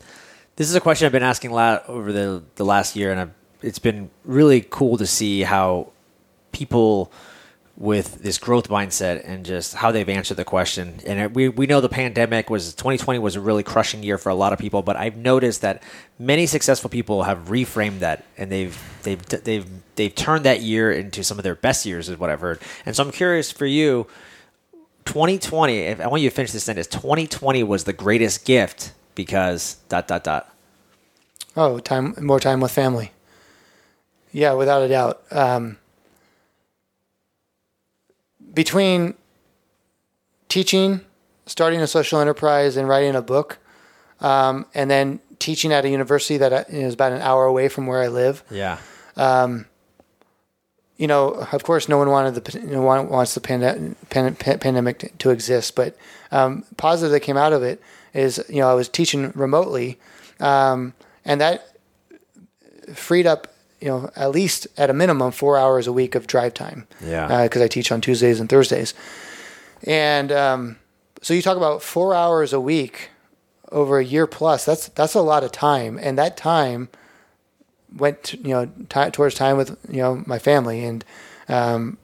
this 0.55 0.67
is 0.67 0.75
a 0.75 0.81
question 0.81 1.05
I've 1.05 1.11
been 1.11 1.23
asking 1.23 1.51
a 1.51 1.55
lot 1.55 1.87
over 1.87 2.11
the 2.11 2.43
the 2.55 2.65
last 2.65 2.95
year 2.95 3.11
and 3.11 3.19
I've, 3.19 3.31
it's 3.63 3.79
been 3.79 4.09
really 4.25 4.61
cool 4.69 4.97
to 4.97 5.07
see 5.07 5.41
how 5.41 5.91
people 6.51 7.11
with 7.75 8.21
this 8.21 8.37
growth 8.37 8.69
mindset 8.69 9.27
and 9.27 9.43
just 9.43 9.73
how 9.73 9.91
they've 9.91 10.07
answered 10.07 10.37
the 10.37 10.45
question. 10.45 10.99
And 11.07 11.33
we, 11.33 11.49
we 11.49 11.65
know 11.65 11.81
the 11.81 11.89
pandemic 11.89 12.49
was 12.49 12.75
2020 12.75 13.17
was 13.17 13.35
a 13.35 13.41
really 13.41 13.63
crushing 13.63 14.03
year 14.03 14.19
for 14.19 14.29
a 14.29 14.35
lot 14.35 14.53
of 14.53 14.59
people, 14.59 14.83
but 14.83 14.95
I've 14.95 15.17
noticed 15.17 15.61
that 15.61 15.81
many 16.19 16.45
successful 16.45 16.89
people 16.89 17.23
have 17.23 17.47
reframed 17.47 17.99
that 17.99 18.25
and 18.37 18.51
they've 18.51 18.79
they've 19.01 19.25
they've 19.25 19.65
they've 19.95 20.13
turned 20.13 20.45
that 20.45 20.61
year 20.61 20.91
into 20.91 21.23
some 21.23 21.39
of 21.39 21.43
their 21.43 21.55
best 21.55 21.85
years 21.85 22.09
is 22.09 22.19
what 22.19 22.29
I've 22.29 22.41
heard. 22.41 22.59
And 22.85 22.95
so 22.95 23.03
I'm 23.03 23.11
curious 23.11 23.51
for 23.51 23.65
you 23.65 24.05
2020 25.05 25.79
if 25.79 25.99
I 25.99 26.07
want 26.07 26.21
you 26.21 26.29
to 26.29 26.35
finish 26.35 26.51
this 26.51 26.63
sentence 26.63 26.87
2020 26.87 27.63
was 27.63 27.85
the 27.85 27.91
greatest 27.91 28.45
gift 28.45 28.93
because 29.15 29.77
dot 29.89 30.07
dot 30.07 30.23
dot 30.23 30.53
Oh, 31.55 31.79
time 31.79 32.15
more 32.19 32.39
time 32.39 32.61
with 32.61 32.71
family. 32.71 33.11
Yeah, 34.33 34.53
without 34.53 34.81
a 34.81 34.89
doubt. 34.89 35.21
Um, 35.31 35.77
between 38.53 39.13
teaching, 40.49 41.01
starting 41.45 41.79
a 41.81 41.87
social 41.87 42.19
enterprise, 42.19 42.75
and 42.75 42.87
writing 42.87 43.15
a 43.15 43.21
book, 43.21 43.59
um, 44.19 44.65
and 44.73 44.89
then 44.91 45.19
teaching 45.39 45.71
at 45.71 45.85
a 45.85 45.89
university 45.89 46.37
that 46.37 46.51
uh, 46.51 46.87
about 46.87 47.11
an 47.11 47.21
hour 47.21 47.45
away 47.45 47.69
from 47.69 47.85
where 47.85 48.01
I 48.01 48.07
live. 48.07 48.43
Yeah. 48.49 48.79
Um, 49.15 49.67
you 50.97 51.07
know, 51.07 51.29
of 51.51 51.63
course, 51.63 51.87
no 51.87 51.97
one 51.97 52.09
wanted 52.09 52.35
the 52.35 52.59
you 52.59 52.67
know, 52.67 52.81
wants 52.81 53.35
the 53.35 53.41
pande- 53.41 53.95
pandemic 54.59 55.17
to 55.17 55.29
exist, 55.29 55.75
but 55.75 55.95
um, 56.31 56.63
positive 56.77 57.11
that 57.11 57.19
came 57.21 57.37
out 57.37 57.53
of 57.53 57.61
it 57.61 57.81
is 58.13 58.43
you 58.47 58.61
know 58.61 58.69
I 58.69 58.73
was 58.73 58.89
teaching 58.89 59.31
remotely, 59.35 59.99
um, 60.39 60.93
and 61.25 61.41
that 61.41 61.77
freed 62.93 63.27
up 63.27 63.52
you 63.83 63.89
know, 63.89 64.09
at 64.15 64.31
least 64.31 64.65
at 64.77 64.89
a 64.89 64.93
minimum 64.93 65.31
four 65.31 65.57
hours 65.57 65.87
a 65.87 65.91
week 65.91 66.15
of 66.15 66.25
drive 66.25 66.53
time. 66.53 66.87
Yeah. 67.03 67.43
Because 67.43 67.61
uh, 67.61 67.65
I 67.65 67.67
teach 67.67 67.91
on 67.91 67.99
Tuesdays 67.99 68.39
and 68.39 68.49
Thursdays. 68.49 68.93
And 69.85 70.31
um, 70.31 70.77
so 71.21 71.33
you 71.33 71.41
talk 71.41 71.57
about 71.57 71.83
four 71.83 72.15
hours 72.15 72.53
a 72.53 72.61
week 72.61 73.09
over 73.73 73.99
a 73.99 74.05
year 74.05 74.25
plus. 74.25 74.63
That's 74.63 74.87
that's 74.89 75.15
a 75.15 75.21
lot 75.21 75.43
of 75.43 75.51
time, 75.51 75.99
and 76.01 76.17
that 76.17 76.37
time 76.37 76.87
went 77.93 78.23
to, 78.23 78.37
you 78.37 78.49
know 78.49 78.65
t- 78.87 79.11
towards 79.11 79.35
time 79.35 79.57
with 79.57 79.77
you 79.89 80.01
know 80.01 80.23
my 80.25 80.39
family 80.39 80.85
and 80.85 81.03
um, 81.49 81.97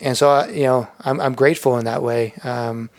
and 0.00 0.16
so 0.16 0.30
uh, 0.30 0.46
you 0.46 0.62
know 0.62 0.86
I'm 1.00 1.20
I'm 1.20 1.34
grateful 1.34 1.76
in 1.76 1.84
that 1.86 2.02
way. 2.02 2.34
Um, 2.44 2.90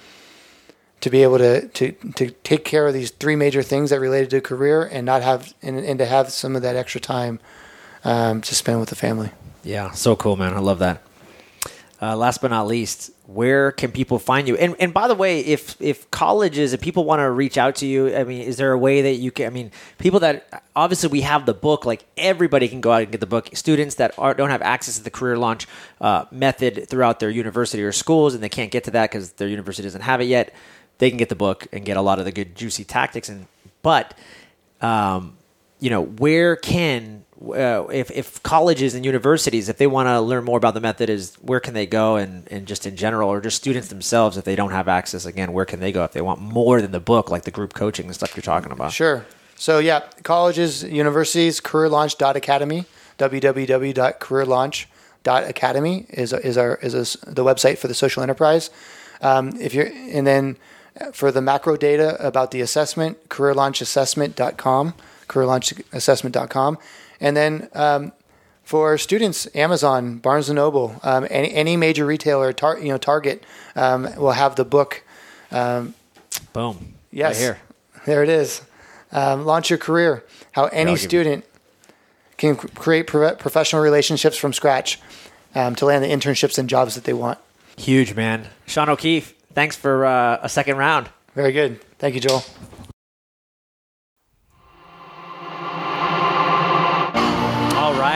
to 1.02 1.10
be 1.12 1.22
able 1.22 1.38
to, 1.38 1.68
to 1.68 1.91
to 2.16 2.32
take 2.43 2.66
care 2.66 2.88
of 2.88 2.93
these 2.93 3.12
three 3.12 3.36
major 3.36 3.62
things 3.62 3.91
that 3.91 4.00
related 4.00 4.30
to 4.32 4.41
career 4.41 4.84
and 4.84 5.06
not 5.06 5.22
have 5.22 5.54
and, 5.62 5.78
and 5.78 6.00
to 6.00 6.06
have 6.06 6.32
some 6.32 6.56
of 6.56 6.64
that 6.64 6.76
extra 6.76 7.00
time 7.00 7.39
um, 8.06 8.39
to 8.41 8.56
spend 8.56 8.80
with 8.80 8.89
the 8.89 8.95
family. 8.95 9.32
Yeah, 9.64 9.91
so 9.91 10.16
cool, 10.16 10.38
man. 10.38 10.53
I 10.53 10.60
love 10.60 10.80
that. 10.80 11.01
Uh, 12.01 12.16
last 12.16 12.41
but 12.41 12.51
not 12.51 12.68
least, 12.68 13.10
where 13.26 13.72
can 13.72 13.89
people 13.89 14.20
find 14.20 14.47
you? 14.49 14.58
And 14.58 14.76
and 14.80 14.93
by 14.93 15.08
the 15.08 15.16
way, 15.16 15.39
if 15.39 15.82
if 15.82 16.12
colleges, 16.12 16.74
if 16.74 16.82
people 16.82 17.06
want 17.06 17.22
to 17.22 17.32
reach 17.32 17.58
out 17.58 17.76
to 17.78 17.88
you, 17.88 18.14
I 18.16 18.26
mean, 18.26 18.41
is 18.41 18.58
there 18.58 18.74
a 18.74 18.78
way 18.78 19.01
that 19.01 19.14
you 19.14 19.32
can? 19.32 19.47
I 19.47 19.49
mean, 19.49 19.72
people 19.97 20.20
that 20.20 20.64
obviously 20.76 21.10
we 21.10 21.22
have 21.22 21.45
the 21.45 21.53
book, 21.53 21.86
like 21.86 22.03
everybody 22.18 22.68
can 22.68 22.82
go 22.82 22.91
out 22.91 23.03
and 23.03 23.12
get 23.12 23.22
the 23.22 23.26
book. 23.26 23.49
Students 23.53 23.95
that 23.95 24.14
are, 24.20 24.34
don't 24.34 24.49
have 24.49 24.62
access 24.62 24.97
to 24.97 25.03
the 25.03 25.10
career 25.10 25.38
launch 25.38 25.68
uh, 26.01 26.26
method 26.32 26.88
throughout 26.89 27.22
their 27.22 27.30
university 27.30 27.82
or 27.82 27.93
schools, 27.93 28.34
and 28.34 28.43
they 28.43 28.49
can't 28.49 28.72
get 28.72 28.84
to 28.84 28.91
that 28.91 29.10
because 29.10 29.32
their 29.32 29.47
university 29.47 29.88
doesn't 29.88 30.01
have 30.01 30.20
it 30.20 30.26
yet, 30.26 30.53
they 30.97 31.10
can 31.10 31.18
get 31.18 31.30
the 31.30 31.36
book 31.36 31.66
and 31.72 31.86
get 31.86 31.95
a 31.95 32.01
lot 32.01 32.20
of 32.20 32.26
the 32.26 32.32
good 32.34 32.56
juicy 32.56 32.84
tactics. 32.84 33.30
And 33.30 33.47
but, 33.82 34.14
um, 34.82 35.38
you 35.80 35.89
know, 35.89 36.03
where 36.03 36.55
can 36.55 37.26
uh, 37.41 37.86
if, 37.91 38.11
if 38.11 38.41
colleges 38.43 38.93
and 38.95 39.03
universities, 39.05 39.67
if 39.69 39.78
they 39.78 39.88
want 39.88 40.07
to 40.07 40.21
learn 40.21 40.43
more 40.43 40.57
about 40.57 40.73
the 40.73 40.80
method, 40.80 41.09
is 41.09 41.36
where 41.41 41.59
can 41.59 41.73
they 41.73 41.86
go, 41.86 42.15
and, 42.15 42.47
and 42.51 42.65
just 42.65 42.88
in 42.88 42.95
general, 42.95 43.30
or 43.30 43.41
just 43.41 43.57
students 43.57 43.89
themselves, 43.89 44.38
if 44.38 44.45
they 44.45 44.55
don't 44.55 44.71
have 44.71 44.88
access, 44.88 45.26
again, 45.26 45.51
where 45.53 45.65
can 45.65 45.82
they 45.82 45.91
go 45.91 46.05
if 46.05 46.13
they 46.13 46.21
want 46.21 46.39
more 46.39 46.82
than 46.82 46.91
the 46.91 46.99
book, 46.99 47.30
like 47.30 47.43
the 47.43 47.51
group 47.51 47.73
coaching 47.73 48.05
and 48.05 48.15
stuff 48.15 48.36
you're 48.36 48.41
talking 48.41 48.71
about? 48.71 48.91
Sure. 48.93 49.23
So 49.55 49.78
yeah, 49.80 50.01
colleges, 50.23 50.84
universities, 50.84 51.61
careerlaunch.academy, 51.61 52.86
www.careerlaunch.academy 53.17 56.05
is 56.09 56.34
is 56.34 56.57
our 56.57 56.76
is 56.82 56.93
a, 56.93 57.03
the 57.32 57.43
website 57.43 57.78
for 57.78 57.88
the 57.88 57.93
social 57.93 58.21
enterprise. 58.21 58.69
Um, 59.21 59.53
if 59.59 59.73
you're 59.73 59.88
and 59.88 60.28
then 60.28 60.57
for 61.13 61.32
the 61.32 61.41
macro 61.41 61.78
data 61.78 62.17
about 62.26 62.51
the 62.51 62.59
assessment, 62.59 63.30
careerlaunchassessment.com, 63.30 64.93
careerlaunchassessment.com. 65.36 66.77
And 67.19 67.36
then 67.38 67.69
um, 67.73 68.11
for 68.63 68.97
students, 68.97 69.47
Amazon, 69.55 70.17
Barnes 70.17 70.49
and 70.49 70.55
Noble, 70.55 70.99
um, 71.03 71.27
any, 71.29 71.53
any 71.53 71.77
major 71.77 72.05
retailer, 72.05 72.53
tar, 72.53 72.79
you 72.79 72.89
know, 72.89 72.97
Target 72.97 73.43
um, 73.75 74.03
will 74.17 74.31
have 74.31 74.55
the 74.55 74.65
book. 74.65 75.03
Um, 75.51 75.93
Boom. 76.53 76.95
Yes. 77.11 77.36
Right 77.36 77.41
here. 77.41 77.59
There 78.05 78.23
it 78.23 78.29
is. 78.29 78.61
Um, 79.11 79.45
Launch 79.45 79.69
your 79.69 79.79
career. 79.79 80.23
How 80.51 80.65
any 80.65 80.91
you- 80.91 80.97
student 80.97 81.45
can 82.38 82.55
create 82.55 83.07
pro- 83.07 83.36
professional 83.36 83.81
relationships 83.81 84.36
from 84.36 84.51
scratch 84.51 84.99
um, 85.53 85.73
to 85.75 85.86
land 85.86 86.03
the 86.03 86.09
internships 86.09 86.57
and 86.57 86.67
jobs 86.67 86.95
that 86.95 87.05
they 87.05 87.13
want. 87.13 87.39
Huge, 87.77 88.13
man. 88.13 88.47
Sean 88.65 88.89
O'Keefe, 88.89 89.33
thanks 89.53 89.75
for 89.75 90.05
uh, 90.05 90.39
a 90.41 90.49
second 90.49 90.77
round. 90.77 91.09
Very 91.33 91.53
good. 91.53 91.79
Thank 91.97 92.15
you, 92.15 92.21
Joel. 92.21 92.43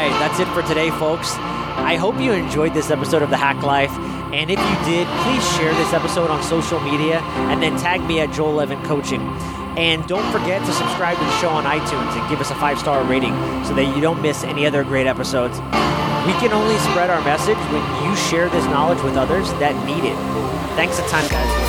Right, 0.10 0.20
that's 0.20 0.40
it 0.40 0.48
for 0.54 0.62
today, 0.68 0.90
folks. 0.92 1.34
I 1.36 1.96
hope 1.96 2.20
you 2.20 2.32
enjoyed 2.32 2.74
this 2.74 2.92
episode 2.92 3.22
of 3.22 3.30
The 3.30 3.38
Hack 3.38 3.64
Life. 3.64 3.92
And 4.34 4.52
if 4.52 4.60
you 4.60 4.86
did, 4.86 5.08
please 5.24 5.44
share 5.56 5.74
this 5.74 5.94
episode 5.94 6.30
on 6.30 6.44
social 6.44 6.80
media 6.80 7.20
and 7.50 7.62
then 7.62 7.78
tag 7.78 8.02
me 8.02 8.20
at 8.20 8.32
Joel 8.32 8.62
Evan 8.62 8.82
Coaching. 8.84 9.22
And 9.78 10.06
don't 10.08 10.30
forget 10.32 10.66
to 10.66 10.74
subscribe 10.74 11.18
to 11.18 11.24
the 11.24 11.38
show 11.40 11.50
on 11.50 11.64
iTunes 11.64 12.20
and 12.20 12.30
give 12.30 12.42
us 12.42 12.52
a 12.52 12.56
five 12.56 12.78
star 12.80 13.04
rating 13.04 13.34
so 13.66 13.74
that 13.76 13.96
you 13.96 14.02
don't 14.02 14.22
miss 14.22 14.44
any 14.44 14.66
other 14.66 14.84
great 14.84 15.08
episodes. 15.08 15.58
We 16.26 16.34
can 16.38 16.52
only 16.52 16.78
spread 16.90 17.10
our 17.10 17.24
message 17.24 17.58
when 17.72 18.04
you 18.04 18.16
share 18.16 18.50
this 18.50 18.66
knowledge 18.66 19.02
with 19.04 19.16
others 19.16 19.52
that 19.54 19.74
need 19.86 20.04
it. 20.04 20.16
Thanks 20.76 21.00
a 21.00 21.08
ton, 21.08 21.28
guys. 21.30 21.69